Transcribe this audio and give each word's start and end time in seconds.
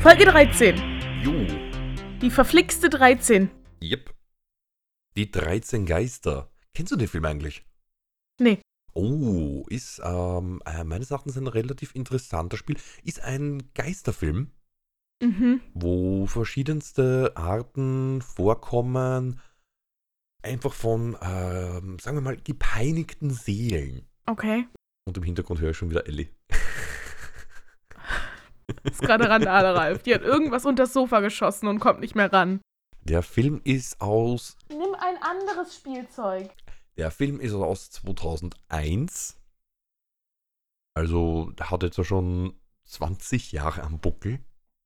Folge 0.00 0.24
13. 0.24 0.76
Jo. 1.22 1.46
Die 2.20 2.30
verflixte 2.30 2.88
13. 2.88 3.50
Yep. 3.82 4.14
Die 5.16 5.30
13 5.30 5.86
Geister. 5.86 6.50
Kennst 6.74 6.92
du 6.92 6.96
den 6.96 7.08
Film 7.08 7.24
eigentlich? 7.24 7.64
Nee. 8.40 8.60
Oh, 8.94 9.64
ist 9.68 10.00
ähm, 10.04 10.60
äh, 10.64 10.84
meines 10.84 11.10
Erachtens 11.10 11.36
ein 11.36 11.46
relativ 11.46 11.94
interessanter 11.94 12.56
Spiel. 12.56 12.76
Ist 13.04 13.20
ein 13.22 13.62
Geisterfilm, 13.74 14.50
Mhm. 15.22 15.60
wo 15.74 16.26
verschiedenste 16.26 17.32
Arten 17.36 18.22
vorkommen, 18.22 19.38
einfach 20.42 20.72
von, 20.72 21.16
ähm, 21.20 21.98
sagen 21.98 22.16
wir 22.16 22.22
mal, 22.22 22.36
gepeinigten 22.38 23.30
Seelen. 23.30 24.06
Okay. 24.26 24.66
Und 25.06 25.16
im 25.18 25.22
Hintergrund 25.24 25.60
höre 25.60 25.70
ich 25.70 25.76
schon 25.76 25.90
wieder 25.90 26.06
Ellie. 26.06 26.28
Ist 28.84 29.00
gerade 29.00 29.28
Randale, 29.28 29.74
Ralf. 29.74 30.02
Die 30.02 30.14
hat 30.14 30.22
irgendwas 30.22 30.64
unter 30.66 30.84
das 30.84 30.92
Sofa 30.92 31.20
geschossen 31.20 31.66
und 31.68 31.80
kommt 31.80 32.00
nicht 32.00 32.14
mehr 32.14 32.32
ran. 32.32 32.60
Der 33.02 33.22
Film 33.22 33.60
ist 33.64 34.00
aus, 34.00 34.56
Nimm 34.68 34.94
ein 34.94 35.16
anderes 35.22 35.74
Spielzeug. 35.76 36.50
der 36.96 37.10
Film 37.10 37.40
ist 37.40 37.54
aus 37.54 37.90
2001. 37.90 39.36
Also, 40.94 41.50
der 41.52 41.70
hat 41.70 41.82
jetzt 41.82 41.96
ja 41.98 42.04
schon 42.04 42.54
20 42.84 43.52
Jahre 43.52 43.82
am 43.82 43.98
Buckel. 44.00 44.40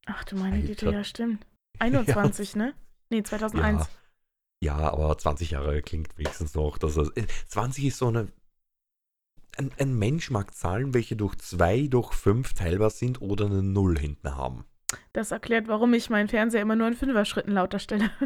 Ach 0.07 0.23
du 0.25 0.37
meine 0.37 0.63
Güte, 0.63 0.91
ja, 0.91 1.03
stimmt. 1.03 1.47
21, 1.81 2.57
ne? 2.57 2.75
Nee, 3.11 3.23
2001. 3.23 3.89
Ja, 4.61 4.79
ja, 4.79 4.93
aber 4.93 5.17
20 5.19 5.51
Jahre 5.51 5.83
klingt 5.83 6.17
wenigstens 6.17 6.55
noch. 6.55 6.79
Dass 6.79 6.97
es, 6.97 7.09
äh, 7.17 7.27
20 7.49 7.85
ist 7.87 7.99
so 7.99 8.09
eine. 8.09 8.29
Ein, 9.57 9.71
ein 9.79 9.95
Mensch 9.95 10.31
mag 10.31 10.55
Zahlen, 10.55 10.95
welche 10.95 11.17
durch 11.17 11.37
2, 11.37 11.87
durch 11.87 12.13
5 12.13 12.55
teilbar 12.55 12.91
sind 12.91 13.23
oder 13.23 13.47
eine 13.47 13.63
Null 13.63 13.99
hinten 13.99 14.35
haben. 14.35 14.65
Das 15.13 15.31
erklärt, 15.31 15.69
warum 15.69 15.95
ich 15.95 16.11
meinen 16.11 16.29
Fernseher 16.29 16.63
immer 16.63 16.77
nur 16.77 16.89
in 16.89 16.95
Fünfer-Schritten 16.95 17.53
lauter 17.53 17.79
stelle. 17.79 18.11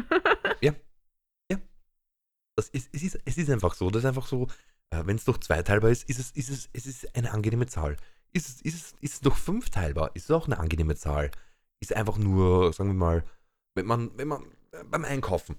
Das 2.59 2.67
ist, 2.69 2.89
es, 2.91 3.03
ist, 3.03 3.19
es 3.23 3.37
ist 3.37 3.49
einfach 3.49 3.73
so. 3.73 3.89
Das 3.89 4.03
ist 4.03 4.07
einfach 4.07 4.27
so, 4.27 4.47
äh, 4.89 5.05
wenn 5.05 5.15
es 5.15 5.23
durch 5.23 5.39
2 5.39 5.63
teilbar 5.63 5.91
ist, 5.91 6.09
ist 6.09 6.19
es, 6.19 6.31
ist, 6.31 6.49
es, 6.49 6.69
es 6.73 6.85
ist 6.85 7.15
eine 7.15 7.31
angenehme 7.31 7.67
Zahl. 7.67 7.95
Ist 8.33 8.49
es, 8.49 8.61
ist, 8.61 8.75
es, 8.75 8.95
ist 8.99 9.13
es 9.13 9.21
durch 9.21 9.37
5 9.37 9.69
teilbar, 9.69 10.11
ist 10.13 10.25
es 10.25 10.31
auch 10.31 10.45
eine 10.45 10.59
angenehme 10.59 10.95
Zahl. 10.97 11.31
Ist 11.79 11.95
einfach 11.95 12.17
nur, 12.17 12.73
sagen 12.73 12.89
wir 12.89 12.95
mal, 12.95 13.23
wenn 13.75 13.85
man, 13.85 14.11
wenn 14.17 14.27
man 14.27 14.43
äh, 14.71 14.83
beim 14.83 15.05
Einkaufen. 15.05 15.55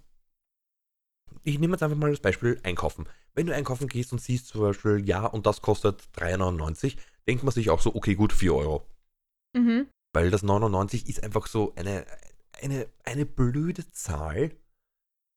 Ich 1.43 1.59
nehme 1.59 1.75
jetzt 1.75 1.83
einfach 1.83 1.97
mal 1.97 2.11
das 2.11 2.21
Beispiel 2.21 2.61
Einkaufen. 2.63 3.09
Wenn 3.35 3.47
du 3.47 3.55
einkaufen 3.55 3.89
gehst 3.89 4.13
und 4.13 4.21
siehst 4.21 4.49
zum 4.49 4.61
Beispiel, 4.61 5.03
ja, 5.07 5.27
und 5.27 5.47
das 5.47 5.63
kostet 5.63 6.03
3,99, 6.17 6.97
denkt 7.27 7.45
man 7.45 7.53
sich 7.53 7.71
auch 7.71 7.81
so, 7.81 7.95
okay, 7.95 8.15
gut, 8.15 8.33
4 8.33 8.55
Euro. 8.55 8.87
mhm. 9.55 9.87
Weil 10.13 10.31
das 10.31 10.43
99 10.43 11.09
ist 11.09 11.23
einfach 11.23 11.47
so 11.47 11.73
eine, 11.77 12.05
eine, 12.61 12.89
eine 13.05 13.27
blöde 13.27 13.89
Zahl. 13.93 14.51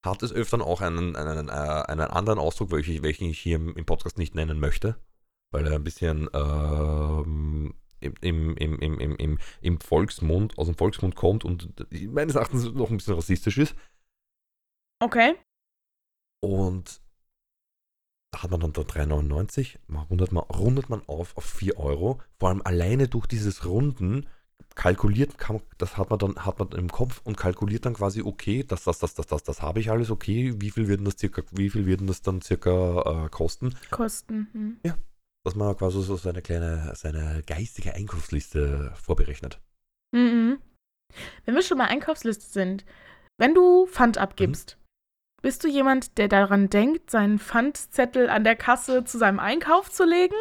Hat 0.04 0.24
es 0.24 0.34
öfter 0.34 0.66
auch 0.66 0.82
einen, 0.82 1.16
einen, 1.16 1.48
äh, 1.48 1.52
einen 1.52 2.02
anderen 2.02 2.40
Ausdruck, 2.40 2.72
welchen 2.72 2.96
ich, 2.96 3.04
welchen 3.04 3.30
ich 3.30 3.40
hier 3.40 3.56
im, 3.56 3.86
Podcast 3.86 4.18
nicht 4.18 4.36
nennen 4.36 4.60
möchte. 4.60 4.98
Weil 5.52 5.68
er 5.68 5.76
ein 5.76 5.84
bisschen 5.84 6.28
ähm, 6.34 7.76
im, 8.00 8.58
im, 8.58 8.58
im, 8.58 9.00
im, 9.00 9.16
im, 9.16 9.40
im 9.62 9.80
Volksmund, 9.80 10.58
aus 10.58 10.66
dem 10.66 10.76
Volksmund 10.76 11.16
kommt 11.16 11.46
und 11.46 11.74
meines 12.12 12.36
Erachtens 12.36 12.64
noch 12.74 12.90
ein 12.90 12.98
bisschen 12.98 13.14
rassistisch 13.14 13.60
ist. 13.60 13.76
Okay. 15.00 15.36
Und 16.44 17.00
da 18.32 18.44
hat 18.44 18.52
man 18.52 18.60
dann 18.60 18.74
da 18.74 18.82
3,99, 18.82 19.78
man 19.88 20.04
rundet, 20.08 20.34
man, 20.34 20.44
rundet 20.44 20.90
man 20.90 21.02
auf 21.08 21.38
auf 21.38 21.46
4 21.46 21.80
Euro. 21.80 22.20
Vor 22.38 22.50
allem 22.50 22.62
alleine 22.66 23.08
durch 23.08 23.28
dieses 23.28 23.64
Runden 23.64 24.28
kalkuliert, 24.76 25.38
kann, 25.38 25.62
das 25.78 25.98
hat 25.98 26.10
man 26.10 26.20
dann 26.20 26.36
hat 26.46 26.60
man 26.60 26.74
im 26.74 26.92
Kopf 26.92 27.22
und 27.24 27.38
kalkuliert 27.38 27.86
dann 27.86 27.94
quasi, 27.94 28.24
okay, 28.24 28.66
das, 28.68 28.84
das, 28.84 29.00
das, 29.00 29.14
das, 29.14 29.28
das, 29.28 29.44
das 29.44 29.62
habe 29.62 29.80
ich 29.80 29.90
alles, 29.90 30.10
okay, 30.12 30.54
wie 30.58 30.72
viel 30.72 30.90
wird 30.90 31.08
das 31.08 31.18
circa, 31.18 31.44
wie 31.52 31.70
viel 31.70 31.86
wird 31.86 32.02
das 32.10 32.22
dann 32.22 32.42
circa 32.42 33.26
äh, 33.26 33.30
kosten? 33.30 33.74
Kosten. 33.90 34.50
Hm. 34.52 34.96
Dass 35.46 35.56
man 35.56 35.78
quasi 35.78 36.02
so 36.04 36.18
seine 36.18 36.42
kleine, 36.42 36.92
seine 36.96 37.42
geistige 37.46 37.94
Einkaufsliste 37.94 38.92
vorberechnet. 38.96 39.62
Mhm. 40.12 40.60
Wenn 41.46 41.56
wir 41.56 41.62
schon 41.62 41.78
mal 41.78 41.86
Einkaufsliste 41.86 42.48
sind, 42.48 42.84
wenn 43.38 43.54
du 43.54 43.88
Pfand 43.88 44.18
abgibst, 44.18 44.78
bist 45.44 45.64
du 45.64 45.68
jemand, 45.68 46.18
der 46.18 46.30
daran 46.30 46.70
denkt, 46.70 47.12
seinen 47.12 47.38
Pfandzettel 47.38 48.30
an 48.30 48.44
der 48.44 48.56
Kasse 48.56 49.04
zu 49.04 49.20
seinem 49.20 49.40
Einkauf 49.40 49.92
zu 49.92 50.06
legen? 50.06 50.36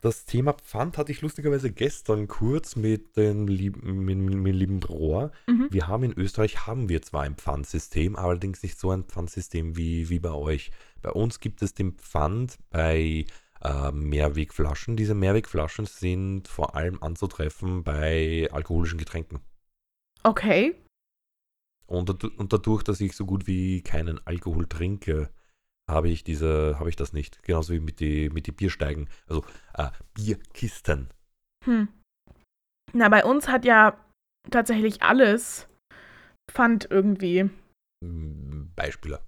Das 0.00 0.26
Thema 0.26 0.52
Pfand 0.52 0.96
hatte 0.96 1.12
ich 1.12 1.22
lustigerweise 1.22 1.72
gestern 1.72 2.28
kurz 2.28 2.76
mit 2.76 3.16
dem 3.16 3.48
lieben, 3.48 4.04
mit, 4.04 4.16
mit, 4.16 4.34
mit 4.34 4.54
lieben 4.54 4.82
Rohr. 4.82 5.32
Mhm. 5.46 5.68
Wir 5.70 5.88
haben 5.88 6.04
in 6.04 6.12
Österreich 6.12 6.66
haben 6.66 6.88
wir 6.88 7.02
zwar 7.02 7.22
ein 7.22 7.34
Pfandsystem, 7.34 8.14
allerdings 8.16 8.62
nicht 8.62 8.78
so 8.78 8.90
ein 8.90 9.04
Pfandsystem 9.04 9.76
wie, 9.76 10.08
wie 10.08 10.20
bei 10.20 10.32
euch. 10.32 10.70
Bei 11.02 11.10
uns 11.10 11.40
gibt 11.40 11.60
es 11.62 11.74
den 11.74 11.92
Pfand 11.92 12.58
bei 12.70 13.24
äh, 13.62 13.92
Mehrwegflaschen. 13.92 14.96
Diese 14.96 15.14
Mehrwegflaschen 15.14 15.86
sind 15.86 16.46
vor 16.46 16.76
allem 16.76 17.02
anzutreffen 17.02 17.82
bei 17.82 18.48
alkoholischen 18.52 18.98
Getränken. 18.98 19.40
Okay. 20.22 20.76
Und, 21.86 22.24
und 22.24 22.52
dadurch, 22.52 22.82
dass 22.82 23.00
ich 23.00 23.14
so 23.14 23.26
gut 23.26 23.46
wie 23.46 23.82
keinen 23.82 24.24
Alkohol 24.26 24.66
trinke, 24.66 25.30
habe 25.90 26.08
ich 26.08 26.24
diese, 26.24 26.78
habe 26.78 26.88
ich 26.88 26.96
das 26.96 27.12
nicht. 27.12 27.42
Genauso 27.42 27.74
wie 27.74 27.80
mit 27.80 28.00
die, 28.00 28.30
mit 28.30 28.46
die 28.46 28.52
Biersteigen. 28.52 29.08
Also 29.26 29.44
äh, 29.74 29.90
Bierkisten. 30.14 31.10
Hm. 31.64 31.88
Na, 32.92 33.08
bei 33.08 33.24
uns 33.24 33.48
hat 33.48 33.64
ja 33.64 33.98
tatsächlich 34.50 35.02
alles 35.02 35.68
Pfand 36.50 36.88
irgendwie. 36.90 37.50
Mm, 38.04 38.68
Beispiele. 38.74 39.20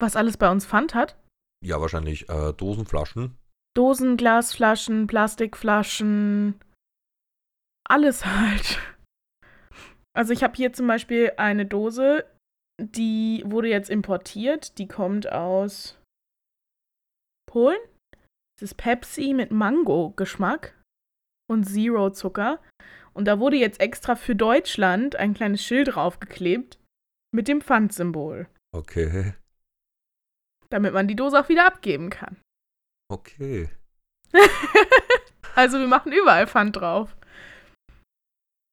Was 0.00 0.16
alles 0.16 0.36
bei 0.36 0.50
uns 0.50 0.66
Pfand 0.66 0.94
hat? 0.94 1.16
Ja, 1.64 1.80
wahrscheinlich 1.80 2.28
äh, 2.28 2.52
Dosenflaschen. 2.52 3.36
Dosen, 3.74 4.16
Glasflaschen, 4.16 5.06
Plastikflaschen, 5.06 6.60
alles 7.88 8.24
halt. 8.24 8.78
Also 10.16 10.32
ich 10.32 10.42
habe 10.42 10.54
hier 10.54 10.72
zum 10.72 10.86
Beispiel 10.86 11.32
eine 11.36 11.66
Dose, 11.66 12.24
die 12.80 13.42
wurde 13.46 13.68
jetzt 13.68 13.90
importiert. 13.90 14.78
Die 14.78 14.86
kommt 14.88 15.30
aus 15.30 15.98
Polen. 17.46 17.78
Das 18.56 18.70
ist 18.70 18.76
Pepsi 18.76 19.32
mit 19.34 19.50
Mango-Geschmack 19.50 20.80
und 21.50 21.64
Zero-Zucker. 21.64 22.60
Und 23.12 23.26
da 23.26 23.38
wurde 23.38 23.56
jetzt 23.56 23.80
extra 23.80 24.16
für 24.16 24.34
Deutschland 24.36 25.16
ein 25.16 25.34
kleines 25.34 25.62
Schild 25.64 25.94
draufgeklebt 25.94 26.78
mit 27.32 27.48
dem 27.48 27.60
Pfandsymbol, 27.60 28.48
Okay. 28.72 29.34
damit 30.70 30.92
man 30.94 31.08
die 31.08 31.16
Dose 31.16 31.38
auch 31.38 31.48
wieder 31.48 31.66
abgeben 31.66 32.10
kann. 32.10 32.40
Okay. 33.08 33.70
also 35.54 35.78
wir 35.78 35.86
machen 35.86 36.12
überall 36.12 36.46
Pfand 36.46 36.76
drauf. 36.76 37.16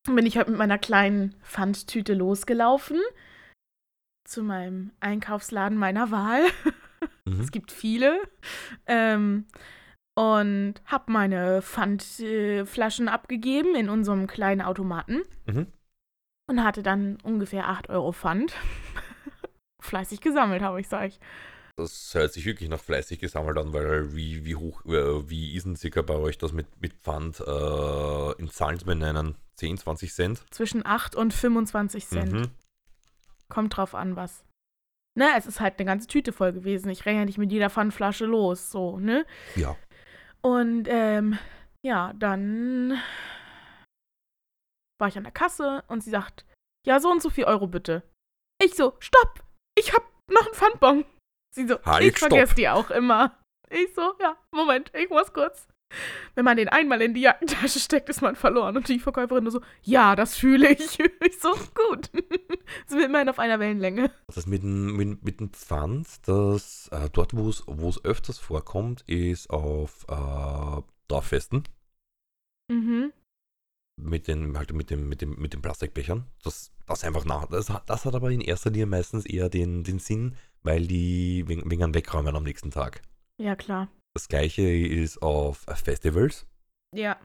Bin 0.07 0.25
ich 0.25 0.37
heute 0.37 0.49
mit 0.51 0.57
meiner 0.57 0.79
kleinen 0.79 1.35
Pfandtüte 1.43 2.13
losgelaufen 2.13 2.99
zu 4.27 4.43
meinem 4.43 4.91
Einkaufsladen 4.99 5.77
meiner 5.77 6.11
Wahl. 6.11 6.43
Mhm. 7.25 7.39
Es 7.39 7.51
gibt 7.51 7.71
viele. 7.71 8.19
Ähm, 8.85 9.45
und 10.15 10.75
habe 10.85 11.11
meine 11.11 11.63
Pfandflaschen 11.63 13.07
abgegeben 13.07 13.73
in 13.73 13.89
unserem 13.89 14.27
kleinen 14.27 14.61
Automaten 14.61 15.21
Mhm. 15.47 15.65
und 16.47 16.63
hatte 16.63 16.83
dann 16.83 17.17
ungefähr 17.23 17.69
8 17.69 17.89
Euro 17.89 18.11
Pfand. 18.11 18.53
Fleißig 19.81 20.21
gesammelt 20.21 20.61
habe 20.61 20.79
ich, 20.79 20.87
sag 20.89 21.07
ich. 21.07 21.19
Das 21.75 22.13
hört 22.13 22.33
sich 22.33 22.45
wirklich 22.45 22.69
nach 22.69 22.79
fleißig 22.79 23.19
gesammelt 23.19 23.57
an, 23.57 23.73
weil 23.73 24.15
wie, 24.15 24.45
wie 24.45 24.55
hoch, 24.55 24.85
äh, 24.85 25.29
wie 25.29 25.55
ist 25.55 25.65
denn 25.65 25.75
circa 25.75 26.01
bei 26.01 26.15
euch 26.15 26.37
das 26.37 26.51
mit, 26.51 26.67
mit 26.81 26.93
Pfand 26.93 27.39
äh, 27.39 28.31
in 28.39 28.49
Zahlen 28.49 28.79
zu 28.79 28.85
benennen? 28.85 29.35
10, 29.55 29.77
20 29.77 30.13
Cent? 30.13 30.45
Zwischen 30.51 30.85
8 30.85 31.15
und 31.15 31.33
25 31.33 32.07
Cent. 32.07 32.31
Mhm. 32.33 32.51
Kommt 33.49 33.77
drauf 33.77 33.95
an, 33.95 34.15
was. 34.15 34.43
Ne, 35.17 35.29
es 35.37 35.45
ist 35.45 35.59
halt 35.59 35.77
eine 35.77 35.85
ganze 35.85 36.07
Tüte 36.07 36.31
voll 36.31 36.53
gewesen. 36.53 36.89
Ich 36.89 37.05
renne 37.05 37.19
ja 37.19 37.25
nicht 37.25 37.37
mit 37.37 37.51
jeder 37.51 37.69
Pfandflasche 37.69 38.25
los, 38.25 38.71
so, 38.71 38.97
ne? 38.97 39.25
Ja. 39.55 39.75
Und, 40.41 40.87
ähm, 40.87 41.37
ja, 41.85 42.13
dann 42.13 42.97
war 44.99 45.07
ich 45.07 45.17
an 45.17 45.23
der 45.23 45.33
Kasse 45.33 45.83
und 45.87 46.03
sie 46.03 46.11
sagt, 46.11 46.45
ja, 46.85 46.99
so 46.99 47.09
und 47.09 47.21
so 47.21 47.29
viel 47.29 47.43
Euro 47.43 47.67
bitte. 47.67 48.03
Ich 48.63 48.75
so, 48.75 48.95
stopp! 48.99 49.43
Ich 49.77 49.93
hab 49.93 50.03
noch 50.29 50.45
einen 50.45 50.55
Pfandbon. 50.55 51.05
Sie 51.53 51.67
so, 51.67 51.81
Halt, 51.83 52.03
ich 52.03 52.17
vergesse 52.17 52.55
die 52.55 52.69
auch 52.69 52.89
immer. 52.91 53.37
Ich 53.69 53.93
so, 53.95 54.13
ja, 54.21 54.37
Moment, 54.51 54.91
ich 54.95 55.09
muss 55.09 55.31
kurz. 55.33 55.67
Wenn 56.35 56.45
man 56.45 56.55
den 56.55 56.69
einmal 56.69 57.01
in 57.01 57.13
die 57.13 57.19
Jackentasche 57.21 57.79
steckt, 57.79 58.07
ist 58.07 58.21
man 58.21 58.37
verloren. 58.37 58.77
Und 58.77 58.87
die 58.87 58.97
Verkäuferin 58.99 59.43
nur 59.43 59.51
so, 59.51 59.61
ja, 59.81 60.15
das 60.15 60.37
fühle 60.37 60.69
ich. 60.71 60.97
Ich 61.25 61.39
so, 61.39 61.51
gut. 61.75 62.09
Sind 62.87 62.99
wir 62.99 63.05
immerhin 63.05 63.27
auf 63.29 63.39
einer 63.39 63.59
Wellenlänge. 63.59 64.09
Das 64.27 64.47
mit 64.47 64.63
dem, 64.63 64.95
mit, 64.95 65.23
mit 65.23 65.39
dem 65.41 65.51
Pfand, 65.51 66.07
das 66.27 66.87
äh, 66.93 67.09
dort, 67.11 67.35
wo 67.35 67.49
es 67.49 68.05
öfters 68.05 68.39
vorkommt, 68.39 69.01
ist 69.07 69.49
auf 69.49 70.05
äh, 70.07 70.81
Dorffesten. 71.09 71.63
Mhm. 72.71 73.11
mit 73.97 74.27
den, 74.29 74.57
halt 74.57 74.71
mit 74.73 74.89
dem, 74.89 75.09
mit 75.09 75.21
dem, 75.21 75.35
mit 75.39 75.53
den 75.53 75.61
Plastikbechern. 75.61 76.25
Das, 76.43 76.71
das 76.87 77.03
einfach 77.03 77.25
nach. 77.25 77.47
Das, 77.47 77.69
hat- 77.69 77.89
das 77.89 78.05
hat 78.05 78.15
aber 78.15 78.31
in 78.31 78.39
erster 78.41 78.69
Linie 78.69 78.85
meistens 78.85 79.25
eher 79.25 79.49
den, 79.49 79.83
den 79.83 79.99
Sinn, 79.99 80.37
weil 80.63 80.87
die 80.87 81.47
wegen, 81.47 81.69
wegen 81.69 81.93
Wegräumen 81.93 82.35
am 82.35 82.43
nächsten 82.43 82.71
Tag. 82.71 83.01
Ja, 83.37 83.55
klar. 83.55 83.87
Das 84.13 84.27
gleiche 84.27 84.61
ist 84.63 85.21
auf 85.21 85.65
Festivals 85.75 86.45
Ja. 86.93 87.19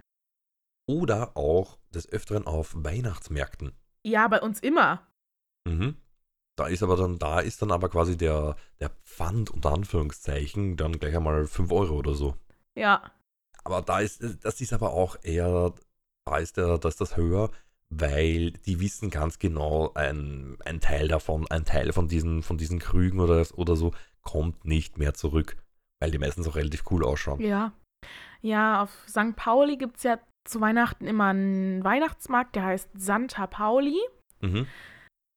oder 0.89 1.37
auch 1.37 1.79
des 1.91 2.09
Öfteren 2.09 2.47
auf 2.47 2.73
Weihnachtsmärkten. 2.77 3.73
Ja, 4.05 4.29
bei 4.29 4.41
uns 4.41 4.61
immer. 4.61 5.07
Mhm. 5.67 5.97
Da 6.57 6.69
ist 6.69 6.83
aber 6.83 6.97
dann, 6.97 7.19
da 7.19 7.41
ist 7.41 7.61
dann 7.61 7.71
aber 7.71 7.89
quasi 7.91 8.17
der, 8.17 8.57
der 8.81 8.91
Pfand 9.05 9.51
unter 9.51 9.73
Anführungszeichen 9.73 10.77
dann 10.77 10.99
gleich 10.99 11.15
einmal 11.17 11.47
5 11.47 11.71
Euro 11.73 11.97
oder 11.97 12.15
so. 12.15 12.37
Ja. 12.75 13.11
Aber 13.65 13.83
da 13.83 14.01
ist, 14.01 14.23
das 14.43 14.61
ist 14.61 14.73
aber 14.73 14.93
auch 14.93 15.17
eher, 15.23 15.75
da 16.25 16.39
ist 16.39 16.57
der, 16.57 16.79
da 16.79 16.89
ist 16.89 17.01
das 17.01 17.17
höher, 17.17 17.51
weil 17.91 18.53
die 18.53 18.81
wissen 18.81 19.11
ganz 19.11 19.39
genau, 19.39 19.93
ein, 19.95 20.57
ein 20.65 20.81
Teil 20.81 21.09
davon, 21.09 21.47
ein 21.51 21.65
Teil 21.65 21.93
von 21.93 22.09
diesen, 22.09 22.43
von 22.43 22.59
diesen 22.59 22.79
Krügen 22.79 23.21
oder, 23.21 23.47
oder 23.55 23.77
so, 23.77 23.93
kommt 24.23 24.65
nicht 24.65 24.99
mehr 24.99 25.15
zurück. 25.15 25.57
Weil 26.01 26.11
die 26.11 26.19
meistens 26.19 26.47
auch 26.47 26.57
relativ 26.57 26.85
cool 26.91 27.05
ausschauen. 27.05 27.41
Ja. 27.41 27.73
Ja, 28.43 28.83
auf 28.83 28.91
St. 29.09 29.35
Pauli 29.35 29.77
gibt 29.77 29.97
es 29.97 30.03
ja 30.03 30.19
zu 30.45 30.61
Weihnachten 30.61 31.07
immer 31.07 31.27
einen 31.27 31.83
Weihnachtsmarkt, 31.83 32.55
der 32.55 32.65
heißt 32.65 32.91
Santa 32.95 33.47
Pauli. 33.47 33.99
Mhm. 34.41 34.67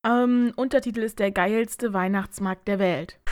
Ähm, 0.06 0.54
Untertitel 0.56 1.02
ist 1.02 1.19
der 1.19 1.31
geilste 1.31 1.94
Weihnachtsmarkt 1.94 2.68
der 2.68 2.80
Welt. 2.80 3.19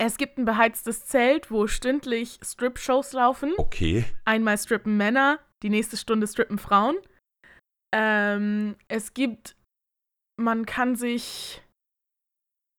Es 0.00 0.16
gibt 0.16 0.38
ein 0.38 0.44
beheiztes 0.44 1.06
Zelt, 1.06 1.50
wo 1.50 1.66
stündlich 1.66 2.38
Strip-Shows 2.40 3.14
laufen. 3.14 3.52
Okay. 3.56 4.04
Einmal 4.24 4.56
strippen 4.56 4.96
Männer, 4.96 5.40
die 5.64 5.70
nächste 5.70 5.96
Stunde 5.96 6.28
strippen 6.28 6.58
Frauen. 6.58 6.94
Ähm, 7.94 8.76
es 8.88 9.14
gibt, 9.14 9.56
man 10.36 10.66
kann 10.66 10.96
sich 10.96 11.62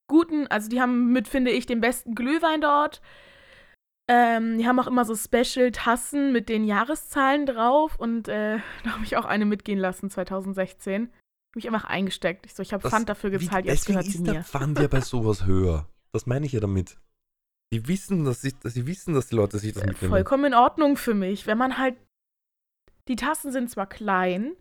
guten, 0.10 0.48
also 0.48 0.70
die 0.70 0.82
haben 0.82 1.12
mit, 1.12 1.28
finde 1.28 1.52
ich, 1.52 1.66
den 1.66 1.82
besten 1.82 2.16
Glühwein 2.16 2.62
dort. 2.62 3.02
Ähm, 4.10 4.58
die 4.58 4.68
haben 4.68 4.80
auch 4.80 4.88
immer 4.88 5.06
so 5.06 5.16
Special-Tassen 5.16 6.32
mit 6.32 6.50
den 6.50 6.64
Jahreszahlen 6.64 7.46
drauf 7.46 7.96
und 8.00 8.28
äh, 8.28 8.58
da 8.84 8.92
habe 8.92 9.04
ich 9.04 9.18
auch 9.18 9.26
eine 9.26 9.46
mitgehen 9.46 9.80
lassen, 9.80 10.10
2016. 10.10 11.04
Habe 11.04 11.12
mich 11.56 11.68
einfach 11.68 11.86
eingesteckt. 11.86 12.46
Ich 12.46 12.54
so, 12.56 12.62
ich 12.64 12.74
habe 12.74 12.88
Pfand 12.88 13.10
dafür 13.10 13.32
Wie- 13.32 13.38
gezahlt, 13.38 13.66
jetzt 13.66 13.82
Deswegen 13.88 14.00
gehört 14.00 14.12
sie 14.12 14.18
ist 14.20 14.26
der 14.28 14.34
mir. 14.36 14.44
Pfand 14.44 14.80
ja 14.80 14.88
bei 14.88 15.02
sowas 15.02 15.46
höher. 15.46 15.88
Das 16.12 16.26
meine 16.26 16.46
ich 16.46 16.54
ja 16.54 16.60
damit. 16.60 16.98
Die 17.72 17.88
wissen, 17.88 18.26
dass 18.26 18.42
sie, 18.42 18.54
dass 18.64 18.74
sie 18.74 18.88
wissen, 18.88 19.14
dass 19.14 19.28
die 19.28 19.36
Leute 19.36 19.60
sich 19.60 19.74
das 19.74 19.84
mitnehmen. 19.86 20.10
Vollkommen 20.10 20.46
in 20.46 20.54
Ordnung 20.56 20.98
für 20.98 21.14
mich. 21.14 21.46
Wenn 21.46 21.58
man 21.60 21.78
halt. 21.78 21.96
Die 23.08 23.16
Tassen 23.16 23.52
sind 23.52 23.70
zwar 23.70 23.88
klein, 23.88 24.56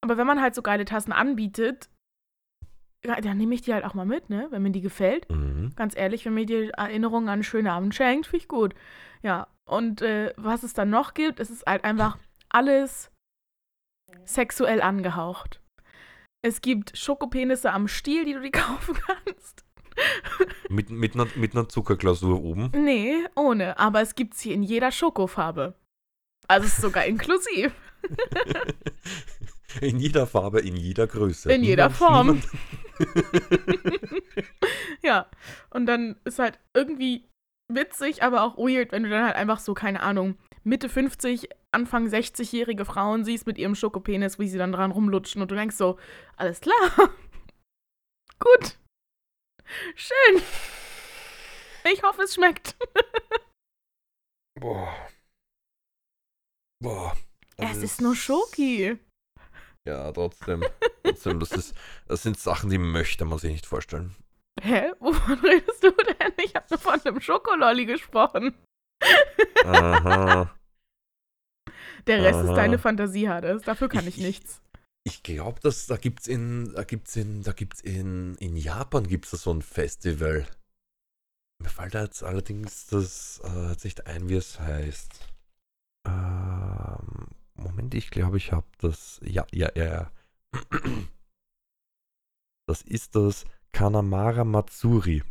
aber 0.00 0.16
wenn 0.16 0.26
man 0.26 0.40
halt 0.40 0.54
so 0.54 0.62
geile 0.62 0.84
Tassen 0.84 1.12
anbietet, 1.12 1.90
dann 3.02 3.38
nehme 3.38 3.54
ich 3.54 3.62
die 3.62 3.72
halt 3.72 3.84
auch 3.84 3.94
mal 3.94 4.06
mit, 4.06 4.28
ne? 4.28 4.48
Wenn 4.50 4.62
mir 4.62 4.72
die 4.72 4.80
gefällt. 4.80 5.30
Mhm. 5.30 5.72
Ganz 5.76 5.96
ehrlich, 5.96 6.24
wenn 6.24 6.34
mir 6.34 6.46
die 6.46 6.70
Erinnerung 6.70 7.24
an 7.24 7.34
einen 7.34 7.42
schönen 7.44 7.68
Abend 7.68 7.94
schenkt, 7.94 8.26
finde 8.26 8.42
ich 8.42 8.48
gut. 8.48 8.74
Ja. 9.22 9.48
Und 9.68 10.02
äh, 10.02 10.32
was 10.36 10.62
es 10.62 10.72
dann 10.72 10.90
noch 10.90 11.14
gibt, 11.14 11.40
es 11.40 11.50
ist 11.50 11.66
halt 11.66 11.84
einfach 11.84 12.18
alles 12.48 13.10
sexuell 14.24 14.80
angehaucht. 14.80 15.60
Es 16.42 16.60
gibt 16.60 16.96
Schokopenisse 16.96 17.72
am 17.72 17.88
Stiel, 17.88 18.24
die 18.24 18.32
du 18.32 18.40
dir 18.40 18.50
kaufen 18.52 18.94
kannst. 18.94 19.64
Mit, 20.68 20.90
mit, 20.90 21.14
einer, 21.14 21.26
mit 21.34 21.54
einer 21.54 21.68
Zuckerglasur 21.68 22.42
oben. 22.42 22.70
Nee, 22.72 23.26
ohne. 23.34 23.78
Aber 23.78 24.00
es 24.00 24.14
gibt 24.14 24.34
sie 24.34 24.52
in 24.52 24.62
jeder 24.62 24.92
Schokofarbe. 24.92 25.74
Also 26.46 26.66
ist 26.66 26.80
sogar 26.80 27.04
inklusiv. 27.06 27.72
in 29.80 29.98
jeder 29.98 30.26
Farbe, 30.26 30.60
in 30.60 30.76
jeder 30.76 31.06
Größe. 31.06 31.52
In 31.52 31.62
jeder 31.62 31.90
Form. 31.90 32.42
ja. 35.02 35.26
Und 35.70 35.86
dann 35.86 36.16
ist 36.24 36.38
halt 36.38 36.58
irgendwie 36.74 37.28
witzig, 37.68 38.22
aber 38.22 38.42
auch 38.42 38.56
weird, 38.56 38.92
wenn 38.92 39.02
du 39.02 39.10
dann 39.10 39.24
halt 39.24 39.36
einfach 39.36 39.60
so, 39.60 39.74
keine 39.74 40.00
Ahnung, 40.00 40.38
Mitte 40.64 40.88
50, 40.88 41.50
Anfang 41.70 42.06
60-jährige 42.06 42.84
Frauen 42.84 43.24
siehst 43.24 43.46
mit 43.46 43.58
ihrem 43.58 43.74
Schokopenis, 43.74 44.38
wie 44.38 44.48
sie 44.48 44.58
dann 44.58 44.72
dran 44.72 44.90
rumlutschen 44.90 45.42
und 45.42 45.50
du 45.50 45.54
denkst 45.54 45.76
so, 45.76 45.98
alles 46.36 46.60
klar. 46.60 46.76
Gut. 48.38 48.78
Schön. 49.94 50.42
Ich 51.92 52.02
hoffe, 52.02 52.22
es 52.22 52.34
schmeckt. 52.34 52.76
Boah. 54.58 55.08
Boah. 56.82 57.16
Es 57.56 57.82
ist 57.82 58.00
nur 58.00 58.14
Schoki. 58.14 58.98
Ja, 59.88 60.12
trotzdem. 60.12 60.62
trotzdem 61.02 61.40
das, 61.40 61.52
ist, 61.52 61.74
das 62.06 62.22
sind 62.22 62.38
Sachen, 62.38 62.68
die 62.68 62.76
möchte 62.78 63.24
man 63.24 63.38
sich 63.38 63.52
nicht 63.52 63.64
vorstellen. 63.66 64.14
Hä? 64.60 64.92
Wovon 65.00 65.38
redest 65.40 65.82
du 65.82 65.90
denn? 65.92 66.32
Ich 66.44 66.54
habe 66.54 66.66
nur 66.68 66.78
von 66.78 67.00
einem 67.00 67.20
Schokololli 67.20 67.86
gesprochen. 67.86 68.54
Aha. 69.64 70.54
Der 72.06 72.22
Rest 72.22 72.40
ist 72.40 72.46
Aha. 72.48 72.54
deine 72.54 72.78
Fantasie, 72.78 73.28
Hades. 73.28 73.62
Dafür 73.62 73.88
kann 73.88 74.06
ich 74.06 74.18
Ich- 74.18 74.24
nichts. 74.24 74.60
Ich 75.04 75.22
glaube, 75.22 75.58
dass 75.60 75.86
da 75.86 75.96
gibt's 75.96 76.26
in, 76.26 76.74
da 76.74 76.84
gibt's 76.84 77.16
in, 77.16 77.42
da 77.42 77.52
gibt's 77.52 77.80
in, 77.80 78.34
in 78.40 78.56
Japan 78.58 79.06
gibt's 79.06 79.30
da 79.30 79.38
so 79.38 79.50
ein 79.54 79.62
Festival. 79.62 80.46
Mir 81.62 81.70
fällt 81.70 81.94
da 81.94 82.02
jetzt 82.02 82.22
allerdings 82.22 82.88
das 82.88 83.40
äh, 83.42 83.70
jetzt 83.70 83.84
nicht 83.84 84.06
ein, 84.06 84.28
wie 84.28 84.34
es 84.34 84.60
heißt. 84.60 85.28
Ähm, 86.06 87.07
Moment, 87.58 87.94
ich 87.94 88.10
glaube, 88.10 88.36
ich 88.36 88.52
habe 88.52 88.66
das. 88.78 89.20
Ja, 89.22 89.46
ja, 89.52 89.70
ja, 89.74 89.84
ja. 89.84 90.10
Das 92.66 92.82
ist 92.82 93.14
das 93.16 93.44
Kanamara 93.72 94.44
Matsuri. 94.44 95.22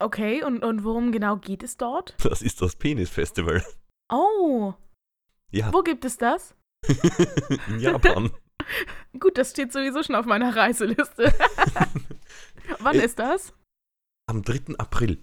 Okay, 0.00 0.42
und, 0.42 0.64
und 0.64 0.84
worum 0.84 1.12
genau 1.12 1.36
geht 1.36 1.62
es 1.62 1.76
dort? 1.76 2.16
Das 2.22 2.42
ist 2.42 2.60
das 2.62 2.76
Penis-Festival. 2.76 3.64
Oh, 4.12 4.74
Ja, 5.50 5.72
wo 5.72 5.82
gibt 5.82 6.04
es 6.04 6.18
das? 6.18 6.54
in 7.68 7.80
Japan. 7.80 8.30
Gut, 9.18 9.38
das 9.38 9.50
steht 9.50 9.72
sowieso 9.72 10.02
schon 10.02 10.14
auf 10.16 10.26
meiner 10.26 10.54
Reiseliste. 10.56 11.32
Wann 12.80 12.96
Äh, 12.98 13.04
ist 13.04 13.18
das? 13.18 13.52
Am 14.26 14.42
3. 14.42 14.74
April. 14.78 15.22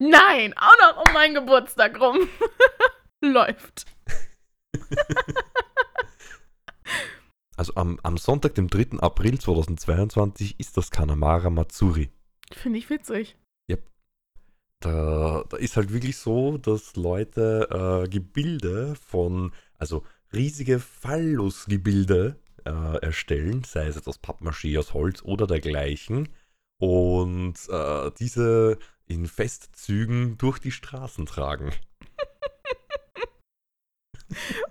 Nein, 0.00 0.54
auch 0.56 0.78
noch 0.80 1.06
um 1.06 1.12
meinen 1.12 1.34
Geburtstag 1.34 1.98
rum. 2.00 2.28
Läuft. 3.24 3.86
Also 7.56 7.74
am, 7.74 7.98
am 8.04 8.16
Sonntag, 8.18 8.54
dem 8.54 8.68
3. 8.68 9.00
April 9.00 9.40
2022, 9.40 10.60
ist 10.60 10.76
das 10.76 10.92
Kanamara 10.92 11.50
Matsuri. 11.50 12.08
Finde 12.52 12.78
ich 12.78 12.88
witzig. 12.88 13.36
Da, 14.80 15.44
da 15.48 15.56
ist 15.56 15.76
halt 15.76 15.92
wirklich 15.92 16.18
so, 16.18 16.56
dass 16.56 16.94
Leute 16.94 18.04
äh, 18.04 18.08
Gebilde 18.08 18.94
von, 18.94 19.52
also 19.76 20.04
riesige 20.32 20.78
Phallusgebilde 20.78 22.38
äh, 22.64 22.98
erstellen, 23.02 23.64
sei 23.64 23.86
es 23.88 23.96
jetzt 23.96 24.06
aus 24.06 24.22
Pappmaché, 24.22 24.78
aus 24.78 24.94
Holz 24.94 25.22
oder 25.22 25.48
dergleichen, 25.48 26.28
und 26.80 27.56
äh, 27.68 28.10
diese 28.20 28.78
in 29.06 29.26
Festzügen 29.26 30.38
durch 30.38 30.60
die 30.60 30.70
Straßen 30.70 31.26
tragen. 31.26 31.72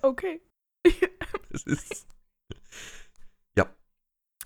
Okay. 0.02 0.42
Es 1.50 1.64
ist, 1.64 2.08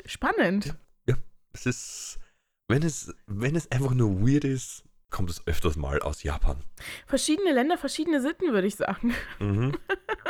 Spannend. 0.06 0.76
es 1.54 1.66
ist, 1.66 2.20
wenn 2.70 2.82
es, 2.84 3.14
wenn 3.28 3.56
es 3.56 3.70
einfach 3.72 3.94
nur 3.94 4.22
weird 4.22 4.46
ist, 4.46 4.84
kommt 5.10 5.30
es 5.30 5.46
öfters 5.46 5.76
mal 5.76 6.00
aus 6.02 6.24
Japan. 6.24 6.64
Verschiedene 7.06 7.52
Länder, 7.52 7.78
verschiedene 7.78 8.22
Sitten, 8.22 8.54
würde 8.54 8.68
ich 8.68 8.76
sagen. 8.78 9.14
Mhm. 9.40 9.78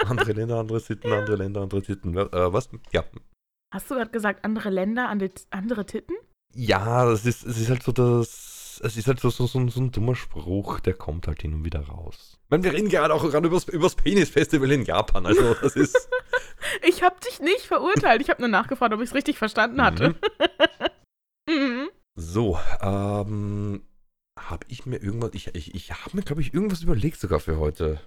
Andere 0.05 0.33
Länder, 0.33 0.59
andere 0.59 0.79
Sitten, 0.79 1.11
andere 1.13 1.35
Länder, 1.35 1.61
andere 1.61 1.83
Sitten. 1.83 2.17
Äh, 2.17 2.53
was? 2.53 2.69
Ja. 2.91 3.05
Hast 3.71 3.89
du 3.91 3.95
gerade 3.95 4.09
gesagt, 4.11 4.43
andere 4.43 4.69
Länder, 4.71 5.09
ande- 5.09 5.45
andere 5.51 5.85
Titten? 5.85 6.15
Ja, 6.55 7.05
das 7.05 7.25
ist, 7.25 7.45
es 7.45 7.57
ist 7.59 7.69
halt 7.69 7.83
so 7.83 7.91
das. 7.91 8.81
Es 8.83 8.97
ist 8.97 9.07
halt 9.07 9.19
so, 9.19 9.29
so, 9.29 9.45
so, 9.45 9.67
so 9.69 9.79
ein 9.81 9.91
dummer 9.91 10.15
Spruch, 10.15 10.79
der 10.79 10.95
kommt 10.95 11.27
halt 11.27 11.41
hin 11.43 11.53
und 11.53 11.63
wieder 11.65 11.81
raus. 11.87 12.40
Meine, 12.51 12.63
wir 12.63 12.73
reden 12.73 12.89
gerade 12.89 13.13
auch 13.13 13.23
gerade 13.23 13.47
übers, 13.47 13.63
übers 13.69 13.95
Penis-Festival 13.95 14.69
in 14.71 14.83
Japan. 14.83 15.25
Also, 15.25 15.55
das 15.55 15.75
ist. 15.75 16.09
Ich 16.83 17.01
habe 17.01 17.15
dich 17.19 17.39
nicht 17.39 17.65
verurteilt. 17.65 18.21
Ich 18.21 18.29
habe 18.29 18.39
nur 18.39 18.47
nachgefragt, 18.47 18.93
ob 18.93 19.01
ich 19.01 19.09
es 19.09 19.15
richtig 19.15 19.39
verstanden 19.39 19.81
hatte. 19.81 20.15
Mhm. 21.49 21.89
So, 22.15 22.59
ähm. 22.81 23.81
Habe 24.39 24.65
ich 24.69 24.85
mir 24.85 24.97
irgendwas. 24.97 25.31
Ich, 25.33 25.53
ich, 25.55 25.73
ich 25.73 25.91
habe 25.91 26.15
mir, 26.15 26.21
glaube 26.21 26.41
ich, 26.41 26.53
irgendwas 26.53 26.83
überlegt 26.83 27.19
sogar 27.19 27.39
für 27.39 27.57
heute. 27.57 27.99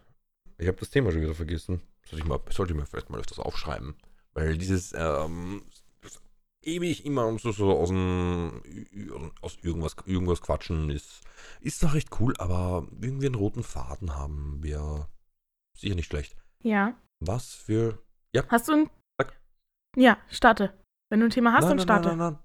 Ich 0.57 0.69
habe 0.69 0.79
das 0.79 0.91
Thema 0.91 1.11
schon 1.11 1.21
wieder 1.21 1.35
vergessen. 1.35 1.83
Sollte 2.09 2.23
ich, 2.23 2.29
mal, 2.29 2.41
sollte 2.51 2.73
ich 2.73 2.79
mir 2.79 2.87
vielleicht 2.87 3.11
mal 3.11 3.19
öfters 3.19 3.41
aufschreiben. 3.41 3.97
Weil 4.35 4.57
dieses, 4.57 4.93
ähm. 4.97 5.63
Ewig 6.67 7.05
immer 7.05 7.39
so, 7.39 7.53
so 7.53 7.71
aus, 7.79 7.89
dem, 7.89 8.61
aus 9.41 9.57
irgendwas, 9.63 9.97
irgendwas 10.07 10.41
quatschen 10.43 10.91
ist, 10.91 11.21
ist 11.61 11.83
doch 11.83 11.95
recht 11.95 12.09
cool, 12.21 12.35
aber 12.39 12.87
irgendwie 13.01 13.27
einen 13.27 13.35
roten 13.35 13.63
Faden 13.63 14.15
haben 14.17 14.63
wir 14.63 15.09
sicher 15.77 15.95
nicht 15.95 16.07
schlecht. 16.07 16.37
Ja. 16.63 16.95
Was 17.21 17.55
für. 17.55 17.99
Hast 18.49 18.69
du 18.69 18.73
ein. 18.73 18.91
Sag. 19.19 19.39
Ja, 19.97 20.19
starte. 20.29 20.73
Wenn 21.11 21.21
du 21.21 21.27
ein 21.27 21.31
Thema 21.31 21.53
hast, 21.53 21.65
nein, 21.69 21.77
dann 21.77 21.77
nein, 21.77 21.85
starte. 21.87 22.09
nein, 22.09 22.19
nein, 22.19 22.33
nein. 22.35 22.43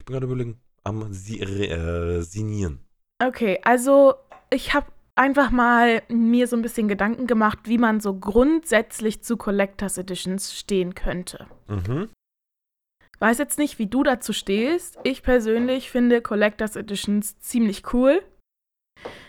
Ich 0.00 0.06
bin 0.06 0.12
gerade 0.14 0.26
überlegen. 0.26 0.60
Am 0.84 1.12
Si- 1.12 1.38
äh, 1.40 2.22
Sinieren. 2.22 2.84
Okay, 3.22 3.60
also 3.62 4.14
ich 4.50 4.74
habe 4.74 4.90
einfach 5.14 5.50
mal 5.52 6.02
mir 6.08 6.48
so 6.48 6.56
ein 6.56 6.62
bisschen 6.62 6.88
Gedanken 6.88 7.28
gemacht, 7.28 7.60
wie 7.64 7.78
man 7.78 8.00
so 8.00 8.18
grundsätzlich 8.18 9.22
zu 9.22 9.36
Collectors 9.36 9.96
Editions 9.98 10.52
stehen 10.58 10.94
könnte. 10.96 11.46
Mhm. 11.68 12.08
Weiß 13.22 13.38
jetzt 13.38 13.56
nicht, 13.56 13.78
wie 13.78 13.86
du 13.86 14.02
dazu 14.02 14.32
stehst. 14.32 14.98
Ich 15.04 15.22
persönlich 15.22 15.92
finde 15.92 16.22
Collectors 16.22 16.74
Editions 16.74 17.38
ziemlich 17.38 17.94
cool. 17.94 18.20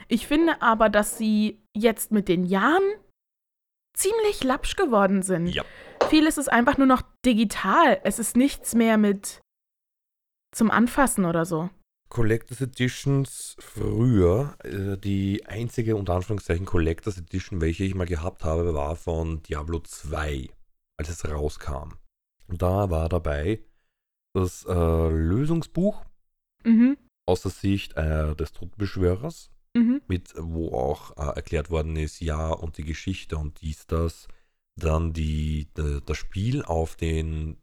Ich 0.07 0.25
finde 0.25 0.63
aber, 0.63 0.89
dass 0.89 1.19
sie 1.19 1.62
jetzt 1.75 2.12
mit 2.12 2.27
den 2.27 2.43
Jahren 2.43 2.81
ziemlich 3.95 4.43
lapsch 4.43 4.77
geworden 4.77 5.21
sind. 5.21 5.50
Ja. 5.50 5.63
Vieles 6.09 6.39
ist 6.39 6.51
einfach 6.51 6.79
nur 6.79 6.88
noch 6.88 7.03
digital. 7.23 8.01
Es 8.03 8.17
ist 8.17 8.35
nichts 8.35 8.73
mehr 8.73 8.97
mit 8.97 9.41
zum 10.55 10.71
Anfassen 10.71 11.25
oder 11.25 11.45
so. 11.45 11.69
Collectors 12.09 12.62
Editions 12.62 13.55
früher, 13.59 14.57
äh, 14.63 14.97
die 14.97 15.45
einzige 15.45 15.97
unter 15.97 16.15
Anführungszeichen 16.15 16.65
Collectors 16.65 17.19
Edition, 17.19 17.62
welche 17.62 17.83
ich 17.83 17.93
mal 17.93 18.07
gehabt 18.07 18.43
habe, 18.43 18.73
war 18.73 18.95
von 18.95 19.43
Diablo 19.43 19.81
2, 19.81 20.50
als 20.97 21.09
es 21.09 21.29
rauskam. 21.29 22.00
Und 22.47 22.63
da 22.63 22.89
war 22.89 23.07
dabei 23.07 23.63
das 24.33 24.65
äh, 24.65 25.09
Lösungsbuch 25.09 26.05
Mhm. 26.65 26.97
aus 27.27 27.41
der 27.41 27.51
Sicht 27.51 27.93
äh, 27.97 28.35
des 28.35 28.51
Todbeschwörers, 28.53 29.51
Mhm. 29.75 30.01
mit 30.07 30.33
wo 30.37 30.69
auch 30.77 31.17
äh, 31.17 31.35
erklärt 31.35 31.69
worden 31.69 31.95
ist, 31.95 32.19
ja, 32.19 32.49
und 32.51 32.77
die 32.77 32.83
Geschichte 32.83 33.37
und 33.37 33.61
dies, 33.61 33.85
das. 33.87 34.27
Dann 34.75 35.13
die, 35.13 35.67
de, 35.77 36.01
das 36.05 36.17
Spiel 36.17 36.63
auf 36.63 36.95
den, 36.95 37.57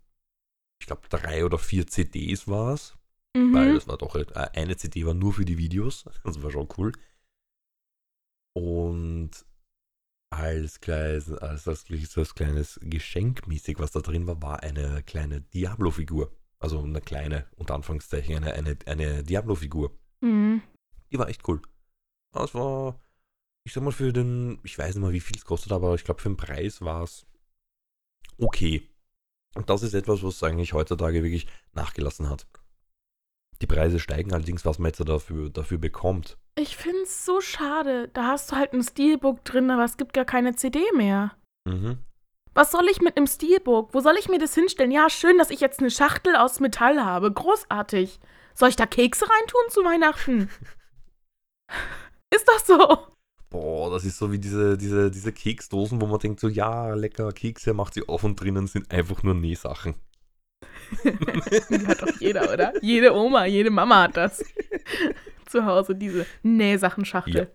ich 0.80 0.86
glaube, 0.86 1.08
drei 1.08 1.44
oder 1.44 1.58
vier 1.58 1.86
CDs 1.86 2.46
war 2.46 2.74
es. 2.74 2.96
Weil 3.34 3.70
Mhm. 3.70 3.74
das 3.74 3.86
war 3.88 3.96
doch 3.98 4.14
äh, 4.16 4.26
eine 4.54 4.76
CD 4.76 5.06
war 5.06 5.14
nur 5.14 5.32
für 5.32 5.44
die 5.44 5.58
Videos. 5.58 6.04
Das 6.24 6.42
war 6.42 6.50
schon 6.50 6.68
cool. 6.78 6.92
Und 8.56 9.30
als 10.32 10.80
kleines, 10.80 11.30
als 11.32 11.64
so 11.64 11.72
das 12.20 12.34
kleines 12.34 12.78
Geschenk 12.82 13.46
mäßig, 13.46 13.78
was 13.78 13.92
da 13.92 14.00
drin 14.00 14.26
war, 14.26 14.40
war 14.42 14.62
eine 14.62 15.02
kleine 15.02 15.40
Diablo-Figur. 15.40 16.32
Also 16.60 16.80
eine 16.80 17.00
kleine, 17.00 17.46
unter 17.56 17.74
Anführungszeichen, 17.74 18.36
eine, 18.36 18.52
eine, 18.52 18.76
eine 18.86 19.24
Diablo-Figur. 19.24 19.98
Mhm. 20.20 20.62
Die 21.10 21.18
war 21.18 21.28
echt 21.28 21.46
cool. 21.48 21.60
Das 22.32 22.54
war, 22.54 23.00
ich 23.64 23.72
sag 23.72 23.82
mal, 23.82 23.92
für 23.92 24.12
den, 24.12 24.60
ich 24.62 24.78
weiß 24.78 24.94
nicht 24.94 25.02
mal, 25.02 25.12
wie 25.12 25.20
viel 25.20 25.36
es 25.36 25.44
kostet, 25.44 25.72
aber 25.72 25.94
ich 25.94 26.04
glaube, 26.04 26.20
für 26.20 26.28
den 26.28 26.36
Preis 26.36 26.82
war 26.82 27.02
es 27.02 27.26
okay. 28.38 28.88
Und 29.54 29.70
das 29.70 29.82
ist 29.82 29.94
etwas, 29.94 30.22
was 30.22 30.42
eigentlich 30.42 30.74
heutzutage 30.74 31.22
wirklich 31.22 31.48
nachgelassen 31.72 32.28
hat. 32.28 32.46
Die 33.62 33.66
Preise 33.66 33.98
steigen 33.98 34.32
allerdings, 34.32 34.64
was 34.64 34.78
man 34.78 34.90
jetzt 34.90 35.00
dafür, 35.00 35.50
dafür 35.50 35.78
bekommt. 35.78 36.38
Ich 36.56 36.76
finde 36.76 37.02
es 37.02 37.24
so 37.24 37.40
schade. 37.40 38.08
Da 38.08 38.28
hast 38.28 38.52
du 38.52 38.56
halt 38.56 38.72
ein 38.72 38.82
Steelbook 38.82 39.44
drin, 39.44 39.70
aber 39.70 39.84
es 39.84 39.96
gibt 39.96 40.12
gar 40.12 40.24
keine 40.24 40.54
CD 40.54 40.80
mehr. 40.94 41.36
Mhm. 41.66 41.98
Was 42.54 42.72
soll 42.72 42.86
ich 42.90 43.00
mit 43.00 43.16
einem 43.16 43.26
Steelbook? 43.26 43.94
Wo 43.94 44.00
soll 44.00 44.16
ich 44.18 44.28
mir 44.28 44.38
das 44.38 44.54
hinstellen? 44.54 44.90
Ja, 44.90 45.08
schön, 45.08 45.38
dass 45.38 45.50
ich 45.50 45.60
jetzt 45.60 45.80
eine 45.80 45.90
Schachtel 45.90 46.34
aus 46.36 46.60
Metall 46.60 47.04
habe. 47.04 47.32
Großartig. 47.32 48.18
Soll 48.54 48.70
ich 48.70 48.76
da 48.76 48.86
Kekse 48.86 49.24
reintun 49.28 49.62
zu 49.70 49.84
Weihnachten? 49.84 50.50
Ist 52.34 52.46
das 52.48 52.66
so? 52.66 52.98
Boah, 53.50 53.90
das 53.90 54.04
ist 54.04 54.16
so 54.16 54.30
wie 54.30 54.38
diese, 54.38 54.78
diese, 54.78 55.10
diese 55.10 55.32
Keksdosen, 55.32 56.00
wo 56.00 56.06
man 56.06 56.20
denkt 56.20 56.38
so, 56.38 56.46
ja, 56.46 56.94
lecker 56.94 57.32
Kekse, 57.32 57.74
macht 57.74 57.94
sie 57.94 58.06
auf 58.08 58.22
und 58.22 58.40
drinnen 58.40 58.68
sind 58.68 58.88
einfach 58.92 59.24
nur 59.24 59.34
Nähsachen. 59.34 59.96
Die 61.04 61.86
hat 61.86 62.00
doch 62.00 62.20
jeder, 62.20 62.52
oder? 62.52 62.72
Jede 62.80 63.12
Oma, 63.12 63.46
jede 63.46 63.70
Mama 63.70 64.02
hat 64.02 64.16
das. 64.16 64.44
Zu 65.46 65.64
Hause, 65.64 65.96
diese 65.96 66.26
Nähsachenschachtel. 66.44 67.50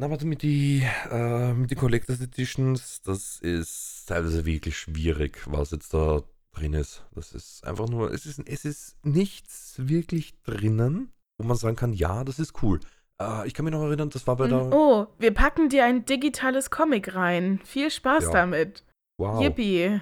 Na, 0.00 0.06
aber 0.06 0.24
mit 0.24 0.42
die, 0.42 0.86
äh, 1.10 1.52
mit 1.54 1.70
den 1.72 1.78
Collectors 1.78 2.20
Editions, 2.20 3.02
das 3.02 3.40
ist 3.40 4.06
teilweise 4.06 4.44
wirklich 4.46 4.78
schwierig, 4.78 5.40
was 5.46 5.72
jetzt 5.72 5.92
da 5.92 6.22
drin 6.52 6.72
ist. 6.74 7.04
Das 7.14 7.32
ist 7.32 7.64
einfach 7.66 7.88
nur, 7.88 8.12
es 8.12 8.24
ist, 8.24 8.38
es 8.46 8.64
ist 8.64 8.96
nichts 9.04 9.74
wirklich 9.78 10.40
drinnen, 10.42 11.12
wo 11.38 11.46
man 11.46 11.56
sagen 11.56 11.74
kann, 11.76 11.92
ja, 11.92 12.22
das 12.22 12.38
ist 12.38 12.62
cool. 12.62 12.78
Äh, 13.20 13.48
ich 13.48 13.54
kann 13.54 13.64
mich 13.64 13.72
noch 13.72 13.82
erinnern, 13.82 14.10
das 14.10 14.24
war 14.28 14.36
bei 14.36 14.46
der. 14.46 14.72
Oh, 14.72 15.08
wir 15.18 15.34
packen 15.34 15.68
dir 15.68 15.84
ein 15.84 16.04
digitales 16.04 16.70
Comic 16.70 17.16
rein. 17.16 17.60
Viel 17.64 17.90
Spaß 17.90 18.24
Ja. 18.24 18.30
damit. 18.30 18.84
wow. 19.20 19.42
Yippie. 19.42 20.00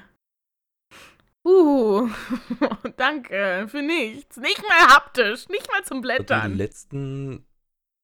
Uh, 1.42 2.08
danke, 2.96 3.66
für 3.68 3.80
nichts. 3.80 4.36
Nicht 4.36 4.60
mal 4.68 4.88
haptisch, 4.94 5.48
nicht 5.48 5.70
mal 5.72 5.82
zum 5.84 5.98
Die 5.98 6.02
Blättern. 6.02 6.54
letzten, 6.56 7.46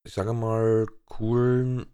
ich 0.05 0.13
sage 0.13 0.33
mal, 0.33 0.87
coolen 1.07 1.87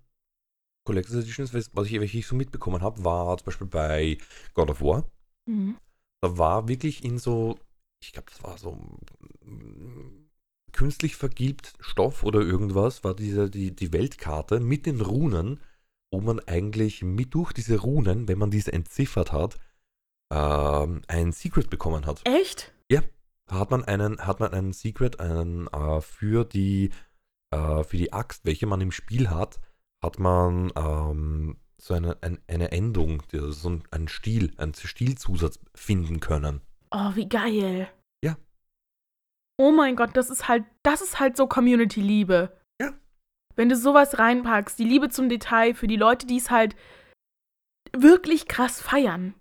Collectors 0.85 1.17
Editions, 1.17 1.53
was 1.53 1.87
ich, 1.87 2.01
welche 2.01 2.19
ich 2.19 2.27
so 2.27 2.35
mitbekommen 2.35 2.81
habe, 2.81 3.05
war 3.05 3.37
zum 3.37 3.45
Beispiel 3.47 3.67
bei 3.67 4.19
God 4.55 4.71
of 4.71 4.81
War. 4.81 5.11
Mhm. 5.47 5.77
Da 6.23 6.39
war 6.39 6.69
wirklich 6.69 7.05
in 7.05 7.19
so, 7.19 7.59
ich 8.03 8.13
glaube, 8.13 8.31
das 8.31 8.43
war 8.43 8.57
so 8.57 8.73
mm, 9.45 10.29
künstlich 10.73 11.17
vergilbt 11.17 11.75
Stoff 11.81 12.25
oder 12.25 12.41
irgendwas, 12.41 13.05
war 13.05 13.15
diese, 13.15 13.51
die, 13.51 13.75
die 13.75 13.93
Weltkarte 13.93 14.61
mit 14.61 14.87
den 14.87 15.01
Runen, 15.01 15.61
wo 16.11 16.21
man 16.21 16.41
eigentlich 16.41 17.03
mit 17.03 17.35
durch 17.35 17.53
diese 17.53 17.81
Runen, 17.81 18.27
wenn 18.27 18.39
man 18.39 18.51
diese 18.51 18.73
entziffert 18.73 19.33
hat, 19.33 19.59
ähm, 20.33 21.03
ein 21.07 21.33
Secret 21.33 21.69
bekommen 21.69 22.07
hat. 22.07 22.23
Echt? 22.25 22.73
Hat 23.49 23.71
man 23.71 23.85
einen, 23.85 24.27
hat 24.27 24.41
man 24.41 24.53
einen 24.53 24.73
Secret 24.73 25.21
einen, 25.21 25.69
äh, 25.69 26.01
für, 26.01 26.45
die, 26.45 26.91
äh, 27.51 27.85
für 27.85 27.97
die 27.97 28.13
Axt, 28.13 28.45
welche 28.45 28.67
man 28.67 28.81
im 28.81 28.93
Spiel 28.93 29.31
hat, 29.31 29.61
hat 30.03 30.19
man 30.19 30.73
ähm, 30.77 31.57
so 31.81 31.95
eine, 31.95 32.17
ein, 32.23 32.39
eine 32.49 32.73
Endung, 32.73 33.23
so 33.33 33.71
ein, 33.71 33.85
ein 33.91 34.09
Stil, 34.09 34.53
einen 34.57 34.75
Stilzusatz 34.75 35.61
finden 35.75 36.21
können. 36.21 36.61
Oh, 36.91 37.15
wie 37.15 37.29
geil. 37.29 37.91
Ja. 38.25 38.37
Oh 39.61 39.73
mein 39.73 39.97
Gott, 39.97 40.17
das 40.17 40.31
ist 40.31 40.49
halt, 40.49 40.65
das 40.83 41.01
ist 41.01 41.21
halt 41.21 41.37
so 41.37 41.47
Community-Liebe. 41.47 42.57
Ja. 42.81 42.95
Wenn 43.55 43.69
du 43.69 43.77
sowas 43.77 44.19
reinpackst, 44.19 44.79
die 44.79 44.85
Liebe 44.85 45.09
zum 45.09 45.29
Detail 45.29 45.75
für 45.75 45.87
die 45.87 45.97
Leute, 45.97 46.27
die 46.27 46.37
es 46.37 46.51
halt 46.51 46.77
wirklich 47.97 48.49
krass 48.49 48.81
feiern. 48.81 49.35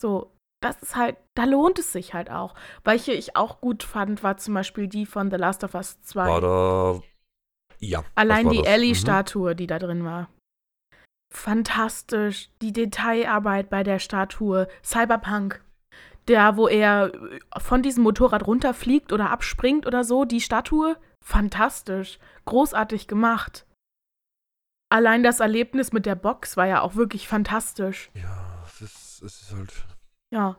So, 0.00 0.34
das 0.60 0.82
ist 0.82 0.96
halt, 0.96 1.16
da 1.34 1.44
lohnt 1.44 1.78
es 1.78 1.92
sich 1.92 2.12
halt 2.12 2.30
auch. 2.30 2.54
Welche 2.84 3.12
ich 3.12 3.34
auch 3.36 3.60
gut 3.60 3.82
fand, 3.82 4.22
war 4.22 4.36
zum 4.36 4.54
Beispiel 4.54 4.88
die 4.88 5.06
von 5.06 5.30
The 5.30 5.36
Last 5.36 5.64
of 5.64 5.74
Us 5.74 6.00
2. 6.02 6.26
War 6.26 6.40
da. 6.40 7.02
Ja. 7.78 8.04
Allein 8.14 8.46
war 8.46 8.52
die. 8.52 8.64
Ellie-Statue, 8.64 9.56
die 9.56 9.66
da 9.66 9.78
drin 9.78 10.04
war. 10.04 10.28
Fantastisch. 11.32 12.50
Die 12.60 12.72
Detailarbeit 12.72 13.70
bei 13.70 13.82
der 13.82 13.98
Statue. 13.98 14.68
Cyberpunk. 14.84 15.64
Der, 16.28 16.56
wo 16.56 16.68
er 16.68 17.10
von 17.58 17.82
diesem 17.82 18.04
Motorrad 18.04 18.46
runterfliegt 18.46 19.12
oder 19.12 19.30
abspringt 19.30 19.86
oder 19.86 20.04
so, 20.04 20.26
die 20.26 20.42
Statue. 20.42 20.96
Fantastisch. 21.24 22.18
Großartig 22.44 23.08
gemacht. 23.08 23.66
Allein 24.92 25.22
das 25.22 25.40
Erlebnis 25.40 25.92
mit 25.92 26.04
der 26.04 26.16
Box 26.16 26.56
war 26.58 26.66
ja 26.66 26.82
auch 26.82 26.96
wirklich 26.96 27.28
fantastisch. 27.28 28.10
Mhm. 28.12 28.20
Ja, 28.20 28.64
es 28.66 28.80
ist, 28.82 29.22
es 29.22 29.42
ist 29.42 29.54
halt. 29.54 29.86
Ja. 30.32 30.56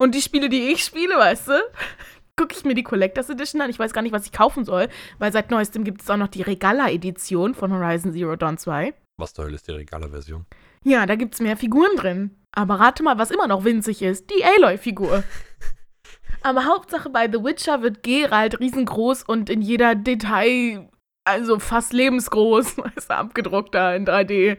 Und 0.00 0.14
die 0.14 0.22
Spiele, 0.22 0.48
die 0.48 0.72
ich 0.72 0.84
spiele, 0.84 1.16
weißt 1.16 1.48
du, 1.48 1.52
gucke 2.36 2.54
ich 2.54 2.64
mir 2.64 2.74
die 2.74 2.84
Collectors 2.84 3.30
Edition 3.30 3.60
an. 3.60 3.70
Ich 3.70 3.78
weiß 3.78 3.92
gar 3.92 4.02
nicht, 4.02 4.12
was 4.12 4.26
ich 4.26 4.32
kaufen 4.32 4.64
soll, 4.64 4.88
weil 5.18 5.32
seit 5.32 5.50
neuestem 5.50 5.84
gibt 5.84 6.02
es 6.02 6.10
auch 6.10 6.16
noch 6.16 6.28
die 6.28 6.42
Regala-Edition 6.42 7.54
von 7.54 7.72
Horizon 7.72 8.12
Zero 8.12 8.36
Dawn 8.36 8.58
2. 8.58 8.94
Was 9.18 9.34
zur 9.34 9.46
Hölle 9.46 9.56
ist 9.56 9.66
die 9.66 9.72
Regaler-Version? 9.72 10.46
Ja, 10.84 11.06
da 11.06 11.16
gibt 11.16 11.34
es 11.34 11.40
mehr 11.40 11.56
Figuren 11.56 11.96
drin. 11.96 12.36
Aber 12.52 12.76
rate 12.76 13.02
mal, 13.02 13.18
was 13.18 13.30
immer 13.30 13.48
noch 13.48 13.64
winzig 13.64 14.02
ist. 14.02 14.30
Die 14.30 14.44
Aloy-Figur. 14.44 15.24
Aber 16.42 16.64
Hauptsache 16.66 17.10
bei 17.10 17.26
The 17.30 17.42
Witcher 17.42 17.82
wird 17.82 18.02
Geralt 18.04 18.60
riesengroß 18.60 19.24
und 19.24 19.50
in 19.50 19.60
jeder 19.60 19.96
Detail, 19.96 20.88
also 21.24 21.58
fast 21.58 21.92
lebensgroß, 21.92 22.76
ist 22.96 23.10
er 23.10 23.18
abgedruckt 23.18 23.74
da 23.74 23.94
in 23.94 24.06
3D. 24.06 24.58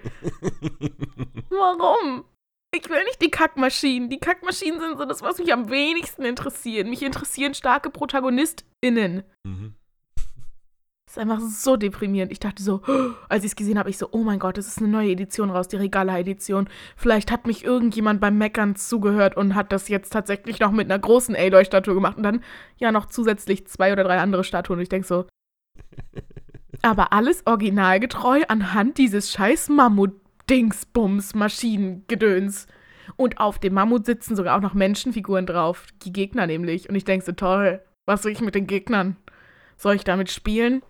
Warum? 1.50 2.26
Ich 2.72 2.88
will 2.90 3.04
nicht 3.06 3.22
die 3.22 3.32
Kackmaschinen. 3.32 4.10
Die 4.10 4.20
Kackmaschinen 4.20 4.80
sind 4.80 4.98
so 4.98 5.06
das, 5.06 5.22
was 5.22 5.40
mich 5.40 5.52
am 5.52 5.70
wenigsten 5.70 6.24
interessiert. 6.24 6.88
Mich 6.88 7.02
interessieren 7.02 7.54
starke 7.54 7.90
ProtagonistInnen. 7.90 9.24
mhm. 9.44 9.76
Das 11.10 11.18
ist 11.18 11.22
einfach 11.24 11.40
so 11.40 11.76
deprimierend. 11.76 12.32
Ich 12.32 12.40
dachte 12.40 12.62
so, 12.62 12.84
als 13.30 13.44
ich 13.44 13.52
es 13.52 13.56
gesehen 13.56 13.80
habe, 13.80 13.90
ich 13.90 13.98
so, 13.98 14.10
oh 14.12 14.20
mein 14.20 14.38
Gott, 14.38 14.60
es 14.60 14.68
ist 14.68 14.78
eine 14.78 14.90
neue 14.90 15.10
Edition 15.10 15.50
raus, 15.50 15.68
die 15.68 15.78
Regala-Edition. 15.78 16.70
Vielleicht 16.96 17.32
hat 17.32 17.48
mich 17.48 17.64
irgendjemand 17.64 18.22
beim 18.22 18.38
Meckern 18.38 18.76
zugehört 18.76 19.36
und 19.36 19.56
hat 19.56 19.72
das 19.72 19.88
jetzt 19.88 20.14
tatsächlich 20.14 20.60
noch 20.60 20.72
mit 20.72 20.86
einer 20.86 21.00
großen 21.00 21.36
Aloy-Statue 21.36 21.96
gemacht 21.96 22.18
und 22.18 22.24
dann 22.24 22.44
ja 22.78 22.92
noch 22.92 23.08
zusätzlich 23.08 23.66
zwei 23.66 23.92
oder 23.92 24.04
drei 24.04 24.20
andere 24.20 24.44
Statuen. 24.44 24.78
Und 24.78 24.84
ich 24.84 24.90
denke 24.90 25.08
so, 25.08 25.26
aber 26.84 27.12
alles 27.12 27.42
originalgetreu 27.48 28.44
anhand 28.48 29.00
dieses 29.00 29.32
scheiß 29.32 29.70
Mammut-Dingsbums-Maschinengedöns. 30.50 32.68
Und 33.16 33.40
auf 33.40 33.60
dem 33.60 33.74
Mammut 33.74 34.06
sitzen 34.06 34.36
sogar 34.36 34.58
auch 34.58 34.62
noch 34.62 34.74
Menschenfiguren 34.74 35.46
drauf. 35.46 35.88
Die 36.04 36.14
Gegner 36.14 36.48
nämlich. 36.48 36.90
Und 36.90 36.96
ich 36.96 37.06
denke 37.06 37.26
so, 37.26 37.32
toll, 37.32 37.82
was 38.08 38.24
soll 38.24 38.32
ich 38.32 38.42
mit 38.42 38.56
den 38.56 38.68
Gegnern? 38.68 39.18
Soll 39.78 39.96
ich 39.96 40.04
damit 40.04 40.32
spielen? 40.32 40.82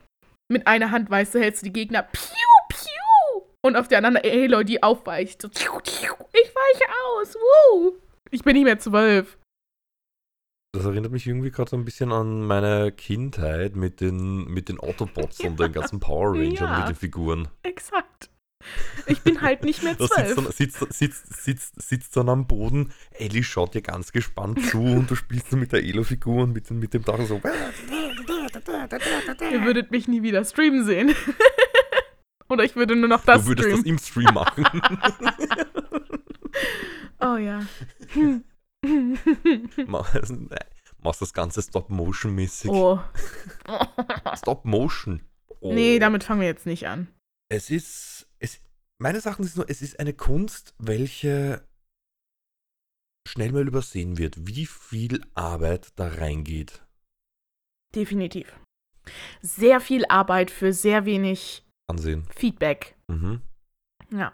Mit 0.51 0.67
einer 0.67 0.91
Hand, 0.91 1.09
weißt 1.09 1.35
du, 1.35 1.39
hältst 1.39 1.61
du 1.61 1.65
die 1.67 1.73
Gegner. 1.73 2.03
Piu, 2.03 2.21
piu. 2.69 3.41
Und 3.61 3.75
auf 3.77 3.87
der 3.87 3.99
anderen 3.99 4.17
Aloy, 4.17 4.65
die 4.65 4.83
aufweicht. 4.83 5.41
So, 5.41 5.47
tiu, 5.47 5.79
tiu. 5.81 6.13
Ich 6.33 6.53
weiche 6.55 6.85
aus. 7.17 7.35
Woo. 7.35 7.93
Ich 8.31 8.43
bin 8.43 8.53
nicht 8.53 8.65
mehr 8.65 8.79
zwölf. 8.79 9.37
Das 10.71 10.85
erinnert 10.85 11.11
mich 11.11 11.25
irgendwie 11.25 11.49
gerade 11.49 11.69
so 11.71 11.77
ein 11.77 11.85
bisschen 11.85 12.11
an 12.11 12.45
meine 12.45 12.91
Kindheit 12.91 13.75
mit 13.75 14.01
den, 14.01 14.45
mit 14.45 14.69
den 14.69 14.79
Autobots 14.79 15.39
und 15.39 15.59
den 15.59 15.71
ganzen 15.71 15.99
Power 15.99 16.33
Rangern 16.33 16.53
Ja. 16.53 16.79
mit 16.79 16.89
den 16.89 16.95
Figuren. 16.95 17.47
Exakt. 17.63 18.28
Ich 19.05 19.21
bin 19.21 19.41
halt 19.41 19.63
nicht 19.63 19.83
mehr 19.83 19.95
Da 19.95 20.05
sitzt, 20.07 20.33
zwölf. 20.35 20.55
sitzt, 20.55 20.93
sitzt, 20.93 21.43
sitzt, 21.43 21.81
sitzt 21.81 22.17
dann 22.17 22.27
am 22.29 22.45
Boden, 22.45 22.91
Ellie 23.11 23.43
schaut 23.43 23.73
dir 23.73 23.81
ganz 23.81 24.11
gespannt 24.11 24.61
zu 24.69 24.79
und 24.81 25.09
du 25.09 25.15
spielst 25.15 25.51
dann 25.53 25.59
mit 25.61 25.71
der 25.71 25.81
Elo-Figur 25.83 26.43
und 26.43 26.53
mit, 26.53 26.69
dem- 26.69 26.79
mit 26.79 26.93
dem 26.93 27.03
Dach 27.05 27.19
so. 27.25 27.41
Ihr 29.51 29.63
würdet 29.63 29.91
mich 29.91 30.07
nie 30.07 30.21
wieder 30.23 30.43
streamen 30.43 30.83
sehen. 30.85 31.15
Oder 32.49 32.63
ich 32.63 32.75
würde 32.75 32.95
nur 32.95 33.07
noch 33.07 33.23
das 33.23 33.43
du 33.43 33.49
würdest 33.49 33.69
das 33.71 33.79
streamen. 33.79 33.97
im 33.97 33.97
Stream 33.99 34.33
machen. 34.33 34.65
Oh 37.21 37.35
ja. 37.35 37.61
Mach- 39.87 40.13
Machst 41.01 41.21
das 41.21 41.33
Ganze 41.33 41.61
Stop-Motion-mäßig. 41.61 42.71
oh. 42.71 42.99
Stop-Motion. 44.37 45.21
Oh. 45.59 45.73
Nee, 45.73 45.99
damit 45.99 46.23
fangen 46.23 46.39
wir 46.41 46.47
jetzt 46.47 46.65
nicht 46.65 46.87
an. 46.87 47.07
Es 47.51 47.69
ist, 47.69 48.27
es, 48.39 48.61
meines 48.99 49.25
Erachtens 49.25 49.47
ist 49.47 49.57
nur, 49.57 49.69
es 49.69 49.81
ist 49.81 49.99
eine 49.99 50.13
Kunst, 50.13 50.75
welche 50.77 51.67
schnell 53.27 53.51
mal 53.51 53.67
übersehen 53.67 54.17
wird, 54.17 54.47
wie 54.47 54.65
viel 54.65 55.21
Arbeit 55.35 55.91
da 55.95 56.07
reingeht. 56.07 56.85
Definitiv. 57.95 58.59
Sehr 59.41 59.81
viel 59.81 60.05
Arbeit 60.05 60.51
für 60.51 60.73
sehr 60.73 61.05
wenig 61.05 61.65
Ansehen. 61.87 62.27
Feedback. 62.35 62.95
Mhm. 63.07 63.41
Ja. 64.11 64.33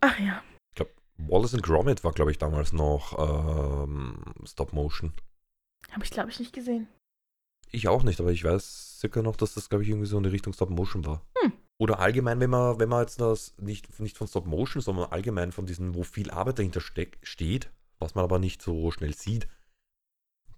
Ach 0.00 0.18
ja. 0.18 0.42
Wallace 1.18 1.54
and 1.54 1.62
Gromit 1.62 2.04
war, 2.04 2.12
glaube 2.12 2.30
ich, 2.30 2.38
damals 2.38 2.72
noch 2.72 3.16
ähm, 3.18 4.22
Stop-Motion. 4.44 5.12
Habe 5.90 6.04
ich, 6.04 6.10
glaube 6.10 6.30
ich, 6.30 6.38
nicht 6.38 6.52
gesehen. 6.52 6.88
Ich 7.76 7.88
auch 7.88 8.02
nicht, 8.04 8.20
aber 8.20 8.32
ich 8.32 8.42
weiß 8.42 8.98
circa 9.00 9.20
noch, 9.20 9.36
dass 9.36 9.52
das, 9.52 9.68
glaube 9.68 9.84
ich, 9.84 9.90
irgendwie 9.90 10.06
so 10.06 10.16
in 10.16 10.22
die 10.22 10.30
Richtung 10.30 10.54
Stop-Motion 10.54 11.04
war. 11.04 11.22
Hm. 11.42 11.52
Oder 11.78 11.98
allgemein, 11.98 12.40
wenn 12.40 12.48
man, 12.48 12.78
wenn 12.80 12.88
man 12.88 13.02
jetzt 13.02 13.20
das 13.20 13.54
nicht, 13.58 14.00
nicht 14.00 14.16
von 14.16 14.26
Stop-Motion, 14.26 14.80
sondern 14.80 15.10
allgemein 15.12 15.52
von 15.52 15.66
diesen, 15.66 15.94
wo 15.94 16.02
viel 16.02 16.30
Arbeit 16.30 16.58
dahinter 16.58 16.80
steck, 16.80 17.18
steht, 17.22 17.70
was 17.98 18.14
man 18.14 18.24
aber 18.24 18.38
nicht 18.38 18.62
so 18.62 18.90
schnell 18.90 19.12
sieht. 19.14 19.46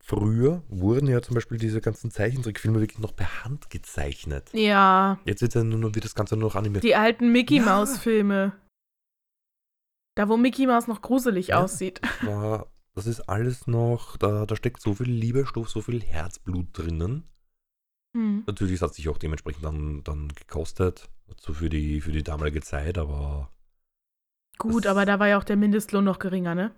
Früher 0.00 0.62
wurden 0.68 1.08
ja 1.08 1.20
zum 1.20 1.34
Beispiel 1.34 1.58
diese 1.58 1.80
ganzen 1.80 2.10
Zeichentrickfilme 2.12 2.80
wirklich 2.80 3.00
noch 3.00 3.14
per 3.16 3.44
Hand 3.44 3.68
gezeichnet. 3.68 4.48
Ja. 4.54 5.18
Jetzt 5.24 5.42
wird, 5.42 5.54
ja 5.54 5.64
nur, 5.64 5.78
noch- 5.80 5.94
wird 5.96 6.04
das 6.04 6.14
Ganze 6.14 6.36
nur 6.36 6.48
noch 6.48 6.54
animiert. 6.56 6.84
Die 6.84 6.94
alten 6.94 7.32
Mickey 7.32 7.56
Ja. 7.56 7.64
Maus 7.64 7.98
Filme. 7.98 8.52
Da, 10.14 10.28
wo 10.28 10.36
Mickey 10.36 10.66
Maus 10.66 10.86
noch 10.86 11.02
gruselig 11.02 11.48
Ja. 11.48 11.62
aussieht. 11.64 12.00
war, 12.22 12.68
das 12.98 13.06
ist 13.06 13.28
alles 13.28 13.68
noch, 13.68 14.16
da, 14.16 14.44
da 14.44 14.56
steckt 14.56 14.82
so 14.82 14.92
viel 14.92 15.08
Liebestoff, 15.08 15.70
so 15.70 15.80
viel 15.80 16.02
Herzblut 16.02 16.66
drinnen. 16.72 17.22
Hm. 18.16 18.42
Natürlich 18.46 18.82
hat 18.82 18.90
es 18.90 18.96
sich 18.96 19.08
auch 19.08 19.18
dementsprechend 19.18 19.64
dann, 19.64 20.02
dann 20.02 20.28
gekostet, 20.34 21.08
so 21.38 21.54
für 21.54 21.68
die, 21.68 22.00
für 22.00 22.10
die 22.10 22.24
damalige 22.24 22.60
Zeit, 22.60 22.98
aber 22.98 23.52
Gut, 24.58 24.86
aber 24.88 25.06
da 25.06 25.20
war 25.20 25.28
ja 25.28 25.38
auch 25.38 25.44
der 25.44 25.54
Mindestlohn 25.56 26.04
noch 26.04 26.18
geringer, 26.18 26.56
ne? 26.56 26.74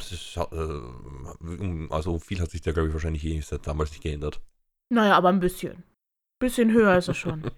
ist, 0.00 0.38
äh, 0.38 1.86
also 1.90 2.18
viel 2.18 2.40
hat 2.40 2.50
sich 2.50 2.62
da, 2.62 2.72
glaube 2.72 2.88
ich, 2.88 2.94
wahrscheinlich 2.94 3.22
eh 3.24 3.38
seit 3.40 3.66
damals 3.66 3.90
nicht 3.90 4.02
geändert. 4.02 4.40
Naja, 4.88 5.16
aber 5.16 5.28
ein 5.28 5.40
bisschen. 5.40 5.82
Bisschen 6.40 6.72
höher 6.72 6.96
ist 6.96 7.08
es 7.08 7.18
schon. 7.18 7.44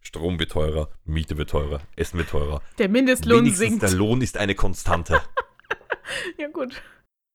Strom 0.00 0.38
wird 0.38 0.52
teurer, 0.52 0.88
Miete 1.04 1.36
wird 1.36 1.50
teurer, 1.50 1.80
Essen 1.96 2.18
wird 2.18 2.30
teurer. 2.30 2.62
Der 2.78 2.88
Mindestlohn 2.88 3.40
Wenigstens 3.40 3.68
sinkt. 3.68 3.82
der 3.82 3.90
Lohn 3.90 4.22
ist 4.22 4.36
eine 4.36 4.54
Konstante. 4.54 5.20
Ja, 6.38 6.48
gut. 6.48 6.82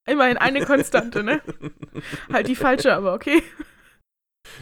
Immerhin 0.06 0.38
eine 0.38 0.64
Konstante, 0.64 1.22
ne? 1.22 1.42
Halt 2.32 2.48
die 2.48 2.56
falsche, 2.56 2.94
aber 2.94 3.14
okay. 3.14 3.42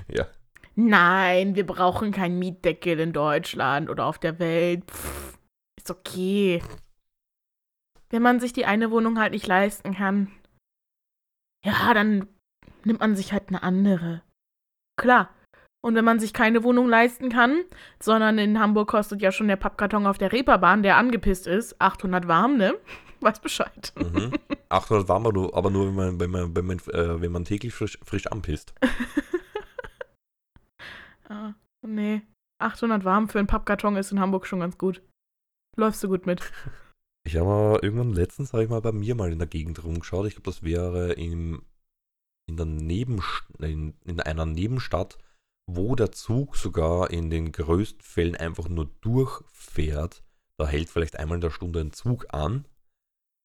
ja. 0.08 0.26
Nein, 0.74 1.54
wir 1.54 1.66
brauchen 1.66 2.12
keinen 2.12 2.38
Mietdeckel 2.38 3.00
in 3.00 3.12
Deutschland 3.12 3.90
oder 3.90 4.06
auf 4.06 4.18
der 4.18 4.38
Welt. 4.38 4.90
Pff, 4.90 5.38
ist 5.76 5.90
okay. 5.90 6.62
Wenn 8.10 8.22
man 8.22 8.40
sich 8.40 8.52
die 8.52 8.64
eine 8.64 8.90
Wohnung 8.90 9.18
halt 9.18 9.32
nicht 9.32 9.46
leisten 9.46 9.94
kann, 9.94 10.30
ja, 11.64 11.92
dann 11.94 12.28
nimmt 12.84 13.00
man 13.00 13.16
sich 13.16 13.32
halt 13.32 13.48
eine 13.48 13.62
andere. 13.62 14.22
Klar. 14.98 15.34
Und 15.80 15.94
wenn 15.94 16.04
man 16.04 16.18
sich 16.18 16.32
keine 16.32 16.64
Wohnung 16.64 16.88
leisten 16.88 17.28
kann, 17.28 17.64
sondern 18.00 18.38
in 18.38 18.58
Hamburg 18.58 18.88
kostet 18.88 19.22
ja 19.22 19.30
schon 19.30 19.48
der 19.48 19.56
Pappkarton 19.56 20.06
auf 20.06 20.18
der 20.18 20.32
Reeperbahn, 20.32 20.82
der 20.82 20.96
angepisst 20.96 21.46
ist, 21.46 21.80
800 21.80 22.26
warm, 22.26 22.56
ne? 22.56 22.74
Weiß 23.20 23.40
Bescheid. 23.40 23.92
Mhm. 23.96 24.32
800 24.68 25.08
warm, 25.08 25.26
aber 25.26 25.32
nur, 25.32 25.56
aber 25.56 25.70
nur 25.70 25.86
wenn, 25.86 25.94
man, 25.94 26.20
wenn, 26.20 26.30
man, 26.30 26.56
wenn, 26.56 26.66
man, 26.66 26.78
äh, 26.78 27.20
wenn 27.20 27.32
man 27.32 27.44
täglich 27.44 27.74
frisch, 27.74 27.98
frisch 28.04 28.26
anpisst. 28.26 28.74
Ah, 31.30 31.52
nee. 31.82 32.22
800 32.58 33.04
warm 33.04 33.28
für 33.28 33.38
einen 33.38 33.48
Pappkarton 33.48 33.96
ist 33.96 34.12
in 34.12 34.20
Hamburg 34.20 34.46
schon 34.46 34.60
ganz 34.60 34.78
gut. 34.78 35.02
Läufst 35.76 36.02
du 36.02 36.08
gut 36.08 36.26
mit. 36.26 36.40
Ich 37.26 37.36
habe 37.36 37.46
mal 37.46 37.78
irgendwann 37.82 38.14
letztens 38.14 38.54
habe 38.54 38.64
ich 38.64 38.70
mal 38.70 38.80
bei 38.80 38.92
mir 38.92 39.14
mal 39.14 39.30
in 39.30 39.38
der 39.38 39.48
Gegend 39.48 39.84
rumgeschaut. 39.84 40.26
Ich 40.26 40.34
glaube, 40.34 40.48
das 40.48 40.62
wäre 40.62 41.12
im, 41.12 41.62
in, 42.48 42.56
der 42.56 42.64
Nebenst 42.64 43.44
in, 43.58 43.92
in 44.06 44.20
einer 44.20 44.46
Nebenstadt, 44.46 45.18
wo 45.70 45.94
der 45.94 46.10
Zug 46.10 46.56
sogar 46.56 47.10
in 47.10 47.28
den 47.28 47.52
größten 47.52 48.00
Fällen 48.00 48.34
einfach 48.34 48.70
nur 48.70 48.88
durchfährt. 49.02 50.22
Da 50.56 50.66
hält 50.66 50.88
vielleicht 50.88 51.18
einmal 51.18 51.34
in 51.34 51.42
der 51.42 51.50
Stunde 51.50 51.80
ein 51.80 51.92
Zug 51.92 52.32
an. 52.32 52.64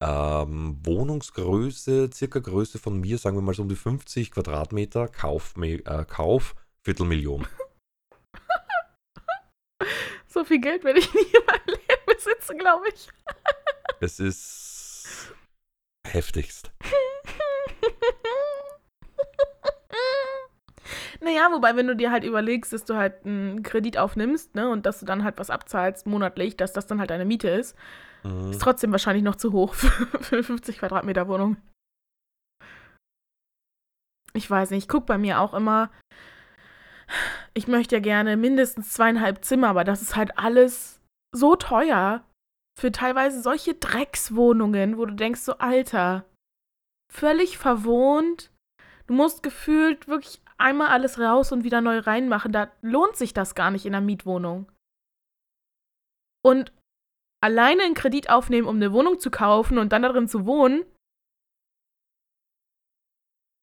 Ähm, 0.05 0.79
Wohnungsgröße, 0.83 2.09
circa 2.13 2.39
Größe 2.39 2.77
von 2.77 2.99
mir, 2.99 3.17
sagen 3.17 3.37
wir 3.37 3.41
mal 3.41 3.53
so 3.53 3.61
um 3.61 3.69
die 3.69 3.77
50 3.77 4.31
Quadratmeter, 4.31 5.07
Kauf, 5.07 5.53
äh, 5.61 6.05
Kauf 6.05 6.55
Viertelmillion. 6.83 7.47
So 10.25 10.43
viel 10.43 10.59
Geld 10.59 10.83
werde 10.83 10.97
ich 10.97 11.13
nie 11.13 11.21
in 11.21 11.45
meinem 11.45 11.67
Leben 11.67 12.01
besitzen, 12.07 12.57
glaube 12.57 12.85
ich. 12.91 13.07
Es 13.99 14.19
ist 14.19 15.31
heftigst. 16.07 16.71
Naja, 21.23 21.49
wobei, 21.53 21.75
wenn 21.77 21.87
du 21.87 21.95
dir 21.95 22.11
halt 22.11 22.25
überlegst, 22.25 22.73
dass 22.73 22.83
du 22.83 22.95
halt 22.95 23.25
einen 23.25 23.63
Kredit 23.63 23.97
aufnimmst, 23.97 24.55
ne, 24.55 24.69
und 24.69 24.85
dass 24.85 24.99
du 24.99 25.05
dann 25.05 25.23
halt 25.23 25.37
was 25.37 25.49
abzahlst 25.49 26.05
monatlich, 26.05 26.57
dass 26.57 26.73
das 26.73 26.85
dann 26.85 26.99
halt 26.99 27.09
deine 27.11 27.25
Miete 27.25 27.49
ist, 27.49 27.77
Mhm. 28.23 28.51
ist 28.51 28.61
trotzdem 28.61 28.91
wahrscheinlich 28.91 29.23
noch 29.23 29.35
zu 29.35 29.51
hoch 29.53 29.73
für, 29.73 29.89
für 30.23 30.35
eine 30.35 30.43
50 30.43 30.79
Quadratmeter 30.79 31.27
Wohnung. 31.27 31.57
Ich 34.33 34.49
weiß 34.49 34.71
nicht, 34.71 34.83
ich 34.83 34.89
gucke 34.89 35.05
bei 35.05 35.17
mir 35.17 35.39
auch 35.39 35.53
immer, 35.53 35.91
ich 37.53 37.67
möchte 37.67 37.95
ja 37.95 38.01
gerne 38.01 38.35
mindestens 38.35 38.93
zweieinhalb 38.93 39.45
Zimmer, 39.45 39.69
aber 39.69 39.83
das 39.83 40.01
ist 40.01 40.15
halt 40.15 40.37
alles 40.37 41.01
so 41.35 41.55
teuer 41.55 42.23
für 42.79 42.91
teilweise 42.91 43.41
solche 43.41 43.75
Dreckswohnungen, 43.75 44.97
wo 44.97 45.05
du 45.05 45.13
denkst 45.13 45.41
so, 45.41 45.57
Alter, 45.59 46.25
völlig 47.13 47.57
verwohnt. 47.57 48.51
Du 49.07 49.13
musst 49.13 49.43
gefühlt 49.43 50.07
wirklich 50.07 50.41
einmal 50.57 50.87
alles 50.87 51.19
raus 51.19 51.51
und 51.51 51.63
wieder 51.63 51.81
neu 51.81 51.99
reinmachen. 51.99 52.51
Da 52.51 52.71
lohnt 52.81 53.15
sich 53.15 53.33
das 53.33 53.55
gar 53.55 53.71
nicht 53.71 53.85
in 53.85 53.95
einer 53.95 54.05
Mietwohnung. 54.05 54.71
Und 56.43 56.73
alleine 57.41 57.83
einen 57.83 57.93
Kredit 57.93 58.29
aufnehmen, 58.29 58.67
um 58.67 58.77
eine 58.77 58.93
Wohnung 58.93 59.19
zu 59.19 59.31
kaufen 59.31 59.77
und 59.77 59.91
dann 59.91 60.01
darin 60.01 60.27
zu 60.27 60.45
wohnen, 60.45 60.85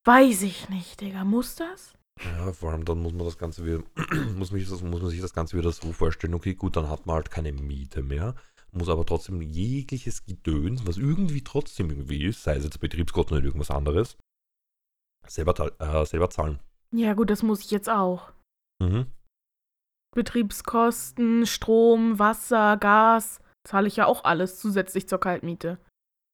weiß 0.07 0.43
ich 0.43 0.69
nicht, 0.69 1.01
Digga. 1.01 1.25
Muss 1.25 1.57
das? 1.57 1.95
Ja, 2.23 2.53
vor 2.53 2.73
allem 2.73 2.85
dann 2.85 3.01
muss 3.01 3.13
man 3.13 3.25
das 3.25 3.39
Ganze 3.39 3.65
wieder, 3.65 3.83
muss, 4.37 4.53
mich 4.53 4.69
das, 4.69 4.83
muss 4.83 5.01
man 5.01 5.11
sich 5.11 5.21
das 5.21 5.33
Ganze 5.33 5.57
wieder 5.57 5.73
so 5.73 5.93
vorstellen, 5.93 6.35
okay, 6.35 6.55
gut, 6.55 6.77
dann 6.77 6.89
hat 6.89 7.07
man 7.07 7.17
halt 7.17 7.31
keine 7.31 7.53
Miete 7.53 8.03
mehr, 8.03 8.35
muss 8.73 8.91
aber 8.91 9.07
trotzdem 9.07 9.41
jegliches 9.41 10.25
Gedöns, 10.25 10.87
was 10.87 10.99
irgendwie 10.99 11.43
trotzdem 11.43 11.89
irgendwie 11.89 12.25
ist, 12.25 12.43
sei 12.43 12.57
es 12.57 12.65
jetzt 12.65 12.81
Betriebskosten 12.81 13.37
oder 13.37 13.47
irgendwas 13.47 13.71
anderes, 13.71 14.19
selber, 15.27 15.73
äh, 15.81 16.05
selber 16.05 16.29
zahlen. 16.29 16.61
Ja, 16.93 17.15
gut, 17.15 17.31
das 17.31 17.43
muss 17.43 17.61
ich 17.61 17.71
jetzt 17.71 17.89
auch. 17.89 18.33
Mhm. 18.81 19.07
Betriebskosten, 20.15 21.47
Strom, 21.47 22.19
Wasser, 22.19 22.77
Gas, 22.77 23.41
zahle 23.65 23.87
ich 23.87 23.97
ja 23.97 24.07
auch 24.07 24.25
alles 24.25 24.59
zusätzlich 24.59 25.09
zur 25.09 25.21
Kaltmiete. 25.21 25.79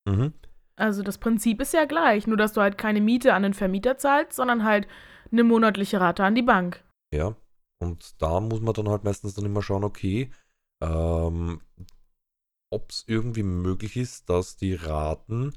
Mhm. 0.08 0.32
Also 0.76 1.02
das 1.02 1.18
Prinzip 1.18 1.60
ist 1.60 1.74
ja 1.74 1.84
gleich, 1.84 2.26
nur 2.26 2.36
dass 2.36 2.52
du 2.52 2.60
halt 2.60 2.78
keine 2.78 3.00
Miete 3.00 3.34
an 3.34 3.42
den 3.42 3.54
Vermieter 3.54 3.98
zahlst, 3.98 4.34
sondern 4.34 4.64
halt 4.64 4.86
eine 5.32 5.44
monatliche 5.44 6.00
Rate 6.00 6.24
an 6.24 6.34
die 6.34 6.42
Bank. 6.42 6.84
Ja, 7.12 7.34
und 7.78 8.20
da 8.22 8.40
muss 8.40 8.60
man 8.60 8.74
dann 8.74 8.88
halt 8.88 9.04
meistens 9.04 9.34
dann 9.34 9.44
immer 9.44 9.62
schauen, 9.62 9.84
okay, 9.84 10.30
ähm, 10.82 11.60
ob 12.70 12.90
es 12.90 13.04
irgendwie 13.06 13.42
möglich 13.42 13.96
ist, 13.96 14.28
dass 14.28 14.56
die 14.56 14.74
Raten, 14.74 15.52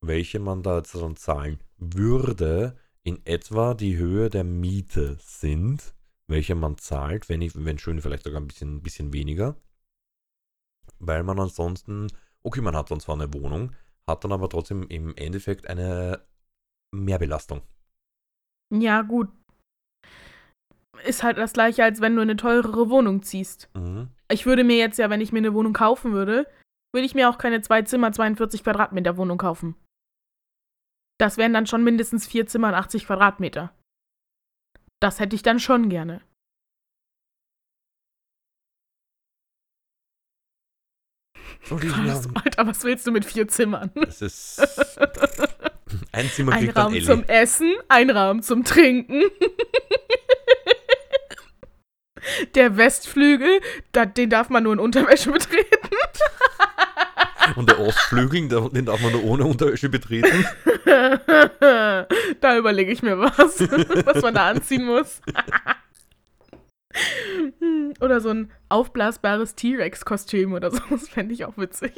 welche 0.00 0.38
man 0.38 0.62
da 0.62 0.78
jetzt 0.78 0.94
dann 0.94 1.16
zahlen 1.16 1.60
würde, 1.76 2.76
in 3.04 3.24
etwa 3.26 3.74
die 3.74 3.96
Höhe 3.96 4.30
der 4.30 4.44
Miete 4.44 5.16
sind, 5.20 5.94
welche 6.26 6.54
man 6.54 6.78
zahlt, 6.78 7.28
wenn, 7.28 7.42
ich, 7.42 7.52
wenn 7.54 7.78
schön 7.78 8.00
vielleicht 8.00 8.24
sogar 8.24 8.40
ein 8.40 8.48
bisschen, 8.48 8.82
bisschen 8.82 9.12
weniger. 9.12 9.56
Weil 10.98 11.22
man 11.22 11.38
ansonsten, 11.38 12.08
okay, 12.42 12.62
man 12.62 12.74
hat 12.74 12.90
dann 12.90 13.00
zwar 13.00 13.14
eine 13.14 13.32
Wohnung, 13.34 13.72
hat 14.06 14.24
dann 14.24 14.32
aber 14.32 14.48
trotzdem 14.48 14.88
im 14.88 15.14
Endeffekt 15.16 15.68
eine 15.68 16.26
Mehrbelastung. 16.92 17.62
Ja, 18.72 19.02
gut. 19.02 19.28
Ist 21.04 21.22
halt 21.22 21.36
das 21.36 21.52
gleiche, 21.52 21.84
als 21.84 22.00
wenn 22.00 22.16
du 22.16 22.22
eine 22.22 22.36
teurere 22.36 22.88
Wohnung 22.88 23.22
ziehst. 23.22 23.68
Mhm. 23.74 24.08
Ich 24.30 24.46
würde 24.46 24.64
mir 24.64 24.78
jetzt 24.78 24.98
ja, 24.98 25.10
wenn 25.10 25.20
ich 25.20 25.32
mir 25.32 25.38
eine 25.38 25.52
Wohnung 25.52 25.74
kaufen 25.74 26.12
würde, 26.12 26.46
würde 26.92 27.04
ich 27.04 27.14
mir 27.14 27.28
auch 27.28 27.36
keine 27.36 27.60
zwei 27.60 27.82
Zimmer, 27.82 28.12
42 28.12 28.64
Quadratmeter 28.64 29.16
Wohnung 29.18 29.36
kaufen. 29.36 29.74
Das 31.18 31.36
wären 31.36 31.52
dann 31.52 31.66
schon 31.66 31.84
mindestens 31.84 32.26
vier 32.26 32.46
Zimmer 32.46 32.68
und 32.68 32.74
80 32.74 33.06
Quadratmeter. 33.06 33.72
Das 35.00 35.20
hätte 35.20 35.36
ich 35.36 35.42
dann 35.42 35.60
schon 35.60 35.88
gerne. 35.88 36.22
Haben, 41.70 42.36
Alter, 42.36 42.66
was 42.66 42.84
willst 42.84 43.06
du 43.06 43.12
mit 43.12 43.24
vier 43.24 43.48
Zimmern? 43.48 43.90
das 43.94 44.20
ist 44.20 44.60
ein 46.12 46.28
Zimmer 46.28 46.52
Ein 46.52 46.64
kriegt 46.64 46.76
Raum 46.76 47.00
zum 47.00 47.24
Essen, 47.24 47.72
ein 47.88 48.10
Raum 48.10 48.42
zum 48.42 48.64
Trinken. 48.64 49.22
Der 52.54 52.76
Westflügel, 52.76 53.60
den 54.16 54.30
darf 54.30 54.48
man 54.48 54.62
nur 54.62 54.72
in 54.72 54.78
Unterwäsche 54.78 55.30
betreten. 55.30 55.88
Und 57.56 57.68
der 57.68 57.78
Ostflügel, 57.80 58.48
den 58.70 58.86
darf 58.86 59.00
man 59.00 59.12
nur 59.12 59.24
ohne 59.24 59.44
Unterwäsche 59.44 59.88
betreten. 59.88 60.46
da 60.84 62.56
überlege 62.56 62.92
ich 62.92 63.02
mir 63.02 63.18
was, 63.18 63.60
was 64.06 64.22
man 64.22 64.34
da 64.34 64.48
anziehen 64.48 64.84
muss. 64.84 65.20
oder 68.00 68.20
so 68.20 68.30
ein 68.30 68.52
aufblasbares 68.68 69.54
T-Rex-Kostüm 69.54 70.52
oder 70.52 70.70
so. 70.70 70.80
Das 70.90 71.08
fände 71.08 71.34
ich 71.34 71.44
auch 71.44 71.56
witzig. 71.56 71.92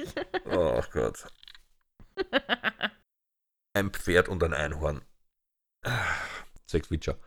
Oh 0.50 0.82
Gott. 0.92 1.26
Ein 3.74 3.90
Pferd 3.90 4.28
und 4.28 4.42
ein 4.42 4.54
Einhorn. 4.54 5.02
Sechs 6.66 6.90
Witcher. 6.90 7.18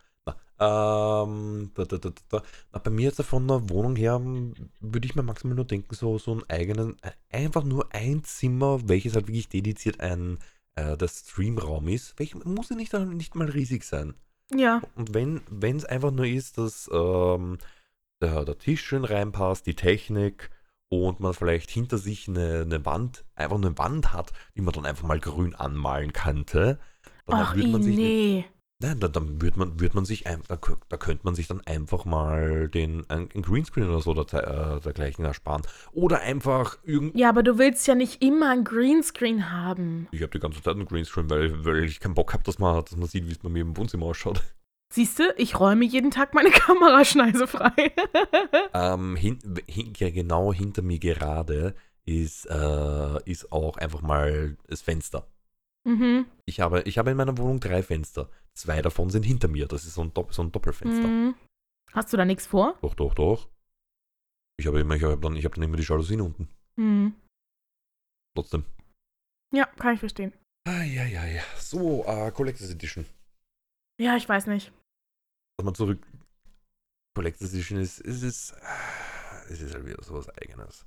Ähm, 0.60 1.72
da, 1.74 1.86
da, 1.86 1.98
da, 2.30 2.80
bei 2.80 2.92
mir 2.92 3.06
jetzt 3.06 3.22
von 3.22 3.48
der 3.48 3.70
Wohnung 3.70 3.96
her 3.96 4.16
m, 4.16 4.54
würde 4.82 5.06
ich 5.06 5.16
mir 5.16 5.24
maximal 5.24 5.56
nur 5.56 5.66
denken, 5.66 5.96
so, 5.96 6.18
so 6.18 6.34
einen 6.34 6.44
eigenen, 6.50 6.98
äh, 7.02 7.12
einfach 7.30 7.64
nur 7.64 7.94
ein 7.94 8.24
Zimmer, 8.26 8.80
welches 8.90 9.16
halt 9.16 9.28
wirklich 9.28 9.48
dediziert 9.48 10.02
ein 10.02 10.40
äh, 10.76 10.98
der 10.98 11.08
Streamraum 11.08 11.88
ist. 11.88 12.20
Welch, 12.20 12.36
muss 12.44 12.70
ja 12.70 12.76
nicht, 12.76 12.94
nicht 12.94 13.36
mal 13.36 13.50
riesig 13.50 13.84
sein. 13.84 14.16
Ja, 14.54 14.82
Und 14.96 15.14
wenn 15.14 15.78
es 15.78 15.86
einfach 15.86 16.12
nur 16.12 16.26
ist, 16.26 16.58
dass 16.58 16.90
ähm, 16.92 17.60
der, 18.22 18.46
der 18.46 18.58
Tisch 18.58 18.82
schön 18.84 19.06
reinpasst, 19.06 19.66
die 19.66 19.76
Technik 19.76 20.50
und 20.90 21.20
man 21.20 21.34
vielleicht 21.34 21.70
hinter 21.70 21.98
sich 21.98 22.28
eine, 22.28 22.62
eine 22.62 22.84
Wand, 22.86 23.24
einfach 23.36 23.58
eine 23.58 23.78
Wand 23.78 24.12
hat, 24.12 24.34
die 24.56 24.62
man 24.62 24.74
dann 24.74 24.86
einfach 24.86 25.08
mal 25.08 25.20
grün 25.20 25.54
anmalen 25.56 26.14
könnte, 26.14 26.80
dann 27.28 27.40
ach 27.42 27.56
würde 27.56 27.70
man 27.70 27.84
sich 27.84 27.96
nicht, 27.96 28.08
nee. 28.08 28.46
Nein, 28.82 29.00
dann, 29.00 29.12
dann 29.12 29.42
würde 29.42 29.60
man, 29.60 29.80
würde 29.80 29.96
man 29.96 30.06
sich, 30.06 30.26
ein- 30.28 30.44
da, 30.48 30.58
da 30.90 30.98
könnte 30.98 31.22
man 31.26 31.36
sich 31.36 31.48
dann 31.48 31.62
einfach 31.66 32.06
mal 32.06 32.68
den 32.70 33.10
ein, 33.10 33.30
ein 33.34 33.42
Greenscreen 33.42 33.88
oder 33.90 34.02
so 34.02 34.14
der, 34.14 34.44
äh, 34.78 34.80
dergleichen 34.82 35.26
ersparen. 35.26 35.62
Oder 35.92 36.22
einfach 36.22 36.78
irgend, 36.84 37.16
Ja, 37.18 37.30
aber 37.30 37.44
du 37.44 37.58
willst 37.58 37.88
ja 37.88 37.96
nicht 37.96 38.24
immer 38.24 38.50
ein 38.52 38.64
Greenscreen 38.64 39.52
haben. 39.52 40.08
ich 40.12 40.22
habe 40.22 40.32
die 40.32 40.40
ganze 40.40 40.62
Zeit 40.62 40.76
einen 40.76 40.86
Greenscreen, 40.86 41.30
weil, 41.30 41.66
weil 41.66 41.84
ich 41.84 42.00
keinen 42.00 42.14
Bock 42.16 42.34
habe, 42.34 42.44
dass 42.44 42.60
man, 42.60 42.82
dass 42.84 42.96
man 42.96 43.08
sieht, 43.08 43.28
wie 43.28 43.32
es 43.32 43.40
bei 43.40 43.50
mir 43.50 43.62
im 43.62 43.76
Wohnzimmer 43.78 44.06
ausschaut. 44.08 44.42
Siehst 44.92 45.20
du, 45.20 45.24
ich 45.38 45.60
räume 45.60 45.86
jeden 45.86 46.10
Tag 46.10 46.34
meine 46.34 46.50
Kameraschneise 46.52 47.48
frei. 47.48 47.72
Ähm, 48.74 49.16
hin, 49.16 49.40
hin, 49.68 49.94
ja, 49.98 50.10
genau 50.10 50.54
hinter 50.54 50.82
mir 50.82 51.00
gerade 51.00 51.76
ist, 52.06 52.46
äh, 52.46 53.20
ist 53.30 53.52
auch 53.52 53.78
einfach 53.78 54.02
mal 54.02 54.58
das 54.68 54.82
Fenster. 54.82 55.28
mhm. 55.84 56.26
Ich 56.46 56.60
habe, 56.60 56.82
ich 56.84 56.98
habe 56.98 57.12
in 57.12 57.18
meiner 57.18 57.38
Wohnung 57.38 57.60
drei 57.60 57.84
Fenster. 57.84 58.30
Zwei 58.60 58.82
davon 58.82 59.10
sind 59.10 59.24
hinter 59.24 59.48
mir. 59.48 59.68
Das 59.68 59.86
ist 59.86 59.94
so 59.94 60.02
ein, 60.02 60.14
Dopp 60.14 60.34
so 60.34 60.42
ein 60.42 60.52
Doppelfenster. 60.52 61.08
Mhm. 61.08 61.34
Hast 61.94 62.12
du 62.12 62.18
da 62.18 62.26
nichts 62.26 62.46
vor? 62.46 62.78
Doch, 62.82 62.94
doch, 62.94 63.14
doch. 63.14 63.48
Ich 64.58 64.68
habe 64.68 64.82
immer, 64.82 64.98
ich 64.98 65.04
habe 65.04 65.18
dann, 65.18 65.38
ich 65.38 65.46
habe 65.46 65.56
dann 65.56 65.64
immer 65.64 65.78
die 65.78 65.84
Jalousien 65.84 66.20
unten. 66.20 66.50
Mhm. 66.76 67.16
Trotzdem. 68.36 68.66
Ja, 69.54 69.66
kann 69.66 69.94
ich 69.94 70.02
verstehen. 70.02 70.34
Eieiei. 70.68 71.42
So, 71.56 72.04
äh, 72.04 72.34
Collectors 72.34 72.70
Edition. 72.70 73.06
Ja, 73.98 74.18
ich 74.18 74.28
weiß 74.28 74.48
nicht. 74.48 74.74
Lass 75.58 75.66
mal 75.66 75.74
zurück. 75.74 76.06
Collectors 77.16 77.54
Edition 77.54 77.80
ist, 77.80 78.02
ist 78.02 78.24
es, 78.24 78.54
es 79.48 79.62
ist 79.62 79.74
halt 79.74 79.86
wieder 79.86 80.04
sowas 80.04 80.28
Eigenes. 80.42 80.86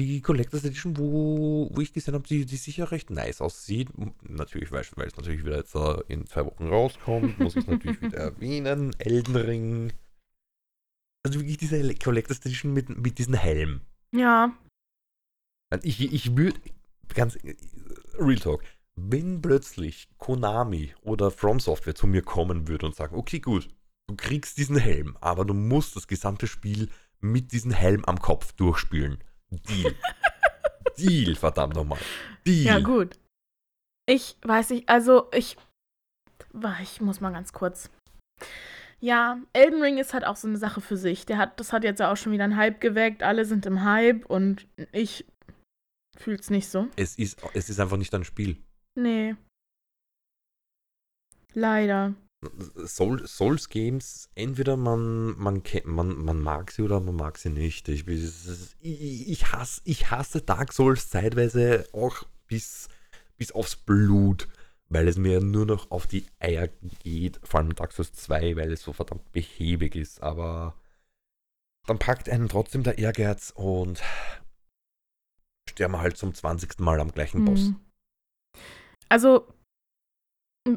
Die 0.00 0.22
Collectors 0.22 0.64
Edition, 0.64 0.96
wo, 0.96 1.68
wo 1.74 1.80
ich 1.82 1.92
gesehen 1.92 2.14
habe, 2.14 2.26
die, 2.26 2.46
die 2.46 2.56
sicher 2.56 2.90
recht 2.90 3.10
nice 3.10 3.42
aussieht. 3.42 3.90
Natürlich, 4.22 4.72
weil, 4.72 4.82
weil 4.96 5.08
es 5.08 5.16
natürlich 5.16 5.44
wieder 5.44 5.58
jetzt 5.58 5.74
äh, 5.74 6.00
in 6.08 6.26
zwei 6.26 6.46
Wochen 6.46 6.68
rauskommt, 6.68 7.38
muss 7.38 7.54
ich 7.54 7.64
es 7.64 7.66
natürlich 7.68 8.00
wieder 8.00 8.16
erwähnen. 8.18 8.94
Elden 8.98 9.36
Ring. 9.36 9.92
Also 11.22 11.38
wirklich 11.38 11.58
diese 11.58 11.82
Le- 11.82 11.96
Collectors 11.96 12.38
Edition 12.38 12.72
mit, 12.72 12.88
mit 12.88 13.18
diesem 13.18 13.34
Helm. 13.34 13.82
Ja. 14.14 14.56
Ich, 15.82 16.00
ich 16.00 16.34
würde, 16.34 16.58
ganz, 17.14 17.38
Real 18.14 18.38
Talk, 18.38 18.64
wenn 18.96 19.42
plötzlich 19.42 20.08
Konami 20.16 20.94
oder 21.02 21.30
From 21.30 21.60
Software 21.60 21.94
zu 21.94 22.06
mir 22.06 22.22
kommen 22.22 22.68
würde 22.68 22.86
und 22.86 22.96
sagen, 22.96 23.16
okay, 23.16 23.38
gut, 23.38 23.68
du 24.08 24.16
kriegst 24.16 24.56
diesen 24.56 24.78
Helm, 24.78 25.18
aber 25.20 25.44
du 25.44 25.52
musst 25.52 25.94
das 25.94 26.08
gesamte 26.08 26.46
Spiel 26.46 26.88
mit 27.20 27.52
diesem 27.52 27.70
Helm 27.70 28.02
am 28.06 28.18
Kopf 28.18 28.52
durchspielen. 28.52 29.18
Deal. 29.50 29.94
Deal, 30.98 31.34
verdammt 31.34 31.74
nochmal. 31.74 31.98
Deal. 32.46 32.66
Ja, 32.66 32.78
gut. 32.78 33.18
Ich 34.06 34.36
weiß 34.42 34.70
nicht, 34.70 34.88
also 34.88 35.28
ich. 35.32 35.56
Ich 36.82 37.00
muss 37.00 37.20
mal 37.20 37.32
ganz 37.32 37.52
kurz. 37.52 37.90
Ja, 38.98 39.40
Elden 39.52 39.80
Ring 39.80 39.98
ist 39.98 40.12
halt 40.12 40.26
auch 40.26 40.36
so 40.36 40.48
eine 40.48 40.58
Sache 40.58 40.80
für 40.80 40.96
sich. 40.96 41.24
Der 41.24 41.38
hat, 41.38 41.58
das 41.58 41.72
hat 41.72 41.84
jetzt 41.84 42.00
ja 42.00 42.12
auch 42.12 42.16
schon 42.16 42.32
wieder 42.32 42.44
einen 42.44 42.56
Hype 42.56 42.80
geweckt. 42.80 43.22
Alle 43.22 43.44
sind 43.44 43.64
im 43.66 43.82
Hype 43.82 44.26
und 44.26 44.66
ich 44.92 45.24
fühl's 46.18 46.50
nicht 46.50 46.68
so. 46.68 46.88
Es, 46.96 47.16
ist, 47.16 47.42
es 47.54 47.70
ist 47.70 47.80
einfach 47.80 47.96
nicht 47.96 48.14
ein 48.14 48.24
Spiel. 48.24 48.58
Nee. 48.94 49.36
Leider. 51.54 52.14
Soul, 52.86 53.26
Souls 53.26 53.68
Games, 53.68 54.30
entweder 54.34 54.76
man, 54.78 55.38
man, 55.38 55.62
man, 55.84 56.16
man 56.16 56.40
mag 56.40 56.70
sie 56.70 56.80
oder 56.82 56.98
man 57.00 57.14
mag 57.14 57.36
sie 57.36 57.50
nicht. 57.50 57.88
Ich, 57.90 58.06
ich, 58.08 59.28
ich, 59.28 59.52
hasse, 59.52 59.82
ich 59.84 60.10
hasse 60.10 60.40
Dark 60.40 60.72
Souls 60.72 61.10
zeitweise 61.10 61.86
auch 61.92 62.22
bis, 62.46 62.88
bis 63.36 63.52
aufs 63.52 63.76
Blut, 63.76 64.48
weil 64.88 65.06
es 65.06 65.18
mir 65.18 65.40
nur 65.40 65.66
noch 65.66 65.90
auf 65.90 66.06
die 66.06 66.24
Eier 66.38 66.68
geht. 67.02 67.38
Vor 67.42 67.60
allem 67.60 67.74
Dark 67.74 67.92
Souls 67.92 68.12
2, 68.14 68.56
weil 68.56 68.72
es 68.72 68.82
so 68.82 68.94
verdammt 68.94 69.30
behäbig 69.32 69.94
ist. 69.94 70.22
Aber 70.22 70.74
dann 71.86 71.98
packt 71.98 72.30
einen 72.30 72.48
trotzdem 72.48 72.82
der 72.84 72.96
Ehrgeiz 72.96 73.52
und 73.54 74.02
sterben 75.68 75.98
halt 75.98 76.16
zum 76.16 76.32
20. 76.34 76.78
Mal 76.80 77.00
am 77.00 77.12
gleichen 77.12 77.44
Boss. 77.44 77.60
Mhm. 77.60 77.80
Also, 79.10 79.46
m- 79.46 79.54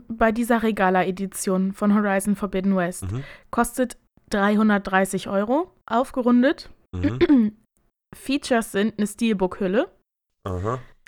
bei 0.08 0.32
dieser 0.32 0.64
Regala-Edition 0.64 1.74
von 1.74 1.94
Horizon 1.94 2.36
Forbidden 2.36 2.76
West 2.76 3.12
Mhm. 3.12 3.24
kostet 3.52 3.98
330 4.30 5.28
Euro, 5.28 5.72
aufgerundet. 5.86 6.70
Mhm. 6.94 7.58
Features 8.16 8.72
sind 8.72 8.98
eine 8.98 9.08
Steelbook-Hülle, 9.08 9.92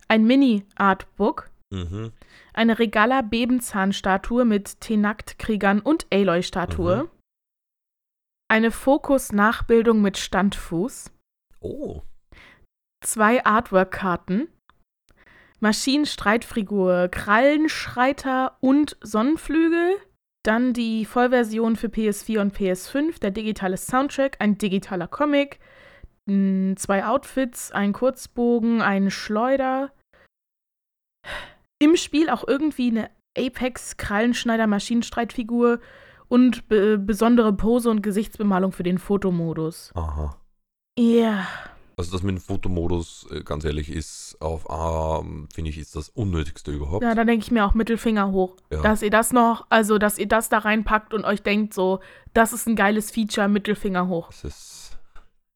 ein 0.08 0.26
Mini-Artbook, 0.26 1.50
Mhm. 1.72 2.12
eine 2.54 2.78
Regala-Bebenzahnstatue 2.80 4.46
mit 4.46 4.80
Tenakt-Kriegern 4.82 5.80
und 5.80 6.08
Aloy-Statue, 6.12 7.04
Mhm. 7.04 7.10
eine 8.50 8.72
Fokus-Nachbildung 8.72 10.02
mit 10.02 10.18
Standfuß, 10.18 11.12
Oh. 11.62 12.02
zwei 13.04 13.44
Artwork-Karten, 13.46 14.48
Maschinenstreitfigur, 15.60 17.08
Krallenschreiter 17.10 18.58
und 18.60 18.98
Sonnenflügel, 19.02 19.96
dann 20.44 20.74
die 20.74 21.06
Vollversion 21.06 21.76
für 21.76 21.88
PS4 21.88 22.42
und 22.42 22.56
PS5, 22.56 23.20
der 23.20 23.32
digitale 23.32 23.78
Soundtrack, 23.78 24.38
ein 24.40 24.58
digitaler 24.58 25.08
Comic, 25.08 25.60
zwei 26.28 27.06
Outfits, 27.06 27.72
ein 27.72 27.94
Kurzbogen, 27.94 28.82
eine 28.82 29.12
Schleuder. 29.12 29.92
Im 31.80 31.96
Spiel 31.96 32.30
auch 32.30 32.48
irgendwie 32.48 32.90
eine 32.90 33.10
Apex 33.38 33.98
Krallenschneider 33.98 34.66
Maschinenstreitfigur 34.68 35.80
und 36.28 36.68
be 36.68 36.98
besondere 36.98 37.54
Pose 37.54 37.90
und 37.90 38.02
Gesichtsbemalung 38.02 38.72
für 38.72 38.84
den 38.84 38.98
Fotomodus. 38.98 39.92
Aha. 39.96 40.36
Ja. 40.98 41.48
Also 41.98 42.12
das 42.12 42.24
mit 42.24 42.36
dem 42.36 42.42
Fotomodus, 42.42 43.28
äh, 43.32 43.42
ganz 43.42 43.64
ehrlich, 43.64 43.90
ist 43.90 44.38
auf 44.42 44.66
ähm, 44.70 45.48
finde 45.54 45.70
ich, 45.70 45.78
ist 45.78 45.96
das 45.96 46.10
Unnötigste 46.10 46.72
überhaupt. 46.72 47.04
Ja, 47.04 47.16
da 47.16 47.24
denke 47.24 47.44
ich 47.44 47.52
mir 47.52 47.66
auch 47.66 47.74
Mittelfinger 47.74 48.32
hoch. 48.32 48.58
Ja. 48.70 48.82
Dass 48.82 49.02
ihr 49.02 49.10
das 49.10 49.32
noch, 49.32 49.66
also 49.70 49.98
dass 49.98 50.18
ihr 50.18 50.28
das 50.28 50.50
da 50.50 50.60
reinpackt 50.60 51.14
und 51.14 51.24
euch 51.24 51.42
denkt 51.42 51.74
so, 51.74 52.02
das 52.34 52.52
ist 52.52 52.68
ein 52.68 52.76
geiles 52.76 53.12
Feature, 53.12 53.48
Mittelfinger 53.48 54.08
hoch. 54.08 54.28
Das 54.28 54.44
ist. 54.44 54.98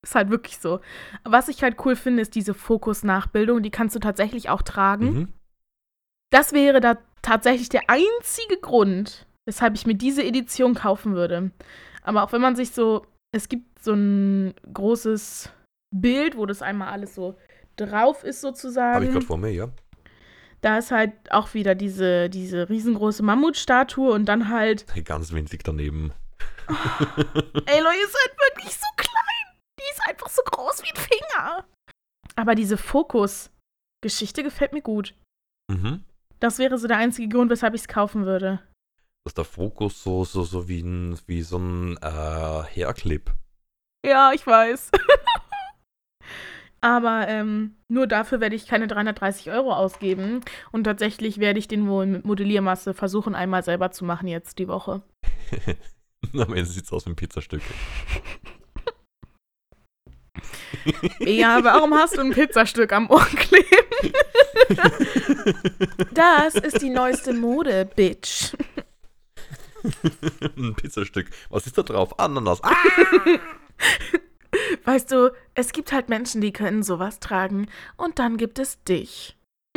Ist 0.00 0.14
halt 0.14 0.30
wirklich 0.30 0.58
so. 0.58 0.78
Was 1.24 1.48
ich 1.48 1.64
halt 1.64 1.84
cool 1.84 1.96
finde, 1.96 2.22
ist 2.22 2.36
diese 2.36 2.54
Fokus-Nachbildung. 2.54 3.64
Die 3.64 3.70
kannst 3.72 3.96
du 3.96 3.98
tatsächlich 3.98 4.48
auch 4.48 4.62
tragen. 4.62 5.12
Mhm. 5.12 5.28
Das 6.30 6.52
wäre 6.52 6.80
da 6.80 6.98
tatsächlich 7.20 7.68
der 7.68 7.90
einzige 7.90 8.58
Grund, 8.62 9.26
weshalb 9.44 9.74
ich 9.74 9.86
mir 9.86 9.96
diese 9.96 10.22
Edition 10.22 10.74
kaufen 10.74 11.14
würde. 11.14 11.50
Aber 12.02 12.22
auch 12.22 12.32
wenn 12.32 12.40
man 12.40 12.54
sich 12.54 12.70
so, 12.70 13.06
es 13.32 13.48
gibt 13.48 13.67
so 13.84 13.92
ein 13.92 14.54
großes 14.72 15.50
Bild, 15.94 16.36
wo 16.36 16.46
das 16.46 16.62
einmal 16.62 16.88
alles 16.88 17.14
so 17.14 17.36
drauf 17.76 18.24
ist 18.24 18.42
Habe 18.42 18.50
ich 18.54 18.58
sozusagen. 18.60 19.12
gerade 19.12 19.26
vor 19.26 19.38
mir, 19.38 19.50
ja. 19.50 19.68
Da 20.60 20.78
ist 20.78 20.90
halt 20.90 21.12
auch 21.30 21.54
wieder 21.54 21.74
diese, 21.74 22.28
diese 22.28 22.68
riesengroße 22.68 23.22
Mammutstatue 23.22 24.10
und 24.12 24.26
dann 24.26 24.48
halt, 24.48 24.86
Ganz 25.04 25.32
winzig 25.32 25.62
daneben. 25.62 26.12
Aloy 26.66 27.96
ist 28.04 28.16
halt 28.16 28.36
wirklich 28.38 28.74
so 28.74 28.86
klein. 28.96 29.56
Die 29.78 29.92
ist 29.92 30.02
einfach 30.08 30.28
so 30.28 30.42
groß 30.42 30.82
wie 30.82 30.90
ein 30.90 30.96
Finger. 30.96 31.64
Aber 32.36 32.54
diese 32.54 32.76
Fokus-Geschichte 32.76 34.42
gefällt 34.42 34.72
mir 34.72 34.82
gut. 34.82 35.14
Mhm. 35.70 36.04
Das 36.40 36.58
wäre 36.58 36.78
so 36.78 36.86
der 36.88 36.98
einzige 36.98 37.28
Grund, 37.28 37.50
weshalb 37.50 37.74
ich 37.74 37.82
es 37.82 37.88
kaufen 37.88 38.26
würde. 38.26 38.60
Dass 39.24 39.34
der 39.34 39.44
Fokus 39.44 40.02
so, 40.02 40.24
so, 40.24 40.42
so 40.42 40.68
wie, 40.68 40.80
ein, 40.80 41.18
wie 41.26 41.42
so 41.42 41.58
ein 41.58 41.96
äh, 41.98 42.62
Hairclip. 42.74 43.32
Ja, 44.04 44.32
ich 44.32 44.46
weiß. 44.46 44.90
Aber 46.80 47.26
ähm, 47.26 47.74
nur 47.88 48.06
dafür 48.06 48.40
werde 48.40 48.54
ich 48.54 48.68
keine 48.68 48.86
330 48.86 49.50
Euro 49.50 49.72
ausgeben. 49.72 50.42
Und 50.70 50.84
tatsächlich 50.84 51.38
werde 51.38 51.58
ich 51.58 51.66
den 51.66 51.88
wohl 51.88 52.06
mit 52.06 52.24
Modelliermasse 52.24 52.94
versuchen, 52.94 53.34
einmal 53.34 53.64
selber 53.64 53.90
zu 53.90 54.04
machen 54.04 54.28
jetzt 54.28 54.58
die 54.58 54.68
Woche. 54.68 55.02
Am 56.32 56.54
Ende 56.54 56.66
sieht 56.66 56.84
es 56.84 56.92
aus 56.92 57.06
wie 57.06 57.10
ein 57.10 57.16
Pizzastück. 57.16 57.62
Ja, 61.20 61.62
warum 61.64 61.94
hast 61.94 62.16
du 62.16 62.20
ein 62.20 62.30
Pizzastück 62.30 62.92
am 62.92 63.10
Ohr 63.10 63.26
kleben? 63.26 63.66
Das 66.12 66.54
ist 66.54 66.82
die 66.82 66.90
neueste 66.90 67.32
Mode, 67.32 67.88
Bitch. 67.96 68.52
ein 70.56 70.74
Pizzastück. 70.74 71.30
Was 71.48 71.66
ist 71.66 71.78
da 71.78 71.82
drauf? 71.82 72.18
Ananas. 72.18 72.62
Ah! 72.62 72.74
Weißt 74.84 75.10
du, 75.12 75.32
es 75.54 75.72
gibt 75.72 75.92
halt 75.92 76.08
Menschen, 76.08 76.40
die 76.40 76.52
können 76.52 76.82
sowas 76.82 77.20
tragen. 77.20 77.68
Und 77.96 78.18
dann 78.18 78.36
gibt 78.36 78.58
es 78.58 78.82
dich. 78.84 79.36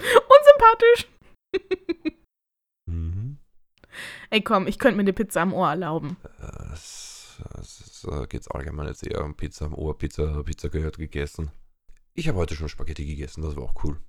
Unsympathisch. 0.00 1.08
Mhm. 2.86 3.38
Ey, 4.30 4.42
komm, 4.42 4.66
ich 4.66 4.78
könnte 4.78 4.96
mir 4.96 5.02
eine 5.02 5.12
Pizza 5.12 5.42
am 5.42 5.52
Ohr 5.52 5.68
erlauben. 5.68 6.16
Äh, 6.40 6.72
Es, 6.72 7.40
es 7.60 8.04
äh, 8.10 8.26
geht 8.26 8.50
allgemein 8.50 8.86
jetzt 8.88 9.06
eher 9.06 9.24
um 9.24 9.36
Pizza 9.36 9.66
am 9.66 9.74
Ohr. 9.74 9.96
Pizza, 9.96 10.42
Pizza 10.42 10.68
gehört 10.68 10.96
gegessen. 10.96 11.50
Ich 12.14 12.28
habe 12.28 12.38
heute 12.38 12.54
schon 12.54 12.68
Spaghetti 12.68 13.04
gegessen, 13.06 13.42
das 13.42 13.56
war 13.56 13.64
auch 13.64 13.84
cool. 13.84 14.00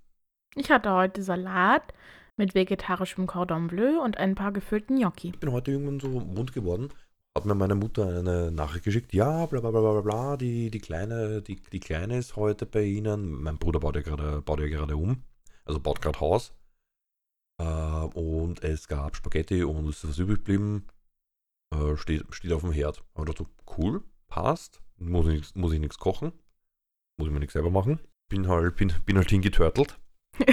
Ich 0.56 0.72
hatte 0.72 0.92
heute 0.92 1.24
Salat 1.24 1.94
mit 2.38 2.56
vegetarischem 2.56 3.28
Cordon 3.28 3.68
Bleu 3.68 4.02
und 4.02 4.18
ein 4.18 4.36
paar 4.36 4.52
gefüllten 4.52 4.98
Gnocchi. 4.98 5.30
Ich 5.30 5.40
bin 5.40 5.52
heute 5.52 5.72
irgendwann 5.72 6.00
so 6.00 6.36
wund 6.36 6.54
geworden. 6.54 6.90
Hat 7.36 7.46
mir 7.46 7.56
meine 7.56 7.76
Mutter 7.76 8.20
eine 8.20 8.52
Nachricht 8.52 8.86
geschickt. 8.86 9.14
Ja, 9.14 9.46
bla 9.48 9.60
bla 9.60 9.72
bla 9.72 9.82
bla 9.82 10.02
bla. 10.02 10.38
Die, 10.38 10.70
die, 10.70 10.80
Kleine, 10.80 11.42
die, 11.42 11.56
die 11.56 11.80
Kleine 11.80 12.18
ist 12.18 12.36
heute 12.36 12.66
bei 12.66 12.84
Ihnen. 12.84 13.42
Mein 13.42 13.58
Bruder 13.58 13.80
baut 13.80 13.96
ja 13.96 14.02
gerade, 14.02 14.42
baut 14.42 14.60
ja 14.60 14.68
gerade 14.68 14.96
um. 14.96 15.24
Also 15.66 15.80
baut 15.80 16.02
gerade 16.02 16.20
Haus. 16.20 16.54
Äh, 17.60 17.64
und 17.64 18.64
es 18.64 18.88
gab 18.88 19.16
Spaghetti 19.16 19.64
und 19.64 19.88
es 19.90 20.04
ist 20.04 20.10
was 20.12 20.20
übrig 20.20 20.40
geblieben. 20.40 20.88
Äh, 21.74 21.98
steht, 21.98 22.24
steht 22.30 22.52
auf 22.52 22.62
dem 22.62 22.72
Herd. 22.72 23.04
Aber 23.16 23.26
dachte, 23.26 23.46
so, 23.46 23.74
cool, 23.78 24.04
passt. 24.28 24.82
Muss 24.98 25.28
ich, 25.28 25.56
muss 25.56 25.74
ich 25.74 25.80
nichts 25.80 25.98
kochen. 25.98 26.34
Muss 27.18 27.28
ich 27.28 27.34
mir 27.34 27.40
nichts 27.40 27.54
selber 27.54 27.72
machen. 27.72 28.00
Bin 28.30 28.48
halt, 28.48 28.76
bin, 28.76 28.94
bin 29.06 29.18
halt 29.18 29.30
hingetörtelt. 29.30 30.00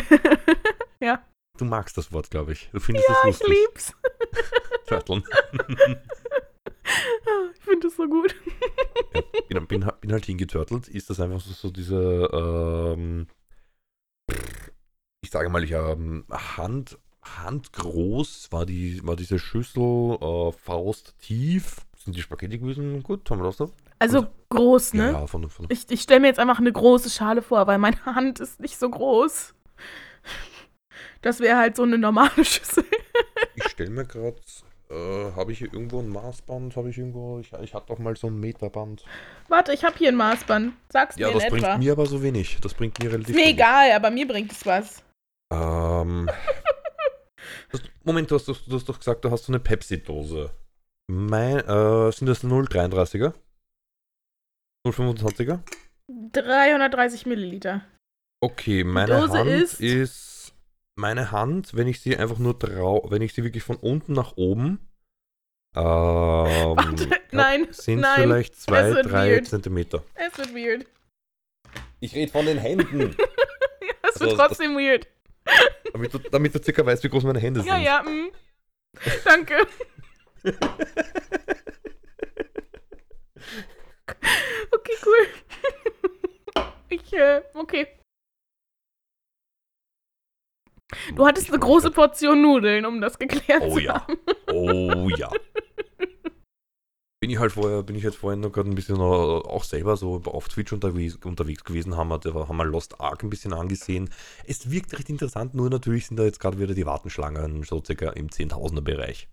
ja, 1.01 1.23
Du 1.59 1.65
magst 1.65 1.97
das 1.99 2.13
Wort, 2.13 2.31
glaube 2.31 2.53
ich. 2.53 2.71
Du 2.73 2.81
findest 2.81 3.09
das 3.09 3.19
ich 3.19 3.25
lustig. 3.25 3.49
lieb's. 3.49 3.93
Turteln. 4.87 5.25
Ich 7.55 7.65
finde 7.65 7.87
das 7.87 7.97
so 7.97 8.09
gut. 8.09 8.35
bin, 9.49 9.67
bin, 9.67 9.93
bin 10.01 10.13
halt 10.13 10.27
hingetörtelt, 10.27 10.89
ist 10.89 11.11
das 11.11 11.21
einfach 11.21 11.41
so, 11.41 11.53
so 11.53 11.71
diese, 11.71 12.29
ähm, 12.33 13.27
ich 15.23 15.31
sage 15.31 15.49
mal, 15.51 15.63
ich 15.63 15.73
ähm, 15.73 16.25
Hand, 16.31 16.99
handgroß 17.23 18.49
war, 18.51 18.67
die, 18.67 19.07
war 19.07 19.17
diese 19.17 19.39
Schüssel, 19.39 20.19
äh, 20.21 20.53
Faust 20.53 21.15
tief. 21.21 21.77
Sind 21.97 22.17
die 22.17 22.23
Spaghetti 22.23 22.59
gewesen? 22.59 23.03
Gut, 23.03 23.31
haben 23.31 23.41
wir 23.41 23.45
das 23.45 23.59
da? 23.59 23.69
Also 23.99 24.27
groß, 24.49 24.95
ne? 24.95 25.13
Ja, 25.13 25.21
ja, 25.21 25.27
von, 25.27 25.49
von, 25.51 25.67
Ich, 25.69 25.91
ich 25.91 26.01
stelle 26.01 26.21
mir 26.21 26.29
jetzt 26.29 26.41
einfach 26.41 26.59
eine 26.59 26.73
große 26.73 27.11
Schale 27.11 27.43
vor, 27.43 27.67
weil 27.67 27.79
meine 27.79 28.03
Hand 28.07 28.41
ist 28.41 28.59
nicht 28.59 28.79
so 28.79 28.89
groß. 28.89 29.55
Das 31.23 31.41
wäre 31.41 31.59
halt 31.59 31.77
so 31.77 31.83
eine 31.83 31.99
normale 31.99 32.31
Schüssel. 32.45 32.85
ich 33.55 33.65
stelle 33.69 33.91
mir 33.91 34.05
gerade, 34.07 34.37
äh, 34.91 35.33
habe 35.37 35.53
ich 35.53 35.59
hier 35.59 35.73
irgendwo 35.73 36.01
ein 36.01 36.09
Maßband? 36.09 36.77
Habe 36.77 36.91
ich 36.91 36.99
irgendwo, 36.99 37.39
ich, 37.41 37.53
ich 37.63 37.75
hatte 37.75 37.87
doch 37.89 37.99
mal 37.99 38.17
so 38.17 38.27
ein 38.29 38.41
Meterband. 38.41 39.05
Warte, 39.49 39.73
ich 39.73 39.85
habe 39.85 39.97
hier 39.99 40.09
ein 40.09 40.17
Maßband. 40.17 40.73
Sag's 40.91 41.17
Ja, 41.17 41.29
mir 41.29 41.35
das 41.35 41.45
in 41.45 41.51
bringt 41.51 41.65
etwa. 41.65 41.79
mir 41.79 41.93
aber 41.93 42.07
so 42.07 42.23
wenig. 42.23 42.59
Das 42.63 42.75
bringt 42.75 42.99
mir 43.03 43.13
relativ 43.13 43.35
mir 43.35 43.43
wenig. 43.43 43.55
egal, 43.55 43.93
aber 43.93 44.11
mir 44.11 44.27
bringt 44.27 44.51
es 44.53 44.65
was. 44.65 45.03
Ähm. 45.53 46.29
das, 47.73 47.83
Moment, 48.05 48.31
du 48.31 48.37
hast, 48.37 48.49
doch- 48.49 48.61
du 48.67 48.77
hast 48.77 48.89
doch 48.89 48.99
gesagt, 48.99 49.25
du 49.25 49.31
hast 49.31 49.45
so 49.45 49.53
eine 49.53 49.61
Pepsi-Dose. 49.61 50.51
Mein, 51.13 51.59
äh, 51.59 52.13
sind 52.13 52.29
das 52.29 52.43
0,33er? 52.45 53.35
0,25er? 54.87 55.61
330 56.33 57.27
Milliliter. 57.27 57.85
Okay, 58.43 58.85
meine 58.85 59.21
Dose 59.21 59.39
Hand 59.39 59.51
ist- 59.51 59.81
ist... 59.81 60.30
Meine 60.97 61.31
Hand, 61.31 61.75
wenn 61.77 61.87
ich 61.89 62.01
sie 62.01 62.17
einfach 62.17 62.39
nur 62.39 62.55
drauf, 62.59 63.11
wenn 63.11 63.23
ich 63.23 63.33
sie 63.33 63.45
wirklich 63.45 63.63
von 63.63 63.77
unten 63.77 64.13
nach 64.13 64.37
oben, 64.37 64.79
ähm, 65.77 65.83
Warte, 65.85 67.09
nein, 67.31 67.69
sind 67.71 68.01
nein, 68.01 68.21
vielleicht 68.23 68.55
es 68.55 68.61
2, 68.63 68.95
wird 68.95 69.07
3 69.11 69.31
weird. 69.31 69.47
Zentimeter. 69.47 70.03
Es 70.15 70.37
wird 70.37 70.53
weird. 70.55 70.87
Ich 72.01 72.15
rede 72.15 72.33
von 72.33 72.45
den 72.45 72.59
Händen, 72.59 73.01
Ja, 73.19 73.27
es 74.03 74.15
Also, 74.15 74.21
wird 74.21 74.33
das- 74.33 74.49
trotzdem 74.49 74.77
weird. 74.77 75.07
damit 75.93 76.13
du, 76.13 76.19
damit 76.19 76.55
du 76.55 76.63
circa 76.63 76.85
weißt, 76.85 77.03
wie 77.05 77.09
groß 77.09 77.23
meine 77.25 77.39
Hände 77.41 77.61
Ja, 77.61 77.75
sind. 77.75 77.85
ja, 77.85 78.03
mm. 78.03 78.31
Danke. 79.25 79.67
Okay, 84.73 84.97
cool. 85.05 85.27
Ich, 86.89 87.13
äh, 87.13 87.43
okay. 87.55 87.87
Du 91.15 91.27
hattest 91.27 91.49
eine 91.49 91.59
große 91.59 91.91
Portion 91.91 92.43
Nudeln, 92.43 92.87
um 92.87 93.01
das 93.01 93.19
geklärt 93.19 93.63
Oh 93.63 93.75
zu 93.75 93.81
ja. 93.81 93.95
haben. 93.95 94.19
Oh 94.53 95.09
ja. 95.17 95.31
Bin 97.21 97.29
ich 97.29 97.39
halt 97.39 97.53
vorher, 97.53 97.83
bin 97.83 97.97
ich 97.97 98.03
jetzt 98.03 98.17
vorhin 98.17 98.41
noch 98.41 98.51
gerade 98.51 98.71
ein 98.71 98.75
bisschen 98.75 98.97
äh, 98.97 99.01
auch 99.01 99.65
selber 99.65 99.99
so 99.99 100.23
auf 100.25 100.49
Twitch 100.49 100.73
unterwegs, 100.73 101.19
unterwegs 101.23 101.65
gewesen, 101.65 101.95
haben 101.95 102.09
wir, 102.09 102.49
haben 102.49 102.57
wir 102.57 102.65
Lost 102.65 102.99
Ark 102.99 103.23
ein 103.23 103.29
bisschen 103.29 103.53
angesehen. 103.53 104.09
Es 104.47 104.71
wirkt 104.71 104.99
recht 104.99 105.11
interessant, 105.11 105.55
nur 105.55 105.69
natürlich 105.69 106.07
sind 106.07 106.17
da 106.17 106.25
jetzt 106.25 106.41
gerade 106.41 106.59
wieder 106.59 106.73
die 106.73 106.87
Wartenschlangen 106.87 107.63
so 107.65 107.83
circa 107.85 108.09
im 108.11 108.33
Zehntausender 108.33 108.81
Bereich. 108.81 109.29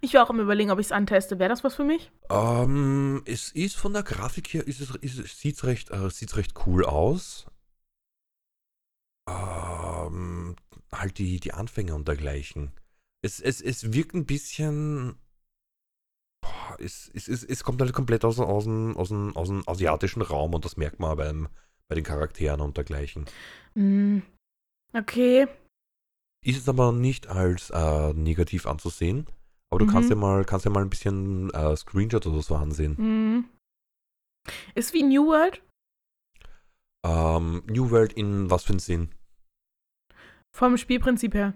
Ich 0.00 0.12
war 0.14 0.24
auch 0.24 0.30
am 0.30 0.40
überlegen, 0.40 0.72
ob 0.72 0.80
ich 0.80 0.86
es 0.86 0.92
anteste. 0.92 1.38
Wäre 1.38 1.50
das 1.50 1.62
was 1.62 1.76
für 1.76 1.84
mich? 1.84 2.10
Ähm, 2.30 3.22
es 3.26 3.52
ist 3.52 3.76
von 3.76 3.92
der 3.92 4.02
Grafik 4.02 4.48
her, 4.52 4.66
ist 4.66 4.80
es, 4.80 4.90
ist, 4.96 5.38
sieht's 5.38 5.62
recht, 5.64 5.92
äh, 5.92 6.10
sieht's 6.10 6.36
recht 6.36 6.54
cool 6.66 6.84
aus. 6.84 7.46
Ähm, 10.06 10.56
halt 10.92 11.18
die, 11.18 11.40
die 11.40 11.52
Anfänge 11.52 11.94
und 11.94 12.06
dergleichen. 12.08 12.72
Es, 13.22 13.40
es, 13.40 13.60
es 13.60 13.92
wirkt 13.92 14.14
ein 14.14 14.26
bisschen. 14.26 15.16
Boah, 16.42 16.76
es, 16.78 17.10
es, 17.14 17.28
es, 17.28 17.42
es 17.44 17.64
kommt 17.64 17.80
halt 17.80 17.92
komplett 17.92 18.24
aus, 18.24 18.38
aus, 18.38 18.64
dem, 18.64 18.96
aus, 18.96 19.08
dem, 19.08 19.34
aus 19.36 19.48
dem 19.48 19.62
asiatischen 19.66 20.22
Raum 20.22 20.54
und 20.54 20.64
das 20.64 20.76
merkt 20.76 21.00
man 21.00 21.16
beim, 21.16 21.48
bei 21.88 21.94
den 21.94 22.04
Charakteren 22.04 22.60
und 22.60 22.76
dergleichen. 22.76 23.24
Hm. 23.74 24.22
Okay. 24.92 25.46
Ist 26.44 26.58
es 26.58 26.68
aber 26.68 26.92
nicht 26.92 27.28
als 27.28 27.70
äh, 27.70 28.12
negativ 28.12 28.66
anzusehen. 28.66 29.26
Aber 29.70 29.78
du 29.80 29.86
Mhm. 29.86 29.90
kannst 29.90 30.10
ja 30.10 30.16
mal, 30.16 30.44
kannst 30.44 30.66
ja 30.66 30.70
mal 30.70 30.82
ein 30.82 30.90
bisschen 30.90 31.50
äh, 31.50 31.74
Screenshot 31.76 32.26
oder 32.26 32.42
so 32.42 32.54
ansehen. 32.54 32.96
Hm. 32.96 33.48
Ist 34.74 34.92
wie 34.92 35.02
New 35.02 35.26
World 35.26 35.62
Ähm, 37.04 37.62
New 37.66 37.90
World 37.90 38.12
in 38.12 38.50
was 38.50 38.64
für 38.64 38.74
einen 38.74 38.78
Sinn? 38.78 39.08
Vom 40.54 40.78
Spielprinzip 40.78 41.34
her. 41.34 41.54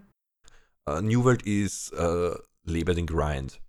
Äh, 0.88 1.00
New 1.02 1.24
World 1.24 1.42
ist 1.42 1.92
äh, 1.92 2.34
Lebe 2.64 2.94
den 2.94 3.06
Grind. 3.06 3.60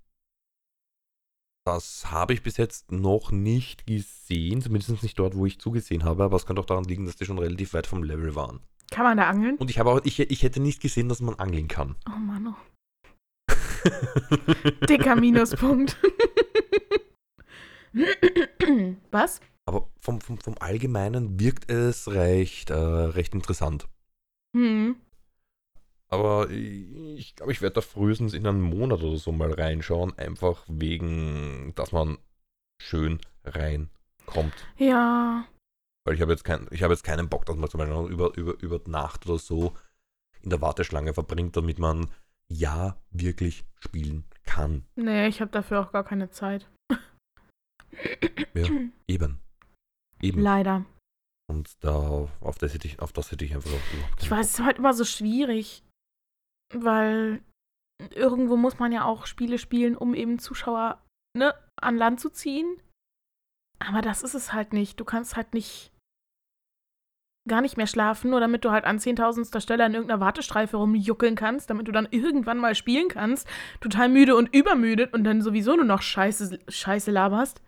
Das 1.66 2.10
habe 2.10 2.34
ich 2.34 2.42
bis 2.42 2.58
jetzt 2.58 2.92
noch 2.92 3.32
nicht 3.32 3.86
gesehen, 3.86 4.62
zumindest 4.62 5.04
nicht 5.04 5.20
dort, 5.20 5.36
wo 5.36 5.46
ich 5.46 5.60
zugesehen 5.60 6.04
habe, 6.04 6.24
aber 6.24 6.36
es 6.36 6.46
könnte 6.48 6.62
auch 6.62 6.66
daran 6.66 6.86
liegen, 6.86 7.06
dass 7.06 7.16
die 7.16 7.26
schon 7.26 7.38
relativ 7.38 7.74
weit 7.74 7.86
vom 7.86 8.04
Level 8.04 8.34
waren. 8.34 8.62
Kann 8.90 9.04
man 9.04 9.18
da 9.18 9.30
angeln? 9.30 9.56
Und 9.58 9.70
ich 9.70 9.78
habe 9.78 9.92
auch, 9.92 10.02
ich, 10.04 10.20
ich 10.20 10.42
hätte 10.42 10.60
nicht 10.60 10.82
gesehen, 10.82 11.10
dass 11.10 11.22
man 11.22 11.36
angeln 11.36 11.68
kann. 11.68 11.96
Oh 12.08 12.18
Mann. 12.18 12.48
Oh. 12.48 12.56
Dicker 14.88 15.16
Minuspunkt. 15.16 15.96
Was? 19.12 19.40
Aber 19.68 19.92
vom, 20.00 20.22
vom, 20.22 20.40
vom 20.40 20.56
Allgemeinen 20.60 21.40
wirkt 21.40 21.70
es 21.70 22.08
recht, 22.08 22.72
äh, 22.72 22.74
recht 22.74 23.36
interessant. 23.36 23.88
Hm. 24.56 24.96
Aber 26.12 26.50
ich 26.50 27.36
glaube, 27.36 27.52
ich 27.52 27.62
werde 27.62 27.76
da 27.76 27.82
frühestens 27.82 28.34
in 28.34 28.48
einen 28.48 28.62
Monat 28.62 29.04
oder 29.04 29.18
so 29.18 29.32
mal 29.32 29.52
reinschauen, 29.52 30.18
einfach 30.18 30.66
wegen, 30.68 31.74
dass 31.76 31.92
man 31.92 32.18
schön 32.82 33.20
reinkommt. 33.44 34.66
Ja. 34.78 35.46
Weil 36.06 36.16
ich 36.16 36.22
habe 36.22 36.32
jetzt, 36.32 36.44
kein, 36.44 36.68
ich 36.72 36.82
hab 36.82 36.90
jetzt 36.90 37.04
keinen 37.04 37.30
Bock, 37.30 37.46
dass 37.46 37.56
man 37.56 37.70
zum 37.70 37.80
Beispiel 37.80 38.12
über, 38.12 38.36
über, 38.36 38.60
über 38.60 38.82
Nacht 38.88 39.28
oder 39.28 39.38
so 39.38 39.74
in 40.42 40.50
der 40.50 40.62
Warteschlange 40.62 41.14
verbringt, 41.14 41.56
damit 41.56 41.78
man 41.78 42.10
ja 42.48 42.98
wirklich 43.12 43.66
spielen 43.80 44.24
kann. 44.44 44.86
Nee, 44.96 45.28
ich 45.28 45.42
habe 45.42 45.52
dafür 45.52 45.82
auch 45.82 45.92
gar 45.92 46.04
keine 46.04 46.32
Zeit. 46.32 46.68
Ja, 48.56 48.66
eben. 49.08 49.40
Eben. 50.22 50.42
Leider. 50.42 50.86
Und 51.48 51.72
da, 51.84 52.28
auf 52.42 52.58
das 52.58 52.74
hätte 52.74 52.88
ich, 52.88 53.00
auf 53.00 53.12
das 53.12 53.32
hätte 53.32 53.46
ich 53.46 53.56
einfach 53.56 53.70
überhaupt 53.70 54.24
Ich 54.24 54.30
weiß, 54.30 54.48
es 54.48 54.60
ist 54.60 54.66
halt 54.66 54.78
immer 54.78 54.94
so 54.94 55.06
schwierig, 55.06 55.84
weil 56.74 57.42
irgendwo 58.12 58.56
muss 58.56 58.80
man 58.80 58.92
ja 58.92 59.06
auch 59.06 59.26
Spiele 59.26 59.58
spielen, 59.58 59.98
um 59.98 60.14
eben 60.14 60.40
Zuschauer 60.40 61.04
ne, 61.38 61.54
an 61.82 61.98
Land 61.98 62.20
zu 62.20 62.30
ziehen. 62.30 62.82
Aber 63.80 64.02
das 64.02 64.24
ist 64.24 64.36
es 64.36 64.54
halt 64.54 64.74
nicht. 64.74 65.00
Du 65.00 65.06
kannst 65.06 65.36
halt 65.36 65.54
nicht 65.54 65.92
gar 67.48 67.62
nicht 67.62 67.78
mehr 67.78 67.88
schlafen, 67.88 68.30
nur 68.30 68.40
damit 68.40 68.64
du 68.64 68.72
halt 68.72 68.86
an 68.86 69.00
zehntausendster 69.00 69.60
Stelle 69.62 69.84
an 69.84 69.94
irgendeiner 69.94 70.20
Wartestreife 70.20 70.78
rumjuckeln 70.78 71.36
kannst, 71.36 71.70
damit 71.70 71.88
du 71.88 71.92
dann 71.92 72.08
irgendwann 72.12 72.58
mal 72.58 72.76
spielen 72.76 73.10
kannst, 73.10 73.48
total 73.82 74.10
müde 74.10 74.36
und 74.36 74.54
übermüdet 74.54 75.14
und 75.14 75.24
dann 75.24 75.42
sowieso 75.42 75.76
nur 75.76 75.86
noch 75.86 76.02
Scheiße, 76.02 76.60
Scheiße 76.68 77.12
laberst. 77.12 77.62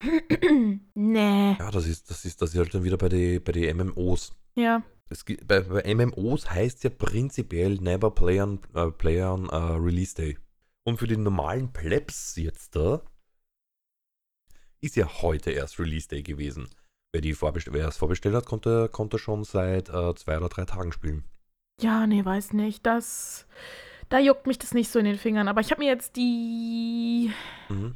nee. 0.94 1.56
Ja, 1.58 1.70
das 1.70 1.86
ist, 1.86 2.10
das 2.10 2.24
ist, 2.24 2.40
das 2.40 2.52
ist 2.52 2.58
halt 2.58 2.74
dann 2.74 2.84
wieder 2.84 2.98
bei 2.98 3.08
den 3.08 3.42
bei 3.42 3.52
die 3.52 3.72
MMOs. 3.72 4.32
Ja. 4.54 4.82
Es, 5.10 5.24
gibt- 5.24 5.46
bei, 5.46 5.60
bei 5.60 5.94
MMOs 5.94 6.50
heißt 6.50 6.84
ja 6.84 6.90
prinzipiell 6.90 7.76
Never 7.76 8.10
Play 8.10 8.40
on, 8.40 8.60
äh, 8.74 8.90
play 8.90 9.22
on 9.22 9.48
äh, 9.48 9.54
Release 9.56 10.14
Day. 10.14 10.38
Und 10.86 10.98
für 10.98 11.06
die 11.06 11.16
normalen 11.16 11.72
Plebs 11.72 12.36
jetzt 12.36 12.76
da 12.76 13.02
ist 14.80 14.96
ja 14.96 15.22
heute 15.22 15.50
erst 15.50 15.78
Release 15.78 16.08
Day 16.08 16.22
gewesen. 16.22 16.68
Wer, 17.12 17.20
die 17.22 17.32
vorbest 17.34 17.72
wer 17.72 17.88
es 17.88 17.96
vorbestellt 17.96 18.34
hat, 18.34 18.46
konnte, 18.46 18.88
konnte 18.90 19.18
schon 19.18 19.44
seit 19.44 19.88
äh, 19.88 20.14
zwei 20.14 20.36
oder 20.36 20.48
drei 20.48 20.64
Tagen 20.66 20.92
spielen. 20.92 21.24
Ja, 21.80 22.06
nee, 22.06 22.24
weiß 22.24 22.52
nicht. 22.52 22.84
Das. 22.86 23.46
Da 24.10 24.18
juckt 24.18 24.46
mich 24.46 24.58
das 24.58 24.72
nicht 24.74 24.90
so 24.90 24.98
in 24.98 25.04
den 25.04 25.18
Fingern. 25.18 25.48
Aber 25.48 25.60
ich 25.60 25.70
habe 25.70 25.80
mir 25.82 25.88
jetzt 25.90 26.16
die 26.16 27.32
Mhm. 27.68 27.94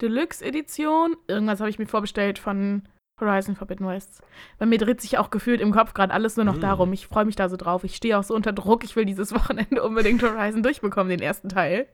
Deluxe-Edition. 0.00 1.16
Irgendwas 1.26 1.60
habe 1.60 1.70
ich 1.70 1.78
mir 1.78 1.86
vorbestellt 1.86 2.38
von 2.38 2.88
Horizon 3.20 3.56
Forbidden 3.56 3.86
West. 3.86 4.22
Bei 4.58 4.66
mir 4.66 4.78
dreht 4.78 5.00
sich 5.00 5.18
auch 5.18 5.30
gefühlt 5.30 5.60
im 5.60 5.72
Kopf 5.72 5.94
gerade 5.94 6.12
alles 6.12 6.36
nur 6.36 6.44
noch 6.46 6.56
Mm. 6.56 6.60
darum. 6.60 6.92
Ich 6.92 7.06
freue 7.06 7.24
mich 7.24 7.36
da 7.36 7.48
so 7.48 7.56
drauf. 7.56 7.84
Ich 7.84 7.96
stehe 7.96 8.18
auch 8.18 8.22
so 8.24 8.34
unter 8.34 8.52
Druck. 8.52 8.84
Ich 8.84 8.96
will 8.96 9.04
dieses 9.04 9.32
Wochenende 9.34 9.82
unbedingt 9.82 10.22
Horizon 10.22 10.62
durchbekommen, 10.62 11.10
den 11.10 11.20
ersten 11.22 11.48
Teil. 11.48 11.88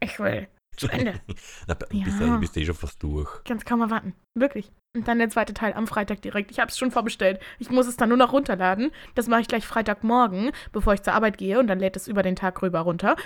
Ich 0.00 0.18
will. 0.18 0.48
Zu 0.76 0.88
Ende. 0.88 1.14
Na, 1.66 1.76
Ja. 1.90 2.04
bist, 2.04 2.20
du, 2.20 2.38
bist 2.40 2.56
du 2.56 2.60
eh 2.60 2.64
schon 2.66 2.74
fast 2.76 3.02
durch. 3.02 3.28
Es 3.48 3.64
kaum 3.64 3.80
erwarten. 3.80 4.14
Wirklich. 4.38 4.70
Und 4.96 5.08
dann 5.08 5.18
der 5.18 5.28
zweite 5.28 5.52
Teil 5.52 5.72
am 5.74 5.88
Freitag 5.88 6.22
direkt. 6.22 6.50
Ich 6.52 6.60
habe 6.60 6.70
es 6.70 6.78
schon 6.78 6.92
vorbestellt. 6.92 7.40
Ich 7.58 7.70
muss 7.70 7.86
es 7.88 7.96
dann 7.96 8.08
nur 8.10 8.18
noch 8.18 8.32
runterladen. 8.32 8.92
Das 9.16 9.26
mache 9.26 9.40
ich 9.40 9.48
gleich 9.48 9.66
Freitagmorgen, 9.66 10.52
bevor 10.72 10.94
ich 10.94 11.02
zur 11.02 11.14
Arbeit 11.14 11.36
gehe. 11.38 11.58
Und 11.58 11.66
dann 11.66 11.80
lädt 11.80 11.96
es 11.96 12.06
über 12.06 12.22
den 12.22 12.36
Tag 12.36 12.62
rüber 12.62 12.80
runter. 12.80 13.16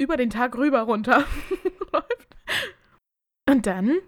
Über 0.00 0.16
den 0.16 0.30
Tag 0.30 0.56
rüber 0.56 0.80
runter. 0.82 1.24
Läuft. 1.92 2.28
Und 3.48 3.66
dann 3.66 3.98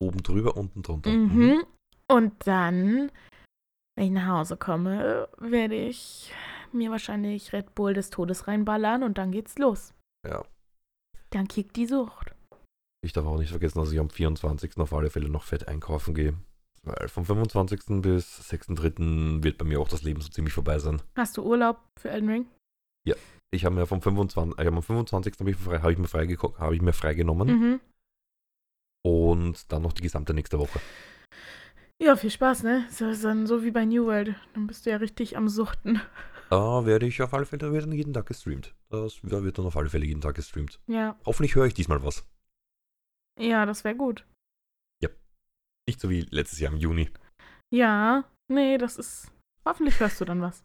Oben 0.00 0.22
drüber, 0.22 0.56
unten 0.56 0.82
drunter. 0.82 1.10
Mhm. 1.10 1.62
Und 2.10 2.46
dann, 2.46 3.10
wenn 3.96 4.04
ich 4.06 4.10
nach 4.10 4.28
Hause 4.38 4.56
komme, 4.56 5.28
werde 5.38 5.74
ich 5.74 6.32
mir 6.72 6.90
wahrscheinlich 6.90 7.52
Red 7.52 7.74
Bull 7.74 7.94
des 7.94 8.10
Todes 8.10 8.46
reinballern 8.46 9.02
und 9.02 9.18
dann 9.18 9.32
geht's 9.32 9.58
los. 9.58 9.94
Ja. 10.26 10.44
Dann 11.30 11.48
kickt 11.48 11.76
die 11.76 11.86
Sucht. 11.86 12.34
Ich 13.04 13.12
darf 13.12 13.26
auch 13.26 13.38
nicht 13.38 13.50
vergessen, 13.50 13.78
dass 13.78 13.92
ich 13.92 13.98
am 13.98 14.10
24. 14.10 14.76
auf 14.78 14.92
alle 14.92 15.10
Fälle 15.10 15.28
noch 15.28 15.44
fett 15.44 15.68
einkaufen 15.68 16.14
gehe. 16.14 16.34
Weil 16.84 17.08
vom 17.08 17.24
25. 17.24 18.00
bis 18.02 18.40
6.3. 18.50 19.42
wird 19.42 19.58
bei 19.58 19.64
mir 19.64 19.80
auch 19.80 19.88
das 19.88 20.02
Leben 20.02 20.20
so 20.20 20.28
ziemlich 20.28 20.54
vorbei 20.54 20.78
sein. 20.78 21.02
Hast 21.16 21.36
du 21.36 21.42
Urlaub 21.42 21.80
für 21.98 22.10
Elden 22.10 22.28
Ring? 22.28 22.46
Ich 23.50 23.64
habe 23.64 23.74
mir 23.74 23.86
vom 23.86 24.02
25. 24.02 24.58
Äh, 24.58 24.66
am 24.68 24.82
25. 24.82 25.34
habe 25.40 25.50
ich, 25.50 25.56
frei, 25.56 25.78
hab 25.80 25.90
ich, 25.90 25.96
mir 25.96 26.06
freigeko- 26.06 26.54
hab 26.58 26.72
ich 26.72 26.82
mir 26.82 26.92
freigenommen 26.92 27.48
Mhm. 27.48 27.80
Und 29.02 29.72
dann 29.72 29.82
noch 29.82 29.92
die 29.92 30.02
gesamte 30.02 30.34
nächste 30.34 30.58
Woche. 30.58 30.80
Ja, 32.00 32.16
viel 32.16 32.30
Spaß, 32.30 32.62
ne? 32.62 32.86
Ist 32.88 33.00
ja 33.00 33.12
dann 33.12 33.46
so 33.46 33.64
wie 33.64 33.70
bei 33.70 33.84
New 33.84 34.06
World. 34.06 34.34
Dann 34.54 34.66
bist 34.66 34.86
du 34.86 34.90
ja 34.90 34.96
richtig 34.96 35.36
am 35.36 35.48
Suchten. 35.48 36.00
Da 36.50 36.86
werde 36.86 37.06
ich 37.06 37.20
auf 37.20 37.34
alle 37.34 37.44
Fälle 37.44 37.66
da 37.66 37.72
wird 37.72 37.84
dann 37.84 37.92
jeden 37.92 38.12
Tag 38.12 38.26
gestreamt. 38.26 38.74
Das 38.88 39.18
da 39.22 39.42
wird 39.42 39.58
dann 39.58 39.66
auf 39.66 39.76
alle 39.76 39.90
Fälle 39.90 40.06
jeden 40.06 40.20
Tag 40.20 40.36
gestreamt. 40.36 40.80
Ja, 40.86 41.18
Hoffentlich 41.26 41.54
höre 41.54 41.66
ich 41.66 41.74
diesmal 41.74 42.02
was. 42.02 42.24
ja, 43.38 43.66
das 43.66 43.84
wäre 43.84 43.96
gut. 43.96 44.24
Nicht 45.88 46.00
so 46.00 46.10
wie 46.10 46.26
letztes 46.28 46.60
Jahr 46.60 46.70
im 46.70 46.78
Juni. 46.78 47.08
Ja, 47.70 48.24
nee, 48.52 48.76
das 48.76 48.98
ist. 48.98 49.32
Hoffentlich 49.64 49.98
hörst 50.00 50.20
du 50.20 50.26
dann 50.26 50.42
was. 50.42 50.62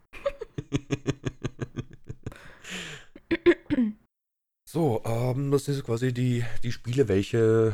so, 4.69 5.01
ähm, 5.05 5.49
das 5.49 5.63
sind 5.63 5.75
so 5.75 5.83
quasi 5.83 6.13
die, 6.13 6.43
die 6.63 6.73
Spiele, 6.73 7.07
welche 7.07 7.73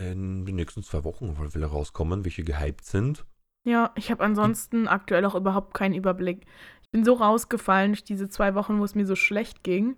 in 0.00 0.46
den 0.46 0.56
nächsten 0.56 0.82
zwei 0.82 1.04
Wochen 1.04 1.36
Fälle 1.50 1.66
rauskommen, 1.66 2.24
welche 2.24 2.42
gehypt 2.42 2.84
sind. 2.84 3.24
Ja, 3.68 3.92
ich 3.94 4.10
habe 4.10 4.24
ansonsten 4.24 4.88
aktuell 4.88 5.24
auch 5.24 5.34
überhaupt 5.34 5.74
keinen 5.74 5.94
Überblick. 5.94 6.46
Ich 6.82 6.90
bin 6.90 7.04
so 7.04 7.14
rausgefallen 7.14 7.92
durch 7.92 8.04
diese 8.04 8.28
zwei 8.28 8.54
Wochen, 8.54 8.78
wo 8.80 8.84
es 8.84 8.94
mir 8.94 9.06
so 9.06 9.16
schlecht 9.16 9.62
ging. 9.62 9.96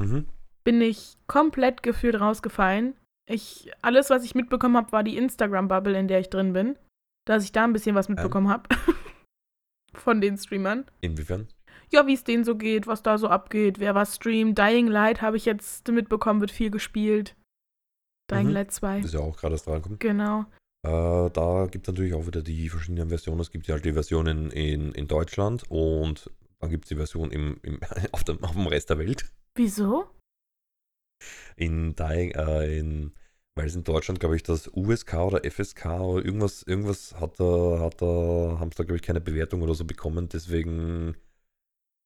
Mhm. 0.00 0.26
bin 0.64 0.80
ich 0.80 1.16
komplett 1.26 1.82
gefühlt 1.82 2.20
rausgefallen. 2.20 2.94
Ich, 3.28 3.70
alles, 3.82 4.10
was 4.10 4.24
ich 4.24 4.34
mitbekommen 4.34 4.76
habe, 4.76 4.92
war 4.92 5.02
die 5.02 5.16
Instagram-Bubble, 5.16 5.98
in 5.98 6.08
der 6.08 6.20
ich 6.20 6.30
drin 6.30 6.52
bin. 6.52 6.76
Dass 7.26 7.42
ich 7.44 7.52
da 7.52 7.64
ein 7.64 7.72
bisschen 7.72 7.96
was 7.96 8.08
mitbekommen 8.08 8.48
habe. 8.48 8.68
Von 9.94 10.20
den 10.20 10.36
Streamern. 10.36 10.84
Inwiefern? 11.00 11.48
Ja, 11.90 12.06
wie 12.06 12.14
es 12.14 12.24
denen 12.24 12.44
so 12.44 12.56
geht, 12.56 12.86
was 12.86 13.02
da 13.02 13.18
so 13.18 13.28
abgeht, 13.28 13.80
wer 13.80 13.94
was 13.94 14.16
streamt. 14.16 14.58
Dying 14.58 14.86
Light 14.86 15.22
habe 15.22 15.36
ich 15.36 15.46
jetzt 15.46 15.88
mitbekommen, 15.88 16.40
wird 16.40 16.50
viel 16.50 16.70
gespielt. 16.70 17.34
Dying 18.30 18.48
Mhm. 18.48 18.52
Light 18.52 18.72
2. 18.72 18.96
Das 18.98 19.06
ist 19.06 19.14
ja 19.14 19.20
auch 19.20 19.36
gerade 19.36 19.54
das 19.54 19.64
drankommt. 19.64 20.00
Genau. 20.00 20.44
Äh, 20.86 21.30
da 21.30 21.66
gibt 21.70 21.88
es 21.88 21.92
natürlich 21.92 22.14
auch 22.14 22.26
wieder 22.26 22.42
die 22.42 22.68
verschiedenen 22.68 23.08
Versionen. 23.08 23.40
Es 23.40 23.50
gibt 23.50 23.66
ja 23.66 23.74
halt 23.74 23.84
die 23.84 23.92
Version 23.92 24.26
in, 24.26 24.50
in, 24.92 25.08
Deutschland 25.08 25.64
und 25.68 26.30
dann 26.60 26.70
gibt 26.70 26.84
es 26.84 26.88
die 26.88 26.96
Version 26.96 27.30
im, 27.30 27.58
im, 27.62 27.80
auf, 28.12 28.24
dem, 28.24 28.42
auf 28.44 28.52
dem 28.52 28.66
Rest 28.66 28.90
der 28.90 28.98
Welt. 28.98 29.30
Wieso? 29.54 30.08
In 31.56 31.96
Dying, 31.96 32.30
äh, 32.32 32.78
in, 32.78 33.12
weil 33.56 33.66
es 33.66 33.74
in 33.74 33.82
Deutschland, 33.82 34.20
glaube 34.20 34.36
ich, 34.36 34.44
das 34.44 34.70
USK 34.72 35.14
oder 35.14 35.50
FSK 35.50 35.86
oder 35.86 36.24
irgendwas, 36.24 36.62
irgendwas 36.62 37.18
hat 37.18 37.40
da, 37.40 37.80
hat 37.80 38.00
da, 38.00 38.58
haben 38.60 38.70
sie 38.70 38.76
da, 38.76 38.84
glaube 38.84 38.96
ich, 38.96 39.02
keine 39.02 39.20
Bewertung 39.20 39.62
oder 39.62 39.74
so 39.74 39.84
bekommen. 39.84 40.28
Deswegen, 40.28 41.16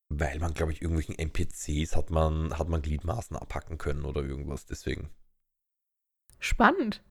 weil 0.08 0.38
man, 0.38 0.54
glaube 0.54 0.72
ich, 0.72 0.80
irgendwelchen 0.80 1.18
NPCs 1.18 1.94
hat 1.94 2.08
man, 2.10 2.58
hat 2.58 2.70
man 2.70 2.80
Gliedmaßen 2.80 3.36
abhacken 3.36 3.76
können 3.76 4.06
oder 4.06 4.22
irgendwas. 4.22 4.64
Deswegen. 4.64 5.10
Spannend. 6.42 7.02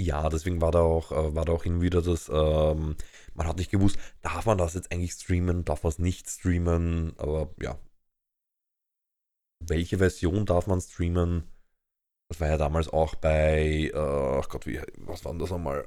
Ja, 0.00 0.30
deswegen 0.30 0.60
war 0.62 0.70
da 0.72 0.80
auch, 0.80 1.12
äh, 1.12 1.34
war 1.34 1.44
da 1.44 1.52
auch 1.52 1.64
hin 1.64 1.82
wieder 1.82 2.00
das, 2.00 2.28
ähm, 2.30 2.96
man 3.34 3.46
hat 3.46 3.58
nicht 3.58 3.70
gewusst, 3.70 3.98
darf 4.22 4.46
man 4.46 4.56
das 4.56 4.72
jetzt 4.74 4.90
eigentlich 4.90 5.12
streamen, 5.12 5.64
darf 5.66 5.82
man 5.82 5.90
es 5.90 5.98
nicht 5.98 6.28
streamen, 6.28 7.14
aber 7.18 7.54
ja. 7.60 7.78
Welche 9.64 9.98
Version 9.98 10.46
darf 10.46 10.66
man 10.66 10.80
streamen? 10.80 11.52
Das 12.30 12.40
war 12.40 12.48
ja 12.48 12.56
damals 12.56 12.88
auch 12.88 13.14
bei, 13.14 13.90
äh, 13.92 14.38
ach 14.40 14.48
Gott, 14.48 14.66
wie, 14.66 14.80
was 14.96 15.24
war 15.26 15.32
denn 15.32 15.38
das 15.38 15.50
nochmal? 15.50 15.86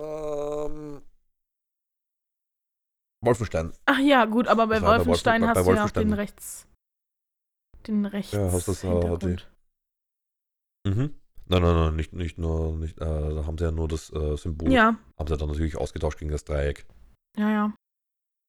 Ähm, 0.00 1.02
Wolfenstein. 3.24 3.72
Ach 3.86 3.98
ja, 3.98 4.24
gut, 4.26 4.46
aber 4.46 4.68
bei 4.68 4.80
war 4.80 4.98
bei 4.98 4.98
Wolfenstein 4.98 5.42
Wolfen- 5.42 5.54
bei 5.54 5.60
hast 5.60 5.66
du 5.66 5.72
ja 5.72 5.76
auch 5.76 5.80
Wolfenstein. 5.80 6.08
den 6.08 6.12
Rechts. 6.14 6.68
Den 7.88 8.06
Rechts. 8.06 8.32
Ja, 8.32 8.52
hast 8.52 8.68
das, 8.68 8.84
äh, 8.84 8.88
Hintergrund. 8.88 9.50
Mhm. 10.86 11.14
Nein, 11.48 11.62
nein, 11.62 11.74
nein, 11.74 11.96
nicht, 11.96 12.12
nicht 12.12 12.38
nur, 12.38 12.76
nicht, 12.76 12.96
äh, 12.98 13.04
da 13.04 13.46
haben 13.46 13.56
sie 13.58 13.64
ja 13.64 13.70
nur 13.70 13.86
das 13.88 14.12
äh, 14.12 14.36
Symbol, 14.36 14.70
Ja, 14.72 14.96
haben 15.18 15.26
sie 15.28 15.36
dann 15.36 15.48
natürlich 15.48 15.76
ausgetauscht 15.76 16.18
gegen 16.18 16.30
das 16.30 16.44
Dreieck. 16.44 16.86
ja, 17.36 17.50
ja. 17.50 17.74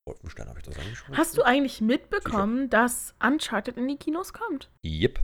Wolfenstein 0.07 0.47
habe 0.47 0.57
ich 0.59 0.65
das 0.65 0.75
schon 0.95 1.17
Hast 1.17 1.37
du 1.37 1.43
eigentlich 1.43 1.81
mitbekommen, 1.81 2.69
dass 2.69 3.13
Uncharted 3.21 3.75
in 3.75 3.87
die 3.89 3.97
Kinos 3.97 4.31
kommt? 4.31 4.71
Yep. 4.85 5.19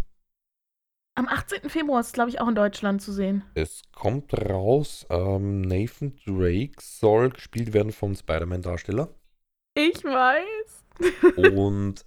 Am 1.15 1.27
18. 1.29 1.69
Februar 1.69 2.01
ist 2.01 2.07
es, 2.07 2.13
glaube 2.13 2.31
ich, 2.31 2.41
auch 2.41 2.49
in 2.49 2.55
Deutschland 2.55 3.01
zu 3.01 3.13
sehen. 3.13 3.43
Es 3.53 3.83
kommt 3.93 4.33
raus, 4.33 5.05
ähm, 5.09 5.61
Nathan 5.61 6.15
Drake 6.25 6.73
soll 6.81 7.29
gespielt 7.29 7.71
werden 7.73 7.91
vom 7.93 8.13
Spider-Man-Darsteller. 8.13 9.13
Ich 9.75 10.03
weiß. 10.03 10.83
Und 11.53 12.05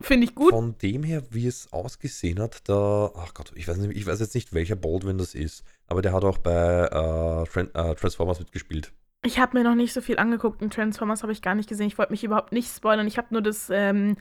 Finde 0.00 0.26
ich 0.26 0.34
gut. 0.34 0.50
von 0.50 0.76
dem 0.78 1.02
her, 1.02 1.22
wie 1.30 1.46
es 1.46 1.72
ausgesehen 1.72 2.38
hat, 2.40 2.68
da, 2.68 3.10
ach 3.16 3.32
Gott, 3.34 3.52
ich 3.54 3.66
weiß, 3.66 3.78
nicht, 3.78 3.96
ich 3.96 4.06
weiß 4.06 4.20
jetzt 4.20 4.34
nicht, 4.34 4.52
welcher 4.52 4.76
Baldwin 4.76 5.16
das 5.18 5.34
ist, 5.34 5.64
aber 5.86 6.02
der 6.02 6.12
hat 6.12 6.24
auch 6.24 6.38
bei 6.38 6.52
äh, 6.84 7.46
Tran 7.50 7.70
äh, 7.74 7.94
Transformers 7.94 8.38
mitgespielt. 8.38 8.92
Ich 9.24 9.38
habe 9.38 9.56
mir 9.58 9.64
noch 9.64 9.74
nicht 9.74 9.92
so 9.92 10.00
viel 10.02 10.18
angeguckt. 10.18 10.60
In 10.62 10.70
Transformers 10.70 11.22
habe 11.22 11.32
ich 11.32 11.40
gar 11.42 11.54
nicht 11.54 11.68
gesehen. 11.68 11.86
Ich 11.88 11.96
wollte 11.98 12.12
mich 12.12 12.22
überhaupt 12.22 12.52
nicht 12.52 12.68
spoilern. 12.68 13.06
Ich 13.08 13.16
habe 13.18 13.28
nur 13.30 13.42
das 13.42 13.70
ähm, 13.70 14.16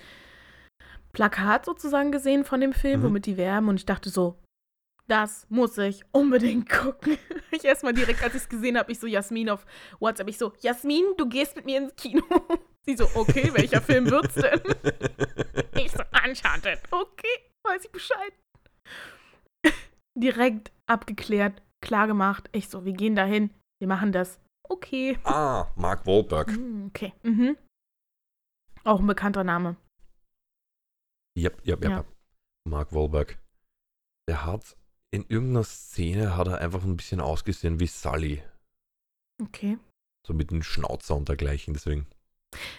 Plakat 1.14 1.66
sozusagen 1.66 2.12
gesehen 2.12 2.44
von 2.46 2.60
dem 2.62 2.74
Film, 2.74 3.02
Mhm. 3.02 3.06
womit 3.06 3.26
die 3.26 3.38
werben. 3.38 3.70
Und 3.70 3.76
ich 3.76 3.86
dachte 3.86 4.10
so, 4.10 4.36
das 5.08 5.46
muss 5.50 5.78
ich 5.78 6.04
unbedingt 6.12 6.70
gucken. 6.70 7.18
Ich 7.52 7.64
erstmal 7.64 7.94
direkt, 7.94 8.22
als 8.22 8.36
ich 8.36 8.42
es 8.42 8.50
gesehen 8.50 8.78
habe, 8.78 8.92
ich 8.92 9.00
so 9.00 9.08
Jasmin 9.08 9.50
auf 9.50 9.66
WhatsApp. 10.02 10.28
Ich 10.28 10.38
so, 10.38 10.52
Jasmin, 10.60 11.06
du 11.18 11.30
gehst 11.30 11.56
mit 11.56 11.64
mir 11.64 11.78
ins 11.78 11.96
Kino. 11.96 12.22
Sie 12.86 12.98
so, 12.98 13.08
okay, 13.16 13.50
welcher 13.54 13.82
Film 13.82 14.10
wird's 14.12 14.36
denn? 14.36 14.60
Ich 15.78 15.92
so, 15.92 16.04
Uncharted. 16.26 16.80
Okay, 16.92 17.28
weiß 17.64 17.86
ich 17.86 17.92
Bescheid. 17.92 18.34
Direkt 20.18 20.72
abgeklärt, 20.86 21.62
klar 21.82 22.08
gemacht. 22.08 22.50
Ich 22.52 22.68
so, 22.70 22.84
wir 22.86 22.94
gehen 22.94 23.16
dahin, 23.16 23.52
wir 23.80 23.88
machen 23.88 24.12
das. 24.12 24.40
Okay. 24.68 25.18
ah, 25.24 25.68
Mark 25.76 26.06
Wahlberg. 26.08 26.48
Mm, 26.58 26.88
Okay. 26.88 27.14
Mhm. 27.24 27.58
Auch 28.84 29.00
ein 29.00 29.08
bekannter 29.08 29.44
Name. 29.44 29.76
Yep, 31.38 31.66
yep, 31.68 31.84
yep. 31.84 31.92
Ja. 31.92 32.06
Mark 32.68 32.94
Wahlberg. 32.94 33.38
Der 34.30 34.46
hat 34.46 34.76
in 35.12 35.26
irgendeiner 35.28 35.64
Szene 35.64 36.36
hat 36.36 36.48
er 36.48 36.60
einfach 36.60 36.84
ein 36.84 36.98
bisschen 36.98 37.22
ausgesehen 37.22 37.80
wie 37.80 37.88
Sully. 37.88 38.44
Okay. 39.42 39.78
So 40.26 40.34
mit 40.34 40.52
dem 40.52 40.64
Schnauzer 40.64 41.16
und 41.16 41.30
dergleichen, 41.30 41.74
deswegen. 41.74 42.08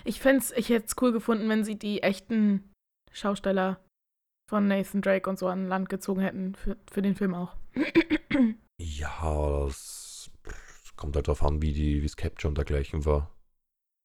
Ich 0.05 0.21
fände 0.21 0.45
ich 0.57 0.69
hätte 0.69 0.87
es 0.87 0.97
cool 1.01 1.13
gefunden, 1.13 1.49
wenn 1.49 1.65
sie 1.65 1.79
die 1.79 2.03
echten 2.03 2.73
Schausteller 3.13 3.81
von 4.49 4.69
Nathan 4.69 5.03
Drake 5.03 5.29
und 5.29 5.39
so 5.39 5.49
an 5.49 5.67
Land 5.67 5.89
gezogen 5.89 6.21
hätten, 6.21 6.55
für, 6.55 6.77
für 6.91 7.03
den 7.03 7.17
Film 7.17 7.35
auch. 7.35 7.57
Ja, 8.79 9.65
das, 9.65 10.31
kommt 10.97 11.17
halt 11.17 11.29
darauf 11.29 11.43
an, 11.43 11.63
wie 11.63 11.73
die, 11.73 12.03
wie 12.03 12.07
es 12.07 12.17
Capture 12.17 12.49
und 12.51 12.59
dergleichen 12.59 13.07
war. 13.07 13.31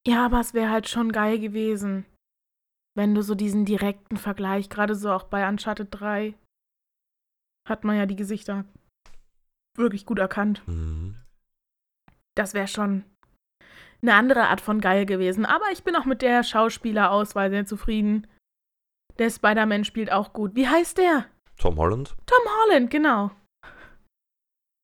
ja, 0.06 0.24
aber 0.24 0.40
es 0.40 0.54
wäre 0.54 0.70
halt 0.70 0.88
schon 0.88 1.12
geil 1.12 1.38
gewesen, 1.38 2.06
wenn 2.96 3.14
du 3.14 3.22
so 3.22 3.34
diesen 3.34 3.66
direkten 3.66 4.16
Vergleich, 4.16 4.70
gerade 4.70 4.94
so 4.94 5.10
auch 5.12 5.24
bei 5.24 5.46
Uncharted 5.46 5.88
3, 5.90 6.34
hat 7.68 7.84
man 7.84 7.96
ja 7.96 8.06
die 8.06 8.16
Gesichter 8.16 8.64
wirklich 9.76 10.06
gut 10.06 10.18
erkannt. 10.18 10.66
Mhm. 10.66 11.16
Das 12.34 12.54
wäre 12.54 12.68
schon 12.68 13.04
eine 14.02 14.14
andere 14.14 14.48
Art 14.48 14.60
von 14.60 14.80
geil 14.80 15.06
gewesen. 15.06 15.46
Aber 15.46 15.70
ich 15.72 15.84
bin 15.84 15.96
auch 15.96 16.04
mit 16.04 16.22
der 16.22 16.42
Schauspielerauswahl 16.42 17.50
sehr 17.50 17.66
zufrieden. 17.66 18.26
Der 19.18 19.30
Spider-Man 19.30 19.84
spielt 19.84 20.10
auch 20.10 20.32
gut. 20.32 20.54
Wie 20.54 20.68
heißt 20.68 20.98
der? 20.98 21.26
Tom 21.58 21.76
Holland? 21.76 22.16
Tom 22.26 22.44
Holland, 22.62 22.90
genau. 22.90 23.30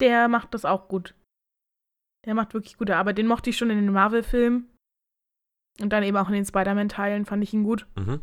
Der 0.01 0.29
macht 0.29 0.55
das 0.55 0.64
auch 0.64 0.89
gut. 0.89 1.14
Der 2.26 2.35
macht 2.35 2.55
wirklich 2.55 2.76
gute 2.76 2.97
Arbeit. 2.97 3.18
Den 3.18 3.26
mochte 3.26 3.51
ich 3.51 3.57
schon 3.57 3.70
in 3.70 3.79
den 3.79 3.93
Marvel-Filmen. 3.93 4.70
Und 5.81 5.91
dann 5.91 6.03
eben 6.03 6.16
auch 6.16 6.29
in 6.29 6.35
den 6.35 6.45
Spider-Man-Teilen 6.45 7.24
fand 7.24 7.43
ich 7.43 7.55
ihn 7.55 7.64
gut. 7.64 7.87
Mhm. 7.97 8.20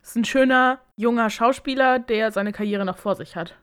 Ist 0.00 0.16
ein 0.16 0.24
schöner, 0.24 0.80
junger 0.96 1.28
Schauspieler, 1.28 1.98
der 1.98 2.30
seine 2.30 2.52
Karriere 2.52 2.84
noch 2.84 2.98
vor 2.98 3.16
sich 3.16 3.36
hat. 3.36 3.58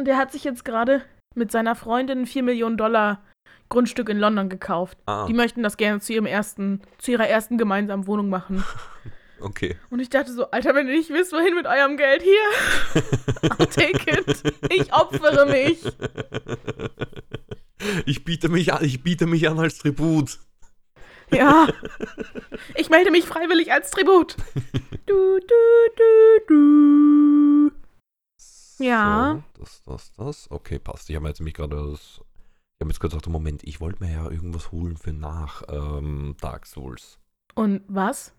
Und 0.00 0.06
der 0.06 0.16
hat 0.16 0.32
sich 0.32 0.44
jetzt 0.44 0.64
gerade 0.64 1.02
mit 1.34 1.52
seiner 1.52 1.74
Freundin 1.74 2.20
ein 2.20 2.26
4 2.26 2.42
Millionen 2.42 2.78
Dollar 2.78 3.22
Grundstück 3.68 4.08
in 4.08 4.18
London 4.18 4.48
gekauft. 4.48 4.96
Ah, 5.04 5.26
Die 5.26 5.34
möchten 5.34 5.62
das 5.62 5.76
gerne 5.76 6.00
zu 6.00 6.14
ihrem 6.14 6.24
ersten, 6.24 6.80
zu 6.96 7.10
ihrer 7.10 7.28
ersten 7.28 7.58
gemeinsamen 7.58 8.06
Wohnung 8.06 8.30
machen. 8.30 8.64
okay. 9.42 9.76
Und 9.90 10.00
ich 10.00 10.08
dachte 10.08 10.32
so, 10.32 10.50
Alter, 10.52 10.74
wenn 10.74 10.88
ihr 10.88 10.94
nicht 10.96 11.10
wisst, 11.10 11.34
wohin 11.34 11.54
mit 11.54 11.66
eurem 11.66 11.98
Geld 11.98 12.22
hier, 12.22 13.02
I'll 13.50 13.66
take 13.68 14.10
it. 14.10 14.42
Ich 14.72 14.90
opfere 14.94 15.44
mich. 15.44 15.84
Ich 18.06 18.24
biete 18.24 18.48
mich 18.48 18.72
an, 18.72 18.82
ich 18.82 19.02
biete 19.02 19.26
mich 19.26 19.50
an 19.50 19.58
als 19.58 19.76
Tribut. 19.76 20.38
Ja. 21.30 21.68
Ich 22.74 22.88
melde 22.88 23.10
mich 23.10 23.26
freiwillig 23.26 23.70
als 23.70 23.90
Tribut. 23.90 24.36
Du, 25.06 25.38
du, 25.40 25.54
du, 25.96 26.46
du. 27.68 27.79
Ja. 28.80 29.42
So, 29.56 29.60
das, 29.60 29.82
das, 29.84 30.12
das. 30.12 30.50
Okay, 30.50 30.78
passt. 30.78 31.10
Ich 31.10 31.16
habe 31.16 31.28
jetzt 31.28 31.40
mich 31.40 31.54
gerade 31.54 31.76
das. 31.76 32.20
Ich 32.20 32.82
habe 32.82 32.90
jetzt 32.90 33.00
gerade 33.00 33.14
gedacht, 33.14 33.30
Moment, 33.30 33.62
ich 33.62 33.80
wollte 33.80 34.02
mir 34.02 34.10
ja 34.10 34.30
irgendwas 34.30 34.72
holen 34.72 34.96
für 34.96 35.12
nach 35.12 35.62
ähm, 35.68 36.34
Dark 36.40 36.66
Souls. 36.66 37.18
Und 37.54 37.82
was? 37.88 38.34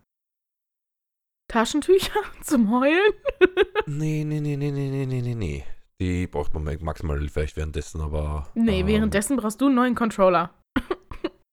Taschentücher 1.48 2.20
zum 2.42 2.70
Heulen? 2.70 3.12
nee, 3.86 4.24
nee, 4.24 4.40
nee, 4.40 4.56
nee, 4.56 4.70
nee, 4.70 5.06
nee, 5.06 5.20
nee, 5.22 5.34
nee. 5.34 5.64
Die 6.00 6.26
braucht 6.26 6.52
man 6.54 6.64
maximal 6.80 7.20
vielleicht 7.28 7.56
währenddessen, 7.56 8.00
aber. 8.00 8.48
Nee, 8.54 8.80
ähm, 8.80 8.86
währenddessen 8.88 9.36
brauchst 9.36 9.60
du 9.60 9.66
einen 9.66 9.76
neuen 9.76 9.94
Controller. 9.94 10.50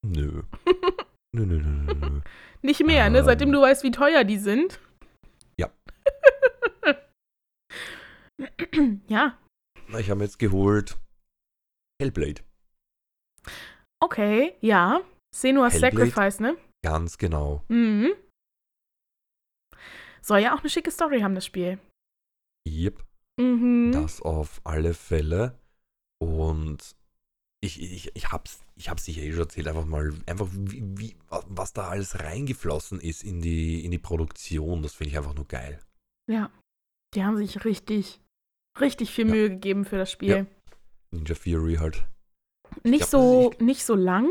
nö. 0.01 0.41
nö, 1.35 1.45
nö, 1.45 1.59
nö, 1.59 1.93
nö. 1.93 2.21
Nicht 2.63 2.83
mehr, 2.83 3.03
ne? 3.03 3.05
ähm, 3.07 3.13
ne? 3.13 3.23
Seitdem 3.23 3.51
du 3.51 3.61
weißt, 3.61 3.83
wie 3.83 3.91
teuer 3.91 4.23
die 4.23 4.39
sind. 4.39 4.79
ja, 9.07 9.37
Ich 9.97 10.09
habe 10.09 10.23
jetzt 10.23 10.39
geholt 10.39 10.97
Hellblade. 12.01 12.41
okay, 14.01 14.55
ja. 14.61 15.01
Senua's 15.35 15.73
Hellblade? 15.73 15.97
Sacrifice, 16.09 16.39
ne? 16.39 16.57
Ganz 16.83 17.17
genau. 17.17 17.63
Mhm. 17.67 18.13
Soll 20.21 20.39
ja 20.39 20.55
auch 20.55 20.59
eine 20.61 20.69
schicke 20.69 20.91
Story 20.91 21.21
haben, 21.21 21.35
das 21.35 21.45
Spiel. 21.45 21.79
Yep. 22.67 23.03
Mhm. 23.39 23.91
Das 23.93 24.21
auf 24.21 24.61
alle 24.63 24.93
Fälle. 24.93 25.57
Und 26.21 26.95
ich, 27.61 27.81
ich, 27.81 28.15
ich 28.15 28.31
hab's, 28.31 28.63
ich 28.75 28.89
hab's 28.89 29.05
sicher 29.05 29.21
eh 29.21 29.31
schon 29.31 29.41
erzählt, 29.41 29.67
einfach 29.67 29.85
mal, 29.85 30.13
einfach 30.25 30.47
wie, 30.51 30.81
wie, 30.97 31.15
wa- 31.29 31.43
was 31.47 31.73
da 31.73 31.89
alles 31.89 32.19
reingeflossen 32.19 32.99
ist 32.99 33.23
in 33.23 33.41
die, 33.41 33.83
in 33.85 33.91
die 33.91 33.97
Produktion, 33.99 34.81
das 34.81 34.93
finde 34.93 35.11
ich 35.11 35.17
einfach 35.17 35.33
nur 35.35 35.47
geil. 35.47 35.79
Ja. 36.29 36.51
Die 37.15 37.23
haben 37.23 37.37
sich 37.37 37.63
richtig, 37.65 38.21
richtig 38.81 39.11
viel 39.11 39.27
Ja. 39.27 39.33
Mühe 39.33 39.49
gegeben 39.49 39.85
für 39.85 39.97
das 39.97 40.11
Spiel. 40.11 40.29
Ja. 40.29 40.45
Ninja 41.11 41.35
Fury 41.35 41.75
halt. 41.75 42.05
Nicht 42.83 43.09
glaub, 43.09 43.09
so, 43.09 43.49
das 43.51 43.59
nicht 43.61 43.85
so 43.85 43.95
lang. 43.95 44.29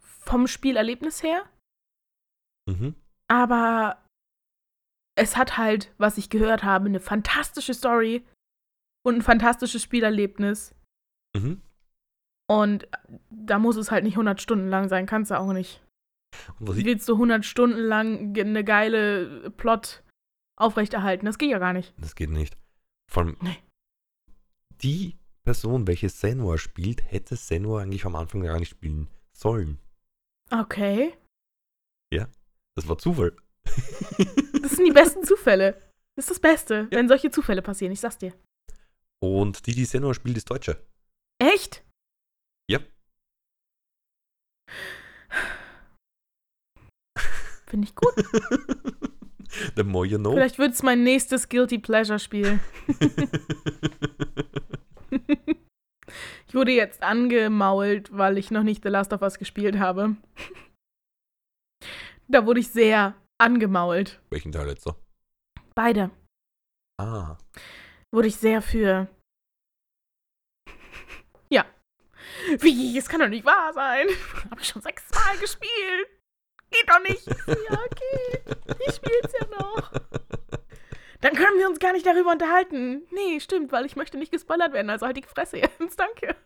Vom 0.00 0.46
Spielerlebnis 0.46 1.22
her. 1.22 1.48
Mhm. 2.68 2.94
Aber 3.28 4.02
es 5.16 5.36
hat 5.36 5.56
halt, 5.56 5.92
was 5.98 6.18
ich 6.18 6.30
gehört 6.30 6.62
habe, 6.62 6.86
eine 6.86 7.00
fantastische 7.00 7.74
Story 7.74 8.24
und 9.04 9.16
ein 9.16 9.22
fantastisges 9.22 9.82
Spielerlebnis. 9.82 10.74
Mhm. 11.36 11.62
Und 12.48 12.88
da 13.30 13.58
muss 13.58 13.76
es 13.76 13.90
halt 13.90 14.04
nicht 14.04 14.14
100 14.14 14.40
Stunden 14.40 14.68
lang 14.68 14.88
sein, 14.88 15.06
kannst 15.06 15.30
du 15.30 15.38
auch 15.38 15.52
nicht. 15.52 15.82
Und 16.60 16.68
was 16.68 16.76
Wie 16.76 16.80
ich, 16.80 16.86
willst 16.86 17.08
du 17.08 17.14
100 17.14 17.44
Stunden 17.44 17.78
lang 17.78 18.38
eine 18.38 18.64
geile 18.64 19.50
Plot 19.50 20.02
aufrechterhalten? 20.56 21.26
Das 21.26 21.38
geht 21.38 21.50
ja 21.50 21.58
gar 21.58 21.72
nicht. 21.72 21.94
das 21.98 22.14
geht 22.14 22.30
nicht. 22.30 22.56
Vor 23.10 23.22
allem, 23.24 23.36
Nee. 23.40 23.58
die 24.82 25.16
Person, 25.44 25.86
welche 25.86 26.08
Senua 26.08 26.58
spielt, 26.58 27.02
hätte 27.10 27.36
Senua 27.36 27.82
eigentlich 27.82 28.04
am 28.04 28.16
Anfang 28.16 28.42
gar 28.42 28.58
nicht 28.58 28.70
spielen 28.70 29.08
sollen. 29.32 29.78
Okay. 30.50 31.14
Das 32.78 32.86
war 32.88 32.98
Zufall. 32.98 33.34
Das 34.62 34.72
sind 34.72 34.84
die 34.86 34.92
besten 34.92 35.22
Zufälle. 35.24 35.80
Das 36.16 36.24
ist 36.26 36.30
das 36.32 36.40
Beste, 36.40 36.88
wenn 36.90 37.08
solche 37.08 37.30
Zufälle 37.30 37.62
passieren, 37.62 37.92
ich 37.92 38.00
sag's 38.00 38.18
dir. 38.18 38.34
Und 39.22 39.66
die, 39.66 39.74
die 39.74 39.84
Senua 39.86 40.12
spielt, 40.12 40.36
ist 40.36 40.50
Deutsche. 40.50 40.84
Echt? 41.38 41.82
Ja. 42.68 42.80
Finde 47.66 47.86
ich 47.88 47.94
gut. 47.94 48.14
The 49.76 49.84
more 49.84 50.06
you 50.06 50.18
know. 50.18 50.32
Vielleicht 50.32 50.58
wird's 50.58 50.82
mein 50.82 51.02
nächstes 51.02 51.48
Guilty 51.48 51.78
Pleasure 51.78 52.18
Spiel. 52.18 52.58
Ich 56.48 56.54
wurde 56.54 56.70
jetzt 56.72 57.02
angemault, 57.02 58.16
weil 58.16 58.38
ich 58.38 58.50
noch 58.50 58.62
nicht 58.62 58.82
The 58.82 58.88
Last 58.88 59.12
of 59.12 59.22
Us 59.22 59.38
gespielt 59.38 59.78
habe. 59.78 60.16
Da 62.28 62.46
wurde 62.46 62.60
ich 62.60 62.68
sehr 62.68 63.14
angemault. 63.38 64.20
Welchen 64.30 64.52
Teil 64.52 64.68
jetzt 64.68 64.84
so? 64.84 64.94
Beide. 65.74 66.10
Ah. 66.98 67.36
Wurde 68.12 68.28
ich 68.28 68.36
sehr 68.36 68.62
für. 68.62 69.08
Ja. 71.50 71.66
Wie? 72.60 72.96
Es 72.96 73.08
kann 73.08 73.20
doch 73.20 73.28
nicht 73.28 73.44
wahr 73.44 73.72
sein. 73.72 74.06
Habe 74.50 74.60
ich 74.60 74.68
schon 74.68 74.82
sechsmal 74.82 75.36
gespielt. 75.38 76.08
Geht 76.70 76.88
doch 76.88 77.02
nicht. 77.02 77.26
Ja, 77.26 77.78
okay. 77.84 78.56
Ich 78.86 78.94
spiel's 78.94 79.32
ja 79.40 79.46
noch. 79.58 79.92
Dann 81.20 81.34
können 81.34 81.58
wir 81.58 81.68
uns 81.68 81.78
gar 81.78 81.92
nicht 81.92 82.06
darüber 82.06 82.32
unterhalten. 82.32 83.02
Nee, 83.10 83.40
stimmt, 83.40 83.72
weil 83.72 83.86
ich 83.86 83.96
möchte 83.96 84.18
nicht 84.18 84.32
gespoilert 84.32 84.72
werden, 84.72 84.90
also 84.90 85.06
halt 85.06 85.16
die 85.16 85.22
Fresse 85.22 85.58
jetzt. 85.58 85.78
Danke. 85.98 86.36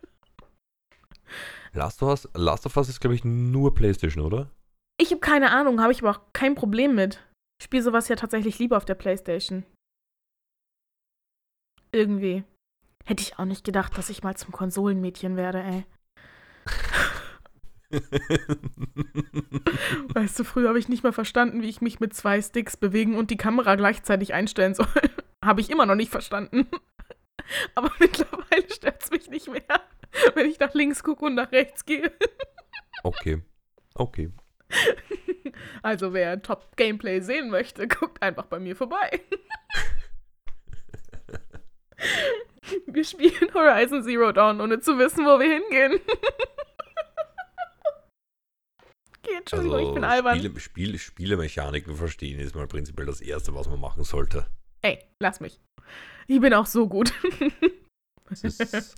Last 1.73 2.01
of 2.01 2.09
Us, 2.09 2.29
Last 2.33 2.65
of 2.65 2.77
Us 2.77 2.89
ist, 2.89 2.99
glaube 2.99 3.15
ich, 3.15 3.23
nur 3.23 3.73
PlayStation, 3.73 4.25
oder? 4.25 4.49
Ich 4.97 5.11
habe 5.11 5.19
keine 5.19 5.51
Ahnung, 5.51 5.81
habe 5.81 5.91
ich 5.91 6.01
aber 6.01 6.11
auch 6.11 6.21
kein 6.33 6.55
Problem 6.55 6.95
mit. 6.95 7.23
Ich 7.59 7.65
spiele 7.65 7.83
sowas 7.83 8.07
ja 8.07 8.15
tatsächlich 8.15 8.59
lieber 8.59 8.77
auf 8.77 8.85
der 8.85 8.95
Playstation. 8.95 9.65
Irgendwie. 11.91 12.43
Hätte 13.05 13.23
ich 13.23 13.37
auch 13.37 13.45
nicht 13.45 13.63
gedacht, 13.63 13.97
dass 13.97 14.09
ich 14.09 14.23
mal 14.23 14.35
zum 14.35 14.51
Konsolenmädchen 14.51 15.37
werde, 15.37 15.61
ey. 15.61 15.85
weißt 20.13 20.39
du, 20.39 20.43
früher 20.43 20.69
habe 20.69 20.79
ich 20.79 20.89
nicht 20.89 21.03
mal 21.03 21.13
verstanden, 21.13 21.61
wie 21.61 21.69
ich 21.69 21.81
mich 21.81 21.99
mit 21.99 22.13
zwei 22.13 22.41
Sticks 22.41 22.77
bewegen 22.77 23.17
und 23.17 23.31
die 23.31 23.37
Kamera 23.37 23.75
gleichzeitig 23.75 24.33
einstellen 24.33 24.73
soll. 24.73 24.87
habe 25.43 25.61
ich 25.61 25.69
immer 25.69 25.85
noch 25.85 25.95
nicht 25.95 26.11
verstanden. 26.11 26.67
Aber 27.75 27.91
mittlerweile 27.99 28.69
stört 28.69 29.03
es 29.03 29.11
mich 29.11 29.29
nicht 29.29 29.49
mehr, 29.49 29.81
wenn 30.35 30.45
ich 30.45 30.59
nach 30.59 30.73
links 30.73 31.03
gucke 31.03 31.25
und 31.25 31.35
nach 31.35 31.51
rechts 31.51 31.85
gehe. 31.85 32.11
okay. 33.03 33.41
Okay. 33.95 34.31
Also 35.81 36.13
wer 36.13 36.41
Top-Gameplay 36.41 37.19
sehen 37.19 37.49
möchte, 37.49 37.87
guckt 37.87 38.21
einfach 38.21 38.45
bei 38.45 38.59
mir 38.59 38.75
vorbei. 38.75 39.21
Wir 42.85 43.03
spielen 43.03 43.53
Horizon 43.53 44.03
Zero 44.03 44.31
Dawn, 44.31 44.61
ohne 44.61 44.79
zu 44.79 44.97
wissen, 44.97 45.25
wo 45.25 45.39
wir 45.39 45.51
hingehen. 45.51 45.99
Okay, 49.23 49.35
Entschuldigung, 49.37 49.77
also, 49.77 49.89
ich 49.89 49.93
bin 49.93 50.03
albern. 50.03 50.37
Spiele, 50.37 50.59
Spiele, 50.59 50.99
Spielemechaniken 50.99 51.95
verstehen 51.95 52.39
ist 52.39 52.55
mal 52.55 52.67
prinzipiell 52.67 53.05
das 53.05 53.21
Erste, 53.21 53.53
was 53.53 53.67
man 53.67 53.79
machen 53.79 54.03
sollte. 54.03 54.45
Ey, 54.81 54.99
lass 55.19 55.39
mich. 55.39 55.59
Ich 56.27 56.39
bin 56.39 56.53
auch 56.53 56.65
so 56.65 56.87
gut. 56.87 57.13
Ist, 58.29 58.57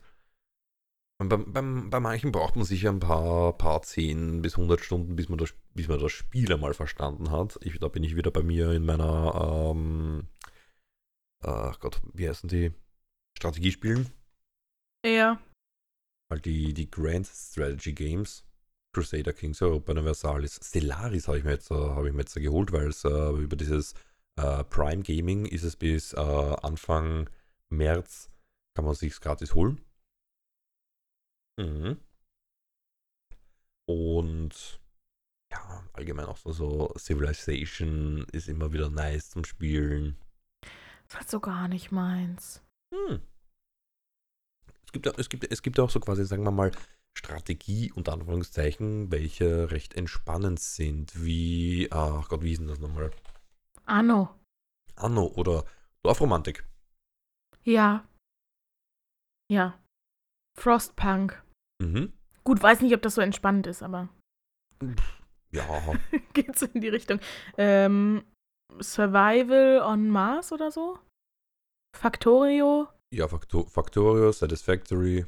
bei, 1.17 1.37
bei, 1.37 1.61
bei, 1.61 1.99
manchen 1.99 2.31
braucht 2.31 2.55
man 2.55 2.65
sicher 2.65 2.89
ein 2.89 2.99
paar, 2.99 3.57
paar 3.57 3.81
10 3.81 4.41
bis 4.41 4.55
100 4.55 4.81
Stunden, 4.81 5.15
bis 5.15 5.29
man 5.29 5.37
das, 5.37 5.53
bis 5.73 5.87
man 5.87 5.99
das 5.99 6.11
Spiel 6.11 6.51
einmal 6.53 6.73
verstanden 6.73 7.31
hat. 7.31 7.57
Ich, 7.61 7.79
da 7.79 7.87
bin 7.87 8.03
ich 8.03 8.15
wieder 8.15 8.31
bei 8.31 8.43
mir 8.43 8.71
in 8.71 8.85
meiner, 8.85 9.71
ähm, 9.71 10.27
ach 11.41 11.79
Gott, 11.79 12.01
wie 12.13 12.29
heißen 12.29 12.49
die? 12.49 12.71
Strategiespielen. 13.37 14.09
Ja. 15.05 15.41
Halt 16.31 16.45
die, 16.45 16.73
die 16.73 16.89
Grand 16.89 17.27
Strategy 17.27 17.93
Games. 17.93 18.45
Crusader 18.93 19.33
Kings 19.33 19.61
Europa 19.61 19.91
Universalis. 19.91 20.59
Stellaris 20.63 21.27
habe 21.27 21.39
ich 21.39 21.43
mir 21.43 21.51
jetzt, 21.51 21.71
äh, 21.71 21.75
hab 21.75 22.05
ich 22.05 22.13
mir 22.13 22.19
jetzt 22.21 22.35
geholt, 22.35 22.71
weil 22.71 22.87
es 22.87 23.03
äh, 23.03 23.31
über 23.31 23.55
dieses 23.55 23.93
äh, 24.39 24.63
Prime 24.63 25.03
Gaming 25.03 25.45
ist 25.45 25.63
es 25.63 25.75
bis 25.75 26.13
äh, 26.13 26.19
Anfang 26.19 27.29
März, 27.69 28.29
kann 28.75 28.85
man 28.85 28.95
sich 28.95 29.19
gratis 29.19 29.55
holen. 29.55 29.81
Mhm. 31.59 31.99
Und 33.87 34.79
ja, 35.51 35.83
allgemein 35.93 36.25
auch 36.25 36.37
so, 36.37 36.51
so 36.51 36.93
Civilization 36.97 38.25
ist 38.31 38.47
immer 38.47 38.71
wieder 38.73 38.89
nice 38.89 39.29
zum 39.29 39.43
Spielen. 39.43 40.17
Das 40.61 41.09
ist 41.09 41.15
halt 41.15 41.29
so 41.29 41.39
gar 41.39 41.67
nicht 41.67 41.91
meins. 41.91 42.63
Hm. 42.93 43.21
Es 44.85 44.91
gibt, 44.91 45.05
es, 45.19 45.29
gibt, 45.29 45.51
es 45.51 45.61
gibt 45.61 45.79
auch 45.79 45.89
so 45.89 45.99
quasi, 45.99 46.25
sagen 46.25 46.43
wir 46.43 46.51
mal, 46.51 46.71
Strategie 47.17 47.91
unter 47.91 48.13
Anführungszeichen, 48.13 49.11
welche 49.11 49.71
recht 49.71 49.93
entspannend 49.93 50.59
sind, 50.59 51.23
wie, 51.23 51.87
ach 51.91 52.27
Gott, 52.29 52.41
wie 52.41 52.49
hieß 52.49 52.59
denn 52.59 52.67
das 52.67 52.79
nochmal? 52.79 53.11
Anno. 53.85 54.39
Anno 54.95 55.27
oder 55.35 55.65
Dorfromantik. 56.03 56.67
Ja. 57.63 58.07
Ja. 59.49 59.79
Frostpunk. 60.57 61.43
Mhm. 61.81 62.13
Gut, 62.43 62.61
weiß 62.61 62.81
nicht, 62.81 62.93
ob 62.93 63.01
das 63.01 63.15
so 63.15 63.21
entspannend 63.21 63.67
ist, 63.67 63.83
aber. 63.83 64.09
Ja. 65.51 65.65
Geht 66.33 66.57
so 66.57 66.65
in 66.65 66.81
die 66.81 66.89
Richtung. 66.89 67.19
Ähm, 67.57 68.23
Survival 68.81 69.81
on 69.81 70.09
Mars 70.09 70.51
oder 70.51 70.71
so? 70.71 70.99
Factorio? 71.95 72.87
Ja, 73.13 73.27
Factor 73.27 73.67
Factorio, 73.67 74.31
Satisfactory. 74.31 75.25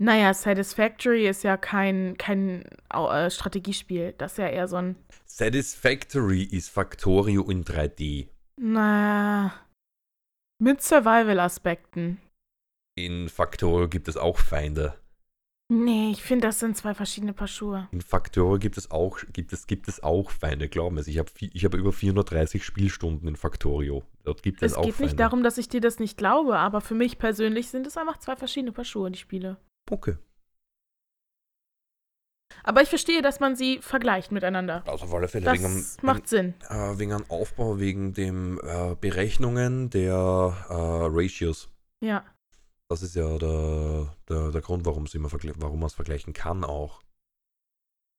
Naja, 0.00 0.32
Satisfactory 0.32 1.26
ist 1.26 1.42
ja 1.42 1.56
kein, 1.56 2.16
kein 2.18 2.64
äh, 2.90 3.30
Strategiespiel. 3.30 4.14
Das 4.16 4.32
ist 4.32 4.38
ja 4.38 4.48
eher 4.48 4.68
so 4.68 4.76
ein. 4.76 4.96
Satisfactory 5.26 6.42
ist 6.42 6.70
Factorio 6.70 7.42
in 7.50 7.64
3D. 7.64 8.28
Na. 8.56 9.52
Mit 10.60 10.82
Survival-Aspekten. 10.82 12.20
In 12.96 13.28
Factorio 13.28 13.88
gibt 13.88 14.08
es 14.08 14.16
auch 14.16 14.38
Feinde. 14.38 14.94
Nee, 15.70 16.12
ich 16.12 16.22
finde, 16.22 16.46
das 16.46 16.60
sind 16.60 16.76
zwei 16.76 16.94
verschiedene 16.94 17.34
Paar 17.34 17.46
Schuhe. 17.46 17.88
In 17.92 18.00
Factorio 18.00 18.58
gibt 18.58 18.78
es 18.78 18.90
auch, 18.90 19.18
gibt 19.32 19.52
es, 19.52 19.66
gibt 19.66 19.86
es 19.86 20.02
auch 20.02 20.30
Feinde, 20.30 20.68
glaub 20.68 20.92
mir. 20.92 21.06
Ich 21.06 21.18
habe 21.18 21.30
ich 21.38 21.64
hab 21.64 21.74
über 21.74 21.92
430 21.92 22.64
Spielstunden 22.64 23.28
in 23.28 23.36
Factorio. 23.36 24.02
Dort 24.24 24.42
gibt 24.42 24.62
es, 24.62 24.72
es 24.72 24.78
auch 24.78 24.84
geht 24.84 24.94
Feinde. 24.94 25.10
nicht 25.10 25.20
darum, 25.20 25.42
dass 25.42 25.58
ich 25.58 25.68
dir 25.68 25.82
das 25.82 25.98
nicht 25.98 26.16
glaube, 26.16 26.56
aber 26.56 26.80
für 26.80 26.94
mich 26.94 27.18
persönlich 27.18 27.68
sind 27.68 27.86
es 27.86 27.98
einfach 27.98 28.16
zwei 28.18 28.34
verschiedene 28.34 28.72
Paar 28.72 28.86
Schuhe, 28.86 29.10
die 29.10 29.18
Spiele. 29.18 29.58
Okay. 29.90 30.16
Aber 32.62 32.82
ich 32.82 32.88
verstehe, 32.88 33.22
dass 33.22 33.40
man 33.40 33.56
sie 33.56 33.78
vergleicht 33.78 34.32
miteinander. 34.32 34.82
Also 34.86 35.06
auf 35.06 35.14
alle 35.14 35.28
Fälle. 35.28 35.46
Das 35.46 35.54
wegen, 35.62 35.86
macht 36.02 36.28
Sinn. 36.28 36.54
Äh, 36.68 36.98
wegen 36.98 37.12
einem 37.12 37.24
Aufbau, 37.30 37.78
wegen 37.78 38.12
den 38.12 38.58
äh, 38.58 38.96
Berechnungen 39.00 39.90
der 39.90 40.14
äh, 40.68 40.74
Ratios. 40.74 41.70
Ja. 42.00 42.24
Das 42.88 43.02
ist 43.02 43.14
ja 43.14 43.38
der, 43.38 44.14
der, 44.28 44.50
der 44.50 44.60
Grund, 44.60 44.86
warum 44.86 45.04
man 45.04 45.86
es 45.86 45.94
vergleichen 45.94 46.32
kann 46.32 46.64
auch. 46.64 47.02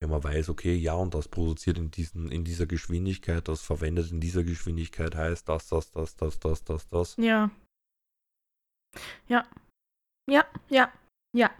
Wenn 0.02 0.12
man 0.12 0.24
weiß, 0.24 0.50
okay, 0.50 0.76
ja, 0.76 0.94
und 0.94 1.14
das 1.14 1.28
produziert 1.28 1.78
in, 1.78 1.92
diesen, 1.92 2.32
in 2.32 2.46
dieser 2.46 2.66
Geschwindigkeit, 2.66 3.48
das 3.48 3.62
verwendet 3.62 4.12
in 4.12 4.22
dieser 4.22 4.44
Geschwindigkeit, 4.44 5.16
heißt 5.16 5.50
das, 5.50 5.68
das, 5.68 5.92
das, 5.92 6.16
das, 6.16 6.40
das, 6.40 6.64
das, 6.64 6.88
das. 6.88 7.18
Ja. 7.18 7.52
Ja. 9.28 9.46
Ja, 10.30 10.46
ja, 10.70 10.92
ja. 11.34 11.52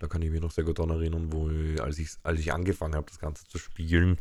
Da 0.00 0.06
kann 0.06 0.22
ich 0.22 0.30
mich 0.30 0.40
noch 0.40 0.50
sehr 0.50 0.64
gut 0.64 0.78
daran 0.78 0.98
erinnern, 0.98 1.32
wo 1.32 1.50
ich, 1.50 1.80
als, 1.82 1.98
ich, 1.98 2.10
als 2.22 2.40
ich 2.40 2.52
angefangen 2.52 2.94
habe, 2.94 3.06
das 3.06 3.18
Ganze 3.18 3.46
zu 3.46 3.58
spielen, 3.58 4.18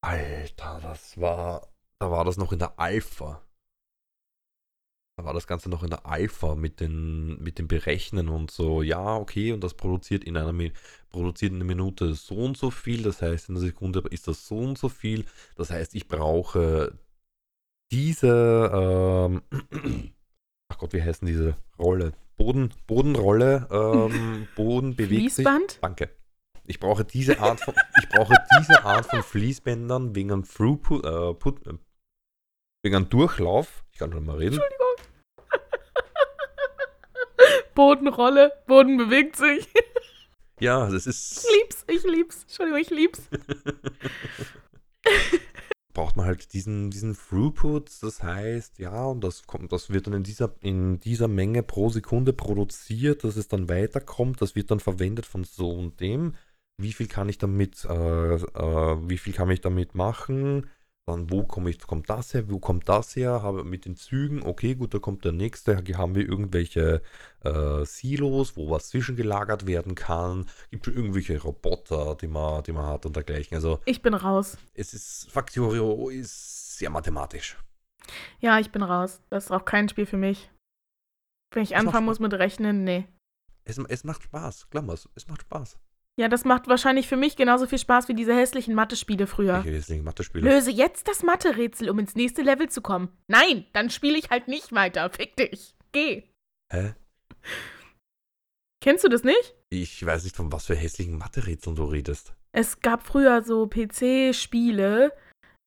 Alter, 0.00 0.80
das 0.82 1.18
war, 1.18 1.68
da 1.98 2.10
war 2.10 2.24
das 2.24 2.36
noch 2.36 2.52
in 2.52 2.58
der 2.58 2.78
Alpha. 2.78 3.42
Da 5.16 5.24
war 5.24 5.34
das 5.34 5.48
Ganze 5.48 5.68
noch 5.68 5.82
in 5.82 5.90
der 5.90 6.06
Alpha 6.06 6.54
mit 6.54 6.78
den, 6.78 7.42
mit 7.42 7.58
dem 7.58 7.66
Berechnen 7.66 8.28
und 8.28 8.52
so, 8.52 8.82
ja, 8.82 9.16
okay, 9.16 9.52
und 9.52 9.64
das 9.64 9.74
produziert 9.74 10.22
in 10.22 10.36
einer 10.36 10.54
produziert 11.10 11.52
Minute 11.52 12.14
so 12.14 12.36
und 12.36 12.56
so 12.56 12.70
viel, 12.70 13.02
das 13.02 13.20
heißt, 13.20 13.48
in 13.48 13.56
einer 13.56 13.64
Sekunde 13.64 14.00
ist 14.10 14.28
das 14.28 14.46
so 14.46 14.58
und 14.58 14.78
so 14.78 14.88
viel, 14.88 15.24
das 15.56 15.70
heißt, 15.70 15.96
ich 15.96 16.06
brauche 16.06 16.96
diese, 17.90 18.70
ähm, 18.72 19.42
ach 20.68 20.78
Gott, 20.78 20.92
wie 20.92 21.02
heißen 21.02 21.26
diese 21.26 21.56
Rolle? 21.78 22.12
Boden, 22.38 22.72
Bodenrolle, 22.86 23.68
ähm, 23.70 24.48
Boden 24.56 24.96
bewegt 24.96 25.34
Fließband? 25.34 25.72
sich. 25.72 25.80
Danke. 25.80 26.10
Ich 26.64 26.80
brauche 26.80 27.04
diese 27.04 27.38
Art 27.40 27.60
von, 27.60 27.74
ich 28.00 28.08
brauche 28.08 28.34
diese 28.58 28.84
Art 28.84 29.06
von 29.06 29.22
Fließbändern 29.22 30.14
wegen 30.14 30.32
einem 30.32 30.44
Throughput, 30.44 31.04
äh, 31.04 31.34
put, 31.34 31.66
äh, 31.66 31.74
wegen 32.82 32.96
einem 32.96 33.08
Durchlauf. 33.10 33.84
Ich 33.92 33.98
kann 33.98 34.12
schon 34.12 34.24
mal 34.24 34.36
reden. 34.36 34.60
Entschuldigung. 34.60 34.86
Bodenrolle, 37.74 38.52
Boden 38.66 38.96
bewegt 38.96 39.36
sich. 39.36 39.68
Ja, 40.60 40.88
das 40.88 41.06
ist. 41.06 41.44
Ich 41.44 41.60
lieb's, 41.60 41.84
ich 41.86 42.02
lieb's. 42.04 42.42
Entschuldigung, 42.44 42.80
ich 42.80 42.90
lieb's. 42.90 43.28
Braucht 45.98 46.16
man 46.16 46.26
halt 46.26 46.52
diesen, 46.52 46.92
diesen 46.92 47.16
Throughput, 47.16 47.90
das 48.04 48.22
heißt, 48.22 48.78
ja, 48.78 49.04
und 49.06 49.24
das 49.24 49.48
kommt, 49.48 49.72
das 49.72 49.90
wird 49.90 50.06
dann 50.06 50.14
in 50.14 50.22
dieser, 50.22 50.54
in 50.60 51.00
dieser 51.00 51.26
Menge 51.26 51.64
pro 51.64 51.88
Sekunde 51.88 52.32
produziert, 52.32 53.24
dass 53.24 53.34
es 53.34 53.48
dann 53.48 53.68
weiterkommt, 53.68 54.40
das 54.40 54.54
wird 54.54 54.70
dann 54.70 54.78
verwendet 54.78 55.26
von 55.26 55.42
so 55.42 55.72
und 55.72 55.98
dem. 55.98 56.36
Wie 56.80 56.92
viel 56.92 57.08
kann 57.08 57.28
ich 57.28 57.38
damit, 57.38 57.84
äh, 57.84 58.34
äh, 58.36 59.08
wie 59.08 59.18
viel 59.18 59.32
kann 59.32 59.50
ich 59.50 59.60
damit 59.60 59.96
machen? 59.96 60.70
Dann, 61.08 61.30
wo 61.30 61.42
komme 61.42 61.70
ich, 61.70 61.80
kommt 61.80 62.10
das 62.10 62.34
her? 62.34 62.50
Wo 62.50 62.58
kommt 62.58 62.86
das 62.86 63.16
her? 63.16 63.42
Habe 63.42 63.64
mit 63.64 63.86
den 63.86 63.96
Zügen, 63.96 64.42
okay, 64.42 64.74
gut, 64.74 64.92
da 64.92 64.98
kommt 64.98 65.24
der 65.24 65.32
nächste. 65.32 65.82
Hier 65.82 65.96
haben 65.96 66.14
wir 66.14 66.28
irgendwelche 66.28 67.00
äh, 67.44 67.84
Silos, 67.86 68.58
wo 68.58 68.68
was 68.68 68.90
zwischengelagert 68.90 69.66
werden 69.66 69.94
kann. 69.94 70.50
Gibt 70.70 70.86
es 70.86 70.94
irgendwelche 70.94 71.40
Roboter, 71.40 72.14
die 72.14 72.26
man, 72.26 72.62
die 72.62 72.72
man 72.72 72.84
hat 72.84 73.06
und 73.06 73.16
dergleichen. 73.16 73.54
Also, 73.54 73.80
ich 73.86 74.02
bin 74.02 74.12
raus. 74.12 74.58
Es 74.74 74.92
ist, 74.92 75.30
Factorio 75.30 76.10
ist 76.10 76.76
sehr 76.76 76.90
mathematisch. 76.90 77.56
Ja, 78.40 78.58
ich 78.58 78.70
bin 78.70 78.82
raus. 78.82 79.22
Das 79.30 79.46
ist 79.46 79.50
auch 79.50 79.64
kein 79.64 79.88
Spiel 79.88 80.04
für 80.04 80.18
mich. 80.18 80.50
Wenn 81.54 81.62
ich 81.62 81.74
anfangen 81.74 82.04
muss 82.04 82.20
mit 82.20 82.34
Rechnen, 82.34 82.84
nee. 82.84 83.08
Es, 83.64 83.78
es 83.78 84.04
macht 84.04 84.24
Spaß, 84.24 84.68
glaub 84.68 84.84
mal, 84.84 84.98
es 85.14 85.26
macht 85.26 85.40
Spaß. 85.40 85.78
Ja, 86.18 86.28
das 86.28 86.44
macht 86.44 86.66
wahrscheinlich 86.66 87.06
für 87.06 87.16
mich 87.16 87.36
genauso 87.36 87.66
viel 87.66 87.78
Spaß 87.78 88.08
wie 88.08 88.14
diese 88.14 88.34
hässlichen 88.34 88.74
Mathe-Spiele 88.74 89.28
früher. 89.28 89.62
Welche 89.62 89.78
hässlichen 89.78 90.04
Mathe-Spiele? 90.04 90.50
Löse 90.50 90.72
jetzt 90.72 91.06
das 91.06 91.22
Mathe-Rätsel, 91.22 91.88
um 91.88 92.00
ins 92.00 92.16
nächste 92.16 92.42
Level 92.42 92.68
zu 92.68 92.82
kommen. 92.82 93.16
Nein, 93.28 93.66
dann 93.72 93.88
spiele 93.88 94.18
ich 94.18 94.28
halt 94.28 94.48
nicht 94.48 94.72
weiter. 94.72 95.08
Fick 95.10 95.36
dich. 95.36 95.76
Geh. 95.92 96.24
Hä? 96.72 96.94
Kennst 98.82 99.04
du 99.04 99.08
das 99.08 99.22
nicht? 99.22 99.54
Ich 99.70 100.04
weiß 100.04 100.24
nicht, 100.24 100.34
von 100.34 100.50
was 100.50 100.66
für 100.66 100.74
hässlichen 100.74 101.18
Mathe-Rätseln 101.18 101.76
du 101.76 101.84
redest. 101.84 102.34
Es 102.50 102.80
gab 102.80 103.06
früher 103.06 103.42
so 103.42 103.68
PC-Spiele, 103.68 105.12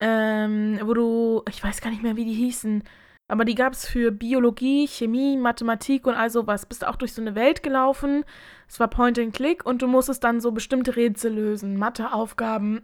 ähm, 0.02 0.82
wo 0.84 0.93
du, 0.93 1.43
ich 1.47 1.64
weiß 1.64 1.80
gar 1.80 1.91
nicht 1.91 2.04
mehr, 2.04 2.18
wie 2.18 2.26
die 2.26 2.34
hießen, 2.34 2.84
aber 3.32 3.46
die 3.46 3.56
gab 3.56 3.72
es 3.72 3.88
für 3.88 4.12
Biologie, 4.12 4.90
Chemie, 4.90 5.38
Mathematik 5.38 6.06
und 6.06 6.16
all 6.16 6.30
sowas. 6.30 6.66
Bist 6.66 6.86
auch 6.86 6.98
durch 6.98 7.14
so 7.14 7.22
eine 7.22 7.34
Welt 7.34 7.64
gelaufen. 7.64 8.26
Es 8.68 8.78
war 8.78 8.90
Point 8.90 9.18
and 9.18 9.34
Click 9.34 9.66
und 9.66 9.82
du 9.82 9.88
musstest 9.88 10.26
dann 10.26 10.42
so 10.42 10.52
bestimmte 10.52 10.98
Rätsel 10.98 11.34
lösen, 11.34 11.78
Matheaufgaben, 11.78 12.82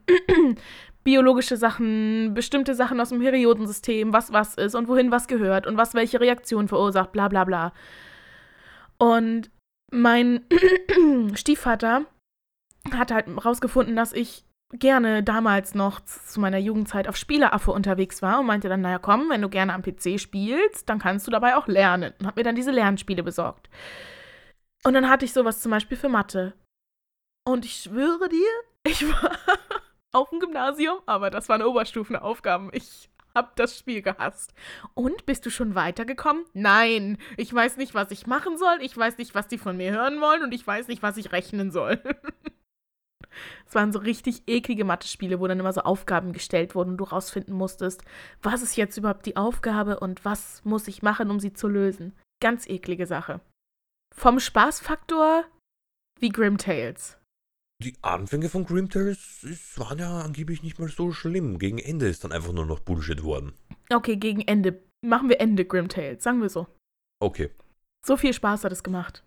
biologische 1.03 1.57
Sachen, 1.57 2.33
bestimmte 2.33 2.75
Sachen 2.75 3.01
aus 3.01 3.09
dem 3.09 3.19
Periodensystem, 3.19 4.13
was 4.13 4.31
was 4.31 4.55
ist 4.55 4.73
und 4.73 4.87
wohin 4.87 5.11
was 5.11 5.27
gehört 5.27 5.67
und 5.67 5.75
was 5.75 5.93
welche 5.95 6.21
Reaktion 6.21 6.69
verursacht, 6.69 7.11
bla 7.11 7.27
bla 7.27 7.43
bla. 7.43 7.73
Und 8.97 9.51
mein 9.91 10.45
Stiefvater 11.35 12.05
hat 12.93 13.11
halt 13.11 13.25
rausgefunden, 13.43 13.97
dass 13.97 14.13
ich 14.13 14.45
gerne 14.73 15.23
damals 15.23 15.75
noch 15.75 16.01
zu 16.01 16.39
meiner 16.39 16.57
Jugendzeit 16.57 17.07
auf 17.07 17.15
Spieleaffe 17.15 17.71
unterwegs 17.71 18.21
war 18.21 18.39
und 18.39 18.47
meinte 18.47 18.69
dann, 18.69 18.81
naja 18.81 18.99
komm, 18.99 19.29
wenn 19.29 19.41
du 19.41 19.49
gerne 19.49 19.73
am 19.73 19.81
PC 19.81 20.19
spielst, 20.19 20.89
dann 20.89 20.99
kannst 20.99 21.25
du 21.25 21.31
dabei 21.31 21.55
auch 21.55 21.67
lernen. 21.67 22.13
Und 22.19 22.27
hat 22.27 22.35
mir 22.35 22.43
dann 22.43 22.55
diese 22.55 22.71
Lernspiele 22.71 23.23
besorgt. 23.23 23.69
Und 24.83 24.93
dann 24.93 25.09
hatte 25.09 25.25
ich 25.25 25.33
sowas 25.33 25.61
zum 25.61 25.71
Beispiel 25.71 25.97
für 25.97 26.09
Mathe. 26.09 26.53
Und 27.45 27.65
ich 27.65 27.75
schwöre 27.75 28.29
dir, 28.29 28.47
ich 28.87 29.07
war 29.07 29.31
auf 30.11 30.29
dem 30.29 30.39
Gymnasium, 30.39 30.99
aber 31.05 31.29
das 31.29 31.47
waren 31.49 31.61
Oberstufenaufgaben. 31.61 32.69
Ich 32.73 33.09
hab 33.33 33.55
das 33.55 33.77
Spiel 33.77 34.01
gehasst. 34.01 34.53
Und 34.95 35.25
bist 35.25 35.45
du 35.45 35.49
schon 35.49 35.75
weitergekommen? 35.75 36.43
Nein, 36.53 37.17
ich 37.37 37.53
weiß 37.53 37.77
nicht, 37.77 37.93
was 37.93 38.11
ich 38.11 38.27
machen 38.27 38.57
soll, 38.57 38.79
ich 38.81 38.97
weiß 38.97 39.17
nicht, 39.17 39.35
was 39.35 39.47
die 39.47 39.57
von 39.57 39.77
mir 39.77 39.91
hören 39.91 40.19
wollen 40.19 40.43
und 40.43 40.53
ich 40.53 40.65
weiß 40.65 40.87
nicht, 40.87 41.03
was 41.03 41.17
ich 41.17 41.31
rechnen 41.31 41.71
soll. 41.71 42.01
Es 43.65 43.75
waren 43.75 43.91
so 43.91 43.99
richtig 43.99 44.43
eklige 44.47 44.85
Mathe-Spiele, 44.85 45.39
wo 45.39 45.47
dann 45.47 45.59
immer 45.59 45.73
so 45.73 45.81
Aufgaben 45.81 46.33
gestellt 46.33 46.75
wurden 46.75 46.91
und 46.91 46.97
du 46.97 47.03
rausfinden 47.03 47.53
musstest, 47.53 48.03
was 48.41 48.61
ist 48.61 48.75
jetzt 48.75 48.97
überhaupt 48.97 49.25
die 49.25 49.37
Aufgabe 49.37 49.99
und 49.99 50.25
was 50.25 50.63
muss 50.63 50.87
ich 50.87 51.01
machen, 51.01 51.29
um 51.29 51.39
sie 51.39 51.53
zu 51.53 51.67
lösen. 51.67 52.13
Ganz 52.41 52.67
eklige 52.67 53.07
Sache. 53.07 53.41
Vom 54.15 54.39
Spaßfaktor 54.39 55.45
wie 56.19 56.29
Grim 56.29 56.57
Tales. 56.57 57.17
Die 57.83 57.95
Anfänge 58.01 58.49
von 58.49 58.65
Grim 58.65 58.89
Tales 58.89 59.43
es 59.43 59.77
waren 59.77 59.99
ja 59.99 60.21
angeblich 60.21 60.63
nicht 60.63 60.79
mal 60.79 60.89
so 60.89 61.11
schlimm. 61.11 61.59
Gegen 61.59 61.77
Ende 61.77 62.07
ist 62.07 62.23
dann 62.23 62.31
einfach 62.31 62.53
nur 62.53 62.65
noch 62.65 62.79
Bullshit 62.79 63.23
worden. 63.23 63.53
Okay, 63.91 64.17
gegen 64.17 64.41
Ende. 64.41 64.81
Machen 65.05 65.29
wir 65.29 65.39
Ende 65.39 65.63
Grim 65.63 65.89
Tales, 65.89 66.23
sagen 66.23 66.41
wir 66.41 66.49
so. 66.49 66.67
Okay. 67.19 67.51
So 68.03 68.17
viel 68.17 68.33
Spaß 68.33 68.63
hat 68.63 68.71
es 68.71 68.83
gemacht. 68.83 69.23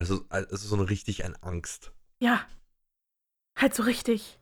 Also, 0.00 0.24
also 0.28 0.56
so 0.56 0.76
eine 0.76 0.88
richtig 0.88 1.24
ein 1.24 1.36
Angst. 1.42 1.92
Ja. 2.20 2.46
Halt 3.58 3.74
so 3.74 3.84
richtig. 3.84 4.38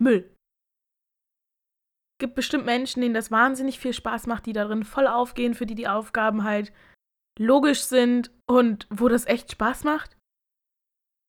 Müll. 0.00 0.30
Gibt 2.18 2.34
bestimmt 2.34 2.64
Menschen, 2.64 3.02
denen 3.02 3.14
das 3.14 3.30
wahnsinnig 3.30 3.78
viel 3.78 3.92
Spaß 3.92 4.26
macht, 4.26 4.46
die 4.46 4.52
darin 4.52 4.84
voll 4.84 5.06
aufgehen, 5.06 5.54
für 5.54 5.66
die 5.66 5.74
die 5.74 5.88
Aufgaben 5.88 6.44
halt 6.44 6.72
logisch 7.38 7.82
sind 7.82 8.30
und 8.46 8.86
wo 8.90 9.08
das 9.08 9.26
echt 9.26 9.52
Spaß 9.52 9.84
macht. 9.84 10.16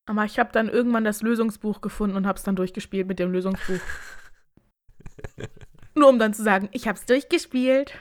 Aber 0.08 0.26
ich 0.26 0.38
habe 0.38 0.52
dann 0.52 0.70
irgendwann 0.70 1.04
das 1.04 1.24
Lösungsbuch 1.24 1.82
gefunden 1.82 2.16
und 2.16 2.28
habe 2.28 2.38
es 2.38 2.43
dann 2.43 2.56
durchgespielt 2.56 3.08
mit 3.08 3.18
dem 3.18 3.32
Lösungsbuch. 3.32 3.80
Nur 5.96 6.10
um 6.10 6.20
dann 6.20 6.34
zu 6.34 6.43
sagen, 6.43 6.70
ich 6.72 6.88
habe 6.88 7.00
es 7.00 7.06
durchgespielt. 7.06 7.98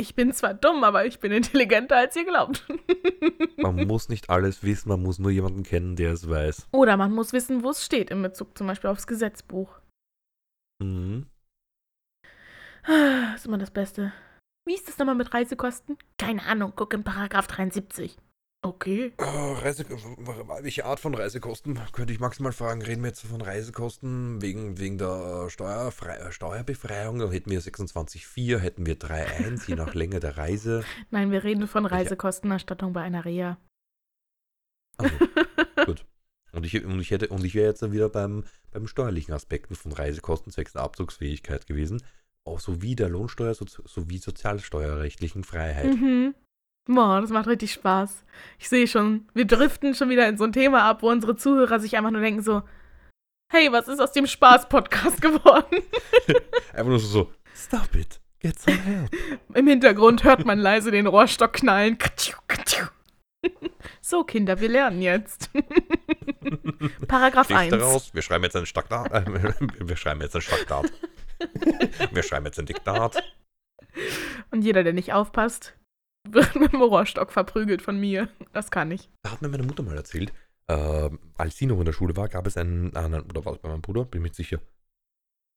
ich 0.00 0.14
bin 0.14 0.32
zwar 0.32 0.54
dumm, 0.54 0.82
aber 0.82 1.04
ich 1.06 1.20
bin 1.20 1.30
intelligenter, 1.30 1.96
als 1.96 2.16
ihr 2.16 2.24
glaubt. 2.24 2.66
man 3.58 3.86
muss 3.86 4.08
nicht 4.08 4.30
alles 4.30 4.62
wissen, 4.62 4.88
man 4.88 5.02
muss 5.02 5.18
nur 5.18 5.30
jemanden 5.30 5.62
kennen, 5.62 5.96
der 5.96 6.12
es 6.12 6.28
weiß. 6.28 6.68
Oder 6.72 6.96
man 6.96 7.12
muss 7.12 7.32
wissen, 7.32 7.62
wo 7.62 7.70
es 7.70 7.84
steht, 7.84 8.10
in 8.10 8.22
Bezug 8.22 8.56
zum 8.56 8.66
Beispiel 8.66 8.90
aufs 8.90 9.06
Gesetzbuch. 9.06 9.80
Mhm. 10.82 11.26
Das 12.86 13.40
ist 13.40 13.46
immer 13.46 13.58
das 13.58 13.70
Beste. 13.70 14.12
Wie 14.66 14.74
ist 14.74 14.88
das 14.88 14.98
nochmal 14.98 15.14
mit 15.14 15.34
Reisekosten? 15.34 15.98
Keine 16.18 16.44
Ahnung, 16.44 16.72
guck 16.74 16.94
in 16.94 17.04
Paragraph 17.04 17.46
73. 17.46 18.16
Okay. 18.62 19.12
Oh, 19.16 19.52
Reise, 19.54 19.86
welche 19.88 20.84
Art 20.84 21.00
von 21.00 21.14
Reisekosten? 21.14 21.80
Könnte 21.92 22.12
ich 22.12 22.20
maximal 22.20 22.52
fragen, 22.52 22.82
reden 22.82 23.02
wir 23.02 23.08
jetzt 23.08 23.22
von 23.22 23.40
Reisekosten 23.40 24.42
wegen, 24.42 24.78
wegen 24.78 24.98
der 24.98 25.48
Steuerfrei 25.48 26.30
Steuerbefreiung? 26.30 27.18
Dann 27.18 27.30
hätten 27.30 27.50
wir 27.50 27.62
26,4, 27.62 28.58
hätten 28.58 28.84
wir 28.84 28.98
3,1, 28.98 29.66
je 29.66 29.76
nach 29.76 29.94
Länge 29.94 30.20
der 30.20 30.36
Reise. 30.36 30.84
Nein, 31.10 31.30
wir 31.30 31.42
reden 31.42 31.68
von 31.68 31.86
Reisekostenerstattung 31.86 32.92
bei 32.92 33.00
einer 33.00 33.24
Reha. 33.24 33.56
Also, 34.98 35.14
gut. 35.86 36.04
Und 36.52 36.66
ich, 36.66 36.84
und 36.84 37.00
ich, 37.00 37.10
hätte, 37.10 37.28
und 37.28 37.44
ich 37.44 37.54
wäre 37.54 37.68
jetzt 37.68 37.80
dann 37.80 37.92
wieder 37.92 38.10
beim, 38.10 38.44
beim 38.72 38.86
steuerlichen 38.86 39.32
Aspekten 39.32 39.74
von 39.74 39.92
Reisekosten 39.92 40.52
zwecks 40.52 40.72
der 40.72 40.82
Abzugsfähigkeit 40.82 41.66
gewesen 41.66 42.02
auch 42.44 42.60
sowie 42.60 42.96
der 42.96 43.08
Lohnsteuer 43.08 43.54
so, 43.54 43.66
sowie 43.66 44.18
sozialsteuerrechtlichen 44.18 45.44
Freiheit. 45.44 45.94
Mhm. 45.94 46.34
Boah, 46.86 47.20
das 47.20 47.30
macht 47.30 47.46
richtig 47.46 47.72
Spaß. 47.72 48.24
Ich 48.58 48.68
sehe 48.68 48.86
schon, 48.86 49.28
wir 49.34 49.46
driften 49.46 49.94
schon 49.94 50.08
wieder 50.08 50.28
in 50.28 50.36
so 50.36 50.44
ein 50.44 50.52
Thema 50.52 50.82
ab, 50.84 51.02
wo 51.02 51.10
unsere 51.10 51.36
Zuhörer 51.36 51.78
sich 51.78 51.96
einfach 51.96 52.10
nur 52.10 52.20
denken 52.20 52.42
so, 52.42 52.62
hey, 53.52 53.70
was 53.70 53.88
ist 53.88 54.00
aus 54.00 54.12
dem 54.12 54.26
Spaß-Podcast 54.26 55.20
geworden? 55.22 55.82
einfach 56.72 56.86
nur 56.86 56.98
so, 56.98 57.30
stop 57.54 57.94
it, 57.94 58.20
get 58.40 58.58
some 58.58 58.76
help. 58.78 59.10
Im 59.54 59.66
Hintergrund 59.66 60.24
hört 60.24 60.44
man 60.46 60.58
leise 60.58 60.90
den 60.90 61.06
Rohrstock 61.06 61.52
knallen. 61.52 61.98
So, 64.00 64.24
Kinder, 64.24 64.60
wir 64.60 64.68
lernen 64.68 65.00
jetzt. 65.00 65.50
Paragraph 67.06 67.50
1. 67.50 67.70
Daraus, 67.70 68.12
wir 68.12 68.22
schreiben 68.22 68.44
jetzt 68.44 68.56
ein 68.56 68.66
Staktat. 68.66 69.12
Äh, 69.12 69.24
wir 69.80 69.96
schreiben 69.96 70.20
jetzt 70.20 70.34
ein 70.34 70.42
Staktat. 70.42 70.92
Wir 72.12 72.22
schreiben 72.22 72.46
jetzt 72.46 72.58
ein 72.58 72.66
Diktat. 72.66 73.22
Und 74.50 74.62
jeder, 74.62 74.82
der 74.84 74.92
nicht 74.92 75.12
aufpasst, 75.12 75.74
wird 76.32 76.54
mit 76.56 76.72
dem 76.72 76.82
Rohrstock 76.82 77.32
verprügelt 77.32 77.82
von 77.82 77.98
mir. 77.98 78.28
Das 78.52 78.70
kann 78.70 78.90
ich. 78.90 79.08
Da 79.22 79.32
hat 79.32 79.42
mir 79.42 79.48
meine 79.48 79.62
Mutter 79.62 79.82
mal 79.82 79.96
erzählt, 79.96 80.32
äh, 80.68 81.10
als 81.36 81.56
sie 81.56 81.66
noch 81.66 81.78
in 81.78 81.84
der 81.84 81.92
Schule 81.92 82.16
war, 82.16 82.28
gab 82.28 82.46
es 82.46 82.56
einen, 82.56 82.94
einen 82.96 83.22
oder 83.22 83.44
war 83.44 83.54
es 83.54 83.58
bei 83.58 83.68
meinem 83.68 83.82
Bruder, 83.82 84.04
bin 84.04 84.22
mir 84.22 84.32
sicher, 84.32 84.60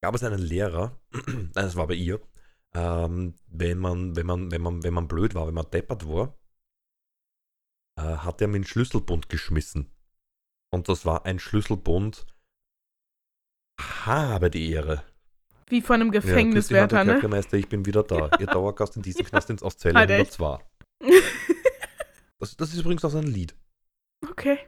gab 0.02 0.14
es 0.14 0.24
einen 0.24 0.40
Lehrer, 0.40 1.00
das 1.54 1.76
war 1.76 1.86
bei 1.86 1.94
ihr, 1.94 2.20
ähm, 2.74 3.34
wenn 3.46 3.78
man, 3.78 4.16
wenn 4.16 4.26
man, 4.26 4.50
wenn 4.50 4.60
man, 4.60 4.82
wenn 4.82 4.94
man 4.94 5.08
blöd 5.08 5.34
war, 5.34 5.46
wenn 5.46 5.54
man 5.54 5.70
deppert 5.70 6.08
war, 6.08 6.36
äh, 7.96 8.02
hat 8.02 8.40
er 8.40 8.48
mir 8.48 8.56
einen 8.56 8.66
Schlüsselbund 8.66 9.28
geschmissen. 9.28 9.90
Und 10.72 10.88
das 10.88 11.06
war 11.06 11.24
ein 11.24 11.38
Schlüsselbund, 11.38 12.26
habe 13.80 14.50
die 14.50 14.72
Ehre. 14.72 15.04
Wie 15.68 15.80
von 15.80 16.00
einem 16.00 16.10
Gefängniswärter, 16.10 16.98
ja, 16.98 17.04
ne? 17.04 17.12
Kerkermeister, 17.12 17.56
ich 17.56 17.68
bin 17.68 17.86
wieder 17.86 18.02
da. 18.02 18.30
Ihr 18.38 18.46
Dauergast 18.46 18.96
in 18.96 19.02
diesem 19.02 19.24
Knast 19.26 19.50
ins 19.50 19.62
aus 19.62 19.78
Zelle 19.78 19.98
102. 19.98 20.58
das, 22.38 22.56
das 22.56 22.72
ist 22.72 22.80
übrigens 22.80 23.04
auch 23.04 23.10
so 23.10 23.18
ein 23.18 23.26
Lied. 23.26 23.54
Okay. 24.28 24.58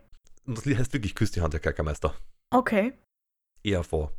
Und 0.44 0.57
das 0.57 0.64
Lied 0.64 0.78
heißt 0.78 0.92
wirklich 0.92 1.14
Küss 1.14 1.32
die 1.32 1.40
Hand, 1.40 1.53
der 1.53 1.61
Kerkermeister. 1.61 2.14
Okay. 2.51 2.92
Eher 3.62 3.82
vor. 3.82 4.12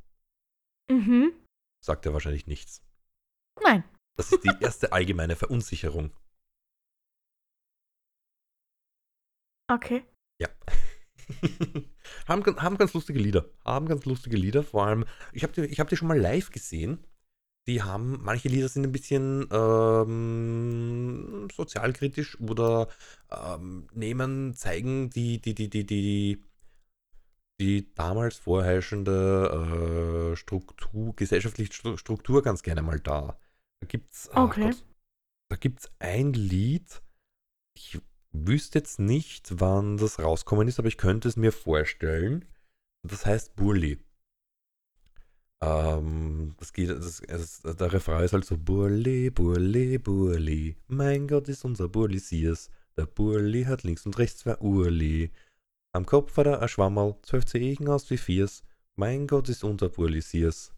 Mhm. 0.89 1.34
Sagt 1.84 2.05
er 2.05 2.13
wahrscheinlich 2.13 2.47
nichts. 2.47 2.82
Nein. 3.61 3.84
Das 4.17 4.32
ist 4.32 4.43
die 4.43 4.51
erste 4.61 4.91
allgemeine 4.91 5.36
Verunsicherung. 5.36 6.11
Okay. 9.69 10.05
Ja. 10.39 10.49
Haben, 12.28 12.43
haben 12.61 12.78
ganz 12.78 12.93
lustige 12.93 13.19
Lieder. 13.19 13.45
Haben 13.65 13.88
ganz 13.88 14.05
lustige 14.05 14.38
Lieder. 14.38 14.63
Vor 14.63 14.86
allem, 14.86 15.05
ich 15.34 15.43
habe 15.43 15.53
die, 15.53 15.75
hab 15.75 15.89
die 15.89 15.97
schon 15.97 16.07
mal 16.07 16.19
live 16.19 16.51
gesehen. 16.51 16.99
Die 17.67 17.84
haben, 17.84 18.19
manche 18.21 18.47
Lieder 18.47 18.69
sind 18.69 18.86
ein 18.86 18.93
bisschen 18.93 19.47
ähm, 19.51 21.47
sozialkritisch 21.53 22.39
oder 22.39 22.88
ähm, 23.30 23.88
nehmen, 23.93 24.53
zeigen 24.53 25.09
die, 25.09 25.41
die, 25.41 25.53
die, 25.53 25.69
die, 25.69 25.86
die, 25.86 26.45
die 27.59 27.93
damals 27.93 28.38
vorherrschende 28.38 30.32
äh, 30.32 30.36
Struktur, 30.38 31.13
gesellschaftliche 31.17 31.97
Struktur 31.97 32.41
ganz 32.41 32.63
gerne 32.63 32.82
mal 32.82 33.01
da. 33.01 33.38
Da 33.82 33.88
gibt's, 33.88 34.30
okay. 34.34 34.69
Gott, 34.69 34.86
da 35.49 35.55
gibt's 35.57 35.91
ein 35.99 36.32
Lied, 36.32 37.01
ich 37.75 37.99
wüsste 38.45 38.79
jetzt 38.79 38.99
nicht, 38.99 39.59
wann 39.59 39.97
das 39.97 40.19
rauskommen 40.19 40.67
ist, 40.67 40.79
aber 40.79 40.88
ich 40.88 40.97
könnte 40.97 41.27
es 41.27 41.38
mir 41.38 41.51
vorstellen. 41.51 42.45
Das 43.03 43.25
heißt 43.25 43.55
Burli. 43.55 43.99
Ähm, 45.61 46.53
das 46.59 46.71
geht, 46.73 46.89
das, 46.89 47.21
das, 47.21 47.61
der 47.61 47.93
Refrain 47.93 48.23
ist 48.23 48.33
halt 48.33 48.45
so 48.45 48.57
Burli, 48.57 49.29
Burli, 49.29 49.97
Burli. 49.97 50.75
Mein 50.88 51.27
Gott, 51.27 51.47
ist 51.47 51.65
unser 51.65 51.89
Burli 51.89 52.19
Siers. 52.19 52.69
Der 52.95 53.05
Burli 53.05 53.63
hat 53.63 53.83
links 53.83 54.05
und 54.05 54.17
rechts 54.17 54.39
zwei 54.39 54.57
Urli. 54.57 55.31
Am 55.93 56.05
Kopf 56.05 56.38
hat 56.38 56.47
er 56.47 56.61
ein 56.61 56.67
Schwammerl, 56.67 57.15
zwölf 57.23 57.45
Zehen 57.45 57.88
aus 57.88 58.09
wie 58.09 58.17
Viers. 58.17 58.63
Mein 58.95 59.25
Gott, 59.25 59.49
ist 59.49 59.63
unser 59.63 59.89
Burli 59.89 60.21
Siers. 60.21 60.73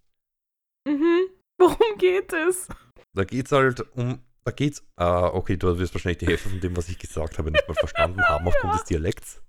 Mhm. 0.88 1.30
Worum 1.58 1.98
geht 1.98 2.32
es? 2.32 2.68
Da 3.14 3.26
geht's 3.26 3.52
halt 3.52 3.82
um, 3.98 4.20
da 4.44 4.52
geht's, 4.52 4.84
ah, 4.96 5.28
okay, 5.28 5.58
du 5.58 5.78
wirst 5.78 5.94
wahrscheinlich 5.94 6.20
die 6.20 6.28
Hälfte 6.28 6.50
von 6.50 6.60
dem, 6.60 6.76
was 6.76 6.90
ich 6.90 6.98
gesagt 6.98 7.38
habe, 7.38 7.52
nicht 7.52 7.68
mal 7.68 7.76
verstanden 7.76 8.22
haben 8.22 8.48
aufgrund 8.48 8.74
des 8.74 8.84
Dialekts. 8.86 9.42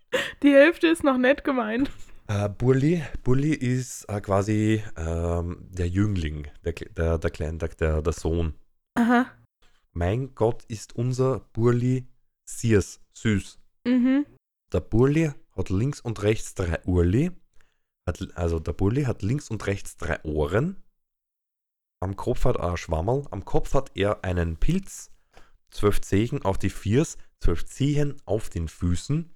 Die 0.42 0.52
Hälfte 0.52 0.88
ist 0.88 1.04
noch 1.04 1.18
nett 1.18 1.44
gemeint. 1.44 1.90
Äh, 2.26 2.48
Burli, 2.48 3.02
Burli 3.24 3.54
ist 3.54 4.04
äh, 4.04 4.20
quasi 4.20 4.82
ähm, 4.96 5.66
der 5.70 5.88
Jüngling, 5.88 6.46
der, 6.64 6.72
der, 6.72 7.18
der 7.18 7.30
Kleine, 7.30 7.58
der, 7.58 7.68
der, 7.70 8.02
der 8.02 8.12
Sohn. 8.12 8.54
Aha. 8.94 9.26
Mein 9.92 10.34
Gott, 10.34 10.64
ist 10.68 10.94
unser 10.94 11.40
Burli 11.52 12.06
Siers, 12.44 13.00
süß. 13.14 13.58
Mhm. 13.84 14.26
Der 14.72 14.80
Burli 14.80 15.32
hat 15.56 15.70
links 15.70 16.00
und 16.00 16.22
rechts 16.22 16.54
drei 16.54 16.78
Urli. 16.84 17.32
Hat, 18.06 18.28
also 18.34 18.58
der 18.58 18.72
Burli 18.72 19.04
hat 19.04 19.22
links 19.22 19.50
und 19.50 19.66
rechts 19.66 19.96
drei 19.96 20.22
Ohren. 20.24 20.76
Am 22.02 22.16
Kopf 22.16 22.44
hat 22.46 22.56
er 22.56 22.70
ein 22.70 22.76
Schwammerl. 22.78 23.26
Am 23.30 23.44
Kopf 23.44 23.74
hat 23.74 23.90
er 23.94 24.24
einen 24.24 24.56
Pilz. 24.56 25.10
Zwölf 25.70 26.00
Zehen 26.00 26.42
auf 26.42 26.56
die 26.56 26.70
Viers. 26.70 27.18
Zwölf 27.40 27.66
Zehen 27.66 28.16
auf 28.24 28.48
den 28.48 28.68
Füßen. 28.68 29.30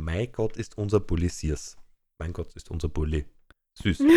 Mein 0.00 0.30
Gott 0.30 0.56
ist 0.56 0.78
unser 0.78 1.00
Bulli 1.00 1.28
Siers. 1.28 1.76
Mein 2.18 2.32
Gott 2.32 2.54
ist 2.54 2.70
unser 2.70 2.88
Bulli. 2.88 3.26
Süß. 3.82 4.02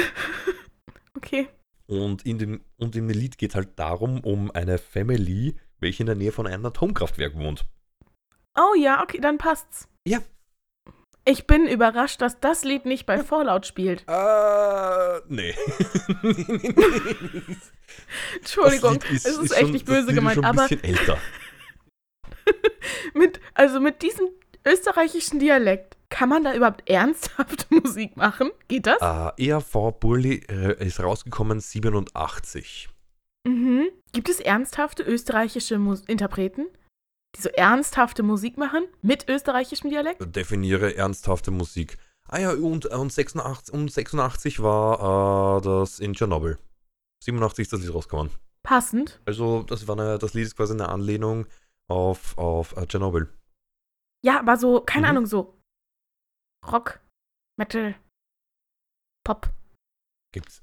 Okay. 1.16 1.48
Und 1.88 2.28
in 2.28 2.38
dem, 2.38 2.62
und 2.78 2.96
im 2.96 3.10
Lied 3.10 3.40
geht 3.40 3.56
halt 3.56 3.80
darum, 3.80 4.20
um 4.20 4.52
eine 4.52 4.78
Family, 4.78 5.56
welche 5.80 6.04
in 6.04 6.06
der 6.06 6.16
Nähe 6.16 6.32
von 6.32 6.46
einem 6.46 6.64
Atomkraftwerk 6.68 7.36
wohnt. 7.36 7.66
Oh 8.56 8.76
ja, 8.76 9.02
okay, 9.02 9.20
dann 9.20 9.40
passt's. 9.40 9.90
Ja. 10.08 10.20
Ich 11.30 11.46
bin 11.46 11.68
überrascht, 11.68 12.22
dass 12.22 12.40
das 12.40 12.64
Lied 12.64 12.86
nicht 12.86 13.06
bei 13.06 13.22
Fallout 13.22 13.66
spielt. 13.66 14.06
Äh, 14.08 15.20
nee. 15.28 15.54
Entschuldigung, 18.38 18.94
Lied 18.94 19.12
es 19.12 19.26
ist 19.26 19.38
ist 19.38 19.52
echt 19.52 19.72
nicht 19.72 19.86
böse 19.86 20.08
ist 20.08 20.16
gemeint, 20.16 20.36
schon 20.36 20.46
ein 20.46 20.58
aber 20.58 20.70
bisschen 20.70 20.86
älter. 20.86 21.18
mit, 23.14 23.42
also 23.56 23.82
mit 23.82 24.02
diesem 24.04 24.30
österreichischen 24.66 25.40
Dialekt, 25.40 25.98
kann 26.10 26.30
man 26.30 26.46
da 26.46 26.54
überhaupt 26.54 26.90
ernsthafte 26.90 27.66
Musik 27.76 28.16
machen? 28.16 28.52
Geht 28.70 28.88
das? 28.88 29.02
Äh, 29.02 29.50
ERV 29.50 30.00
Bulli 30.00 30.46
äh, 30.50 30.82
ist 30.82 31.02
rausgekommen 31.02 31.60
87. 31.60 32.88
Mhm. 33.46 33.90
Gibt 34.14 34.30
es 34.30 34.40
ernsthafte 34.40 35.04
österreichische 35.04 35.78
Mus 35.78 36.04
Interpreten, 36.08 36.68
die 37.38 37.42
so 37.42 37.50
ernsthafte 37.50 38.24
Musik 38.24 38.58
machen 38.58 38.88
mit 39.02 39.30
österreichischem 39.30 39.90
Dialekt? 39.90 40.36
Definiere 40.36 40.96
ernsthafte 40.96 41.52
Musik. 41.52 41.98
Ah 42.30 42.40
ja, 42.40 42.52
und, 42.52 42.86
und, 42.88 43.12
86, 43.14 43.74
und 43.74 43.90
86 43.92 44.62
war 44.62 45.58
äh, 45.58 45.62
das 45.62 46.00
in 46.00 46.14
Tschernobyl. 46.14 46.58
87 47.24 47.64
ist 47.64 47.74
das 47.74 47.82
Lied 47.82 47.94
rausgekommen. 47.94 48.32
Passend. 48.64 49.22
Also 49.26 49.64
das, 49.64 49.88
war 49.88 49.98
eine, 49.98 50.18
das 50.18 50.34
Lied 50.34 50.46
ist 50.46 50.58
quasi 50.58 50.74
eine 50.74 50.90
Anlehnung 50.90 51.46
auf, 51.90 52.38
auf 52.38 52.76
äh, 52.76 52.86
Tschernobyl. 52.86 53.32
Ja, 54.26 54.40
aber 54.40 54.58
so, 54.58 54.82
keine 54.82 55.06
Mhm. 55.08 55.10
Ahnung, 55.12 55.26
so 55.26 55.58
Rock, 56.70 57.00
Metal, 57.58 57.96
Pop. 59.24 59.50
Gibt's. 60.34 60.62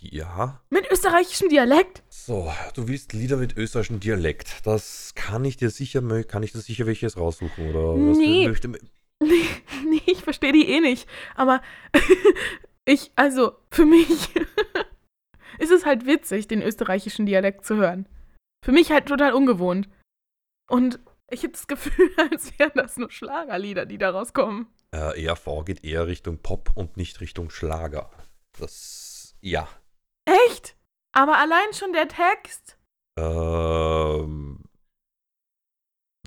Ja. 0.00 0.60
Mit 0.70 0.90
österreichischem 0.90 1.48
Dialekt? 1.48 2.02
So, 2.08 2.52
du 2.74 2.88
willst 2.88 3.12
Lieder 3.12 3.36
mit 3.36 3.56
österreichischem 3.56 4.00
Dialekt. 4.00 4.66
Das 4.66 5.14
kann 5.14 5.44
ich 5.44 5.56
dir 5.56 5.70
sicher, 5.70 6.00
kann 6.24 6.42
ich 6.42 6.52
dir 6.52 6.60
sicher 6.60 6.86
welches 6.86 7.16
raussuchen, 7.16 7.70
oder? 7.70 7.94
was 7.94 8.16
Nee. 8.18 8.48
möchte, 8.48 8.72
Nee, 9.20 9.46
nee 9.88 10.02
ich 10.06 10.22
verstehe 10.22 10.52
die 10.52 10.68
eh 10.68 10.80
nicht. 10.80 11.08
Aber 11.34 11.62
ich, 12.84 13.12
also, 13.16 13.52
für 13.70 13.86
mich 13.86 14.08
ist 15.58 15.70
es 15.70 15.86
halt 15.86 16.06
witzig, 16.06 16.48
den 16.48 16.62
österreichischen 16.62 17.26
Dialekt 17.26 17.64
zu 17.64 17.76
hören. 17.76 18.08
Für 18.64 18.72
mich 18.72 18.90
halt 18.90 19.06
total 19.06 19.32
ungewohnt. 19.32 19.88
Und 20.68 21.00
ich 21.30 21.42
habe 21.42 21.52
das 21.52 21.66
Gefühl, 21.66 22.10
als 22.30 22.58
wären 22.58 22.72
das 22.74 22.96
nur 22.96 23.10
Schlagerlieder, 23.10 23.86
die 23.86 23.98
da 23.98 24.10
rauskommen. 24.10 24.66
Äh, 24.92 25.24
ERV 25.24 25.64
geht 25.64 25.84
eher 25.84 26.06
Richtung 26.06 26.38
Pop 26.38 26.70
und 26.74 26.96
nicht 26.96 27.20
Richtung 27.20 27.50
Schlager. 27.50 28.10
Das, 28.58 29.13
ja. 29.44 29.68
Echt? 30.24 30.76
Aber 31.12 31.38
allein 31.38 31.72
schon 31.72 31.92
der 31.92 32.08
Text. 32.08 32.78
Ähm, 33.16 34.64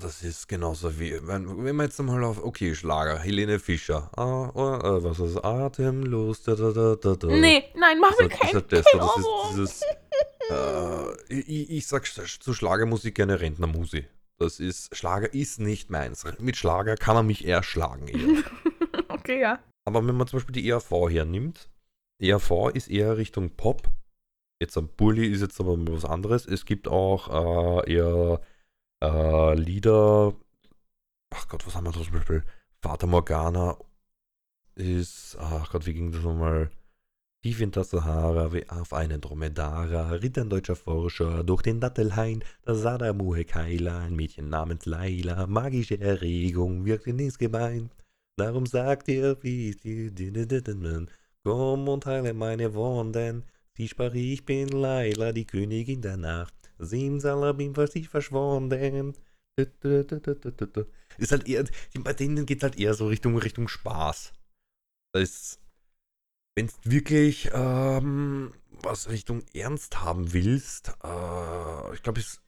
das 0.00 0.22
ist 0.22 0.48
genauso 0.48 0.98
wie, 1.00 1.18
wenn, 1.26 1.64
wenn 1.64 1.76
man 1.76 1.86
jetzt 1.86 1.98
mal 2.00 2.22
auf, 2.24 2.42
okay, 2.42 2.74
Schlager, 2.74 3.18
Helene 3.18 3.58
Fischer. 3.58 4.10
Ah, 4.16 4.50
äh, 4.54 5.02
was 5.04 5.18
ist 5.18 5.34
das? 5.36 5.44
Atemlos, 5.44 6.42
da, 6.42 6.54
da, 6.54 6.70
da, 6.70 6.94
da, 6.94 7.14
da. 7.16 7.26
Nee, 7.26 7.64
nein, 7.74 7.98
mach 8.00 8.16
mir 8.18 8.28
Das, 8.28 8.38
keinen 8.38 8.68
kein 8.68 9.00
Ohrwurm. 9.00 9.48
dieses, 9.50 9.82
äh, 10.50 11.34
ich, 11.34 11.70
ich 11.70 11.86
sag 11.86 12.06
zu 12.06 12.54
Schlagermusik 12.54 13.16
gerne 13.16 13.40
Rentnermusi. 13.40 14.06
Das 14.38 14.60
ist, 14.60 14.96
Schlager 14.96 15.34
ist 15.34 15.58
nicht 15.58 15.90
meins. 15.90 16.24
Mit 16.38 16.56
Schlager 16.56 16.94
kann 16.94 17.16
man 17.16 17.26
mich 17.26 17.44
eher 17.44 17.64
schlagen 17.64 18.06
eher. 18.08 18.44
Okay, 19.08 19.40
ja. 19.40 19.58
Aber 19.84 20.06
wenn 20.06 20.14
man 20.16 20.28
zum 20.28 20.38
Beispiel 20.38 20.52
die 20.52 20.68
ERV 20.68 21.10
hernimmt, 21.10 21.68
ERV 22.20 22.70
ist 22.74 22.88
eher 22.88 23.16
Richtung 23.16 23.50
Pop. 23.50 23.90
Jetzt 24.60 24.76
am 24.76 24.88
Bulli 24.88 25.26
ist 25.26 25.40
jetzt 25.40 25.60
aber 25.60 25.76
was 25.92 26.04
anderes. 26.04 26.46
Es 26.46 26.64
gibt 26.64 26.88
auch 26.88 27.84
äh, 27.84 27.92
eher 27.94 28.40
äh, 29.02 29.54
Lieder. 29.54 30.34
Ach 31.30 31.48
Gott, 31.48 31.66
was 31.66 31.74
haben 31.76 31.84
wir 31.84 31.92
da 31.92 32.02
zum 32.02 32.12
Beispiel? 32.12 32.44
Vater 32.80 33.06
Morgana 33.06 33.78
ist. 34.74 35.36
Ach 35.38 35.70
Gott, 35.70 35.86
wie 35.86 35.94
ging 35.94 36.12
das 36.12 36.22
nochmal? 36.22 36.70
Tief 37.42 37.60
in 37.60 37.70
der 37.70 37.84
Sahara, 37.84 38.52
wie 38.52 38.68
auf 38.68 38.92
einen 38.92 39.20
Dromedara, 39.20 40.10
ritt 40.10 40.36
ein 40.38 40.50
deutscher 40.50 40.74
Forscher 40.74 41.44
durch 41.44 41.62
den 41.62 41.78
Dattelhain, 41.78 42.42
da 42.64 42.74
sah 42.74 42.98
der 42.98 43.14
Muhe 43.14 43.44
Keila, 43.44 44.00
ein 44.00 44.16
Mädchen 44.16 44.48
namens 44.48 44.86
Laila, 44.86 45.46
magische 45.46 46.00
Erregung 46.00 46.84
wirkt 46.84 47.06
in 47.06 47.20
ins 47.20 47.38
Gebein. 47.38 47.90
Darum 48.36 48.66
sagt 48.66 49.08
er, 49.08 49.40
wie 49.44 49.70
die, 49.70 50.12
die, 50.12 50.32
die, 50.32 50.62
komm 51.44 51.88
und 51.88 52.06
heile 52.06 52.34
meine 52.34 52.74
Wunden. 52.74 53.44
Sie 53.76 53.88
sprach, 53.88 54.14
ich 54.14 54.44
bin 54.44 54.68
Laila, 54.68 55.32
die 55.32 55.46
Königin 55.46 56.02
der 56.02 56.16
Nacht. 56.16 56.54
Simsalabim, 56.78 57.76
was 57.76 57.94
ich 57.94 58.08
verschwunden. 58.08 59.14
Ist 59.56 61.32
halt 61.32 61.48
eher, 61.48 61.64
bei 62.00 62.12
denen 62.12 62.46
geht 62.46 62.62
halt 62.62 62.78
eher 62.78 62.94
so 62.94 63.06
Richtung, 63.06 63.36
Richtung 63.38 63.68
Spaß. 63.68 64.32
Das 65.12 65.58
wenn 66.58 66.66
du 66.66 66.90
wirklich 66.90 67.50
ähm, 67.52 68.52
was 68.82 69.08
Richtung 69.08 69.44
Ernst 69.54 70.00
haben 70.00 70.32
willst, 70.32 70.88
äh, 71.04 71.94
ich 71.94 72.02
glaube, 72.02 72.18
ist 72.18 72.42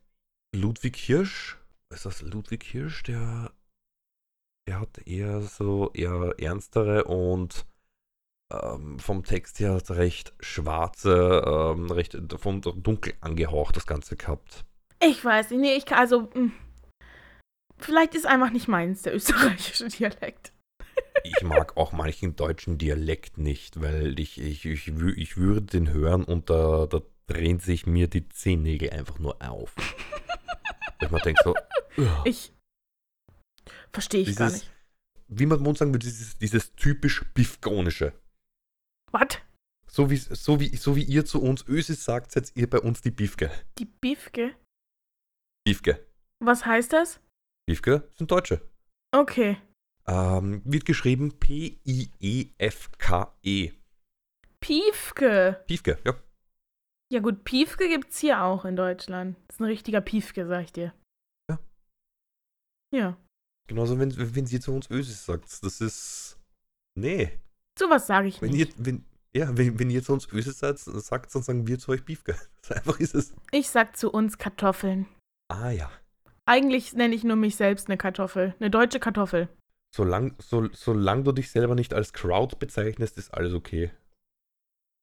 Ludwig 0.53 0.97
Hirsch. 0.97 1.59
Ist 1.91 2.07
das 2.07 2.21
Ludwig 2.23 2.65
Hirsch, 2.65 3.05
der 3.05 3.53
der 4.67 4.81
hat 4.81 4.99
eher 5.07 5.43
so 5.43 5.93
eher 5.93 6.35
ernstere 6.39 7.05
und 7.05 7.67
ähm, 8.51 8.99
vom 8.99 9.25
Text 9.25 9.59
her 9.61 9.81
recht 9.91 10.33
schwarze, 10.41 11.43
ähm, 11.47 11.91
recht 11.91 12.17
von 12.39 12.61
dunkel 12.61 13.15
angehaucht 13.21 13.77
das 13.77 13.87
Ganze 13.87 14.17
gehabt. 14.17 14.65
Ich 15.03 15.25
weiß 15.25 15.51
nicht, 15.51 15.61
nee, 15.61 15.75
ich 15.77 15.87
kann, 15.87 15.99
also, 15.99 16.29
mh. 16.35 16.51
vielleicht 17.79 18.15
ist 18.15 18.27
einfach 18.27 18.51
nicht 18.51 18.69
meins, 18.69 19.03
der 19.03 19.15
österreichische 19.15 19.89
Dialekt. 19.89 20.53
Ich 21.25 21.43
mag 21.43 21.77
auch 21.77 21.93
manchen 21.93 22.37
deutschen 22.37 22.79
Dialekt 22.79 23.39
nicht, 23.39 23.81
weil 23.81 24.19
ich, 24.19 24.41
ich, 24.41 24.65
ich, 24.65 24.89
ich 24.89 25.37
würde 25.37 25.63
den 25.63 25.91
hören 25.93 26.25
und 26.25 26.51
da, 26.51 26.87
da 26.87 27.01
drehen 27.27 27.61
sich 27.61 27.87
mir 27.87 28.09
die 28.09 28.29
Zehennägel 28.29 28.91
einfach 28.91 29.19
nur 29.19 29.37
auf. 29.43 29.75
ich 31.01 31.11
mir 31.11 31.21
denke 31.21 31.41
so, 31.45 31.55
ugh. 31.99 32.23
Ich 32.25 32.53
verstehe 33.93 34.23
ich 34.23 34.37
gar 34.37 34.49
Dieses- 34.49 34.63
nicht. 34.65 34.73
wie 35.29 35.47
man 35.47 35.63
sagen 35.77 35.93
würde, 35.93 36.07
dieses, 36.07 36.39
dieses 36.39 36.75
typisch 36.75 37.25
Biffgonische. 37.35 38.13
Was? 39.13 39.39
So 39.87 40.11
wie, 40.11 40.17
so, 40.17 40.61
wie, 40.61 40.77
so 40.77 40.95
wie 40.95 41.03
ihr 41.03 41.25
zu 41.25 41.43
uns 41.43 41.67
Ösis 41.67 42.05
sagt, 42.05 42.31
seid 42.33 42.53
ihr 42.55 42.71
bei 42.71 42.79
uns 42.79 43.01
die 43.01 43.11
Biefke. 43.11 43.51
Die 43.79 43.87
Biefke? 43.87 44.55
Biefke. 45.65 46.07
Was 46.39 46.65
heißt 46.65 46.93
das? 46.93 47.21
Biefke 47.67 48.09
sind 48.17 48.31
Deutsche. 48.31 48.61
Okay. 49.13 49.59
Ähm, 50.07 50.63
wird 50.65 50.85
geschrieben 50.85 51.39
P-I-E-F-K-E. 51.39 52.13
Piefke. 54.61 55.65
Piefke, 55.67 55.99
ja. 56.05 56.15
Ja 57.13 57.19
gut, 57.21 57.43
Piefke 57.45 57.89
gibt's 57.89 58.21
hier 58.21 58.43
auch 58.43 58.65
in 58.65 58.77
Deutschland. 58.77 59.37
Das 59.49 59.57
ist 59.57 59.61
ein 59.61 59.65
richtiger 59.65 60.01
Piefke, 60.01 60.47
sag 60.47 60.63
ich 60.65 60.73
dir. 60.73 60.95
Ja. 61.51 61.59
Ja. 62.95 63.17
Genauso, 63.67 63.99
wenn, 63.99 64.17
wenn 64.35 64.47
sie 64.47 64.61
zu 64.61 64.73
uns 64.73 64.89
Ösis 64.91 65.25
sagt. 65.25 65.65
Das 65.65 65.81
ist. 65.81 66.39
Nee. 66.97 67.41
Sowas 67.81 68.07
sage 68.07 68.29
ich 68.29 68.43
Wenn 68.43 68.51
nicht. 68.51 68.79
ihr, 68.79 68.85
wenn, 68.85 69.05
ja, 69.35 69.57
wenn, 69.57 69.79
wenn 69.79 69.89
ihr 69.89 70.03
zu 70.03 70.13
uns 70.13 70.31
Ösis 70.31 70.59
seid, 70.59 70.79
sagt, 70.79 71.35
dann 71.35 71.43
sagen 71.43 71.67
wir 71.67 71.79
zu 71.79 71.93
euch 71.93 72.05
Biefke. 72.05 72.37
So 72.63 72.75
einfach 72.75 73.01
ist 73.01 73.15
es. 73.15 73.33
Ich 73.53 73.71
sag 73.71 73.97
zu 73.97 74.11
uns 74.11 74.37
Kartoffeln. 74.37 75.07
Ah 75.49 75.71
ja. 75.71 75.91
Eigentlich 76.45 76.93
nenne 76.93 77.15
ich 77.15 77.25
nur 77.25 77.37
mich 77.37 77.57
selbst 77.57 77.89
eine 77.89 77.97
Kartoffel. 77.97 78.55
Eine 78.61 78.71
deutsche 78.71 79.01
Kartoffel. 79.01 79.49
Solang, 79.97 80.35
so, 80.39 80.69
solange 80.73 81.23
du 81.23 81.33
dich 81.33 81.51
selber 81.51 81.75
nicht 81.75 81.95
als 81.95 82.13
Crowd 82.13 82.57
bezeichnest, 82.59 83.17
ist 83.17 83.33
alles 83.33 83.55
okay. 83.55 83.91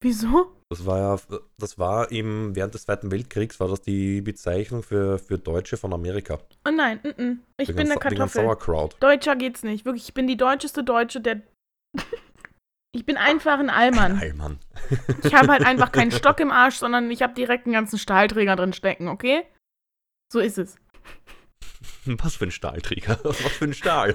Wieso? 0.03 0.51
Das 0.69 0.85
war 0.85 0.99
ja, 0.99 1.39
das 1.57 1.79
war 1.79 2.11
im, 2.11 2.55
während 2.55 2.75
des 2.75 2.83
Zweiten 2.83 3.09
Weltkriegs 3.09 3.59
war 3.59 3.69
das 3.69 3.81
die 3.81 4.21
Bezeichnung 4.21 4.83
für, 4.83 5.17
für 5.17 5.39
Deutsche 5.39 5.77
von 5.77 5.93
Amerika. 5.93 6.39
Oh 6.67 6.71
nein, 6.71 6.99
mm 7.01 7.07
-mm. 7.07 7.37
ich 7.57 7.69
bin 7.69 7.89
eine 7.89 7.99
Kartoffel. 7.99 8.43
Sauerkraut. 8.43 8.97
Deutscher 8.99 9.35
geht's 9.35 9.63
nicht. 9.63 9.83
Wirklich, 9.83 10.07
ich 10.09 10.13
bin 10.13 10.27
die 10.27 10.37
deutscheste 10.37 10.83
Deutsche, 10.83 11.21
der. 11.21 11.41
Ich 12.91 13.05
bin 13.05 13.17
einfach 13.17 13.59
ein 13.59 13.69
Allmann. 13.69 14.19
Allmann. 14.19 14.59
Ich 15.23 15.33
habe 15.33 15.49
halt 15.49 15.65
einfach 15.65 15.91
keinen 15.91 16.11
Stock 16.19 16.39
im 16.39 16.51
Arsch, 16.51 16.75
sondern 16.75 17.11
ich 17.11 17.21
habe 17.21 17.33
direkt 17.33 17.65
einen 17.65 17.73
ganzen 17.73 17.99
Stahlträger 17.99 18.55
drin 18.55 18.73
stecken, 18.73 19.07
okay? 19.07 19.43
So 20.31 20.39
ist 20.39 20.57
es. 20.57 20.75
Was 22.05 22.35
für 22.35 22.45
ein 22.45 22.51
Stahlträger? 22.51 23.19
Was 23.23 23.37
für 23.37 23.65
ein 23.65 23.73
Stahl? 23.73 24.13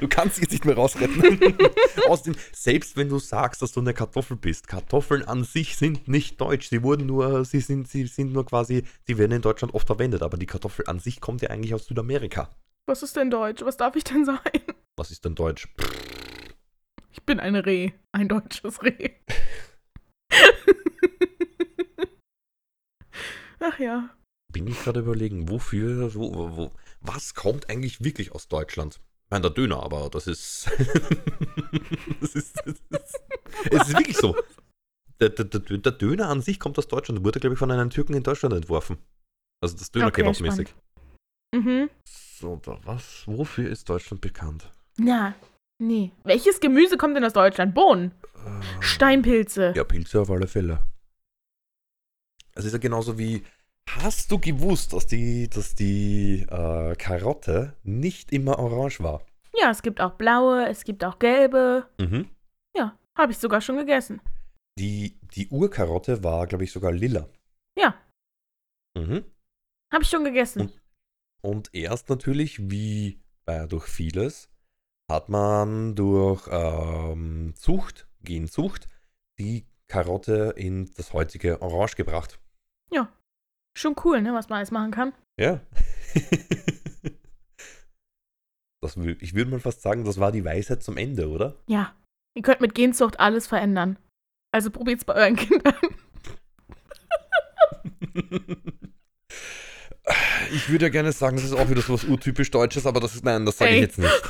du 0.00 0.08
kannst 0.08 0.36
dich 0.36 0.42
jetzt 0.42 0.52
nicht 0.52 0.64
mehr 0.64 0.76
rausretten. 0.76 1.56
Außerdem, 2.06 2.36
selbst 2.52 2.96
wenn 2.96 3.08
du 3.08 3.18
sagst, 3.18 3.62
dass 3.62 3.72
du 3.72 3.80
eine 3.80 3.94
Kartoffel 3.94 4.36
bist, 4.36 4.68
Kartoffeln 4.68 5.24
an 5.24 5.44
sich 5.44 5.76
sind 5.76 6.08
nicht 6.08 6.40
deutsch. 6.40 6.68
Sie 6.68 6.82
wurden 6.82 7.06
nur, 7.06 7.44
sie 7.44 7.60
sind, 7.60 7.88
sie 7.88 8.06
sind 8.06 8.32
nur 8.32 8.44
quasi, 8.44 8.84
sie 9.06 9.18
werden 9.18 9.32
in 9.32 9.42
Deutschland 9.42 9.74
oft 9.74 9.86
verwendet, 9.86 10.22
aber 10.22 10.36
die 10.36 10.46
Kartoffel 10.46 10.86
an 10.86 11.00
sich 11.00 11.20
kommt 11.20 11.42
ja 11.42 11.50
eigentlich 11.50 11.74
aus 11.74 11.86
Südamerika. 11.86 12.50
Was 12.86 13.02
ist 13.02 13.16
denn 13.16 13.30
Deutsch? 13.30 13.62
Was 13.64 13.76
darf 13.76 13.96
ich 13.96 14.04
denn 14.04 14.24
sein? 14.24 14.38
Was 14.96 15.10
ist 15.10 15.24
denn 15.24 15.34
Deutsch? 15.34 15.68
Ich 17.10 17.22
bin 17.22 17.40
ein 17.40 17.56
Reh. 17.56 17.92
Ein 18.12 18.28
deutsches 18.28 18.82
Reh. 18.82 19.10
Ach 23.60 23.78
ja. 23.78 24.10
Bin 24.52 24.66
ich 24.66 24.82
gerade 24.82 25.00
überlegen, 25.00 25.48
wofür, 25.48 26.14
wo, 26.14 26.56
wo, 26.56 26.72
was 27.00 27.34
kommt 27.34 27.68
eigentlich 27.68 28.02
wirklich 28.02 28.32
aus 28.32 28.48
Deutschland? 28.48 29.00
Ich 29.24 29.30
meine, 29.30 29.42
der 29.42 29.50
Döner, 29.50 29.82
aber 29.82 30.08
das 30.10 30.26
ist. 30.26 30.70
das 32.20 32.34
ist. 32.34 32.56
Das 32.64 33.02
ist 33.02 33.20
es 33.70 33.88
ist 33.88 33.98
wirklich 33.98 34.16
so. 34.16 34.36
Der, 35.20 35.30
der, 35.30 35.44
der, 35.44 35.92
Döner 35.92 36.28
an 36.28 36.40
sich 36.40 36.60
kommt 36.60 36.78
aus 36.78 36.88
Deutschland. 36.88 37.24
Wurde, 37.24 37.40
glaube 37.40 37.54
ich, 37.54 37.58
von 37.58 37.70
einem 37.70 37.90
Türken 37.90 38.14
in 38.14 38.22
Deutschland 38.22 38.54
entworfen. 38.54 38.98
Also 39.60 39.76
das 39.76 39.88
Okay, 39.88 39.98
Döner-Kebab-mäßig. 39.98 40.68
Mhm. 41.54 41.90
so, 42.04 42.56
da, 42.56 42.78
was? 42.84 43.24
Wofür 43.26 43.68
ist 43.68 43.88
Deutschland 43.88 44.20
bekannt? 44.20 44.72
Na, 44.96 45.34
nee. 45.78 46.12
Welches 46.24 46.60
Gemüse 46.60 46.96
kommt 46.96 47.16
denn 47.16 47.24
aus 47.24 47.32
Deutschland? 47.32 47.74
Bohnen. 47.74 48.12
Äh, 48.34 48.62
Steinpilze. 48.82 49.72
Ja, 49.76 49.84
Pilze 49.84 50.20
auf 50.20 50.30
alle 50.30 50.46
Fälle. 50.46 50.80
Es 52.54 52.64
ist 52.64 52.72
ja 52.72 52.78
genauso 52.78 53.18
wie. 53.18 53.44
Hast 53.90 54.30
du 54.30 54.38
gewusst, 54.38 54.92
dass 54.92 55.06
die, 55.06 55.48
dass 55.48 55.74
die 55.74 56.44
äh, 56.50 56.94
Karotte 56.96 57.74
nicht 57.84 58.32
immer 58.32 58.58
orange 58.58 59.00
war? 59.02 59.24
Ja, 59.58 59.70
es 59.70 59.80
gibt 59.80 60.00
auch 60.02 60.12
blaue, 60.12 60.68
es 60.68 60.84
gibt 60.84 61.02
auch 61.04 61.18
gelbe. 61.18 61.88
Mhm. 61.98 62.28
Ja, 62.76 62.98
habe 63.16 63.32
ich 63.32 63.38
sogar 63.38 63.62
schon 63.62 63.78
gegessen. 63.78 64.20
Die, 64.78 65.18
die 65.34 65.48
Urkarotte 65.48 66.22
war, 66.22 66.46
glaube 66.46 66.64
ich, 66.64 66.72
sogar 66.72 66.92
lila. 66.92 67.28
Ja, 67.78 67.94
Mhm. 68.94 69.24
habe 69.92 70.02
ich 70.02 70.10
schon 70.10 70.24
gegessen. 70.24 70.70
Und 71.40 71.72
erst 71.74 72.10
natürlich, 72.10 72.70
wie 72.70 73.22
bei 73.46 73.66
durch 73.66 73.86
vieles, 73.86 74.50
hat 75.10 75.28
man 75.28 75.94
durch 75.94 76.48
ähm, 76.50 77.52
Zucht, 77.54 78.08
Genzucht, 78.22 78.88
die 79.38 79.66
Karotte 79.88 80.54
in 80.56 80.90
das 80.96 81.12
heutige 81.12 81.62
Orange 81.62 81.96
gebracht. 81.96 82.38
Schon 83.78 83.94
cool, 84.04 84.20
ne, 84.20 84.34
was 84.34 84.48
man 84.48 84.56
alles 84.56 84.72
machen 84.72 84.90
kann. 84.90 85.12
Ja. 85.38 85.60
das, 88.82 88.96
ich 88.96 89.34
würde 89.34 89.52
mal 89.52 89.60
fast 89.60 89.82
sagen, 89.82 90.04
das 90.04 90.18
war 90.18 90.32
die 90.32 90.44
Weisheit 90.44 90.82
zum 90.82 90.96
Ende, 90.96 91.28
oder? 91.28 91.54
Ja, 91.68 91.94
ihr 92.34 92.42
könnt 92.42 92.60
mit 92.60 92.74
Genzucht 92.74 93.20
alles 93.20 93.46
verändern. 93.46 93.96
Also 94.52 94.72
probiert's 94.72 95.04
bei 95.04 95.14
euren 95.14 95.36
Kindern. 95.36 95.74
Ich 100.50 100.70
würde 100.70 100.86
ja 100.86 100.88
gerne 100.88 101.12
sagen, 101.12 101.36
das 101.36 101.44
ist 101.44 101.52
auch 101.52 101.68
wieder 101.68 101.82
so 101.82 101.92
was 101.92 102.04
urtypisch 102.04 102.50
Deutsches, 102.50 102.86
aber 102.86 103.00
das 103.00 103.14
ist, 103.14 103.22
nein, 103.22 103.44
das 103.44 103.58
sage 103.58 103.74
ich 103.74 103.82
jetzt 103.82 103.98
nicht. 103.98 104.22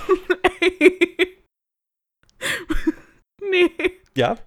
nee, 3.50 3.70
Ja? 4.16 4.38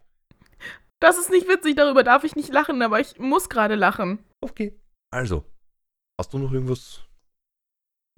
das 1.00 1.18
ist 1.18 1.30
nicht 1.32 1.48
witzig, 1.48 1.76
darüber 1.76 2.04
darf 2.04 2.24
ich 2.24 2.36
nicht 2.36 2.52
lachen, 2.54 2.82
aber 2.82 3.00
ich 3.00 3.18
muss 3.20 3.50
gerade 3.50 3.76
lachen. 3.76 4.20
Okay. 4.42 4.80
Also, 5.12 5.46
hast 6.20 6.34
du 6.34 6.38
noch 6.38 6.52
irgendwas 6.52 7.02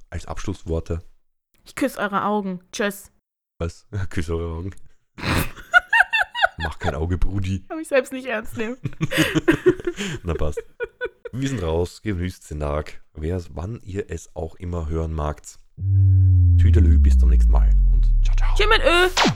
als 0.09 0.25
Abschlussworte? 0.25 1.01
Ich 1.65 1.75
küsse 1.75 1.97
eure 1.99 2.23
Augen. 2.25 2.59
Tschüss. 2.71 3.11
Was? 3.59 3.87
Küss 4.09 4.29
eure 4.29 4.53
Augen. 4.57 4.75
Mach 6.57 6.77
kein 6.79 6.95
Auge, 6.95 7.17
Brudi. 7.17 7.63
Kann 7.67 7.77
mich 7.77 7.87
selbst 7.87 8.11
nicht 8.13 8.25
ernst 8.27 8.57
nehmen. 8.57 8.77
Na 10.23 10.33
passt. 10.33 10.61
Wir 11.31 11.49
sind 11.49 11.63
raus, 11.63 12.01
genießt 12.01 12.51
den 12.51 12.59
Tag. 12.59 13.03
Wer, 13.13 13.41
wann 13.51 13.79
ihr 13.83 14.09
es 14.09 14.35
auch 14.35 14.55
immer 14.55 14.87
hören 14.87 15.13
magt. 15.13 15.57
Tüdelü, 15.77 16.99
bis 16.99 17.17
zum 17.17 17.29
nächsten 17.29 17.51
Mal 17.51 17.69
und 17.91 18.05
ciao, 18.23 18.35
ciao. 18.35 18.55
Tschüss 18.55 18.67
mit 18.67 18.81
Ö. 18.81 19.33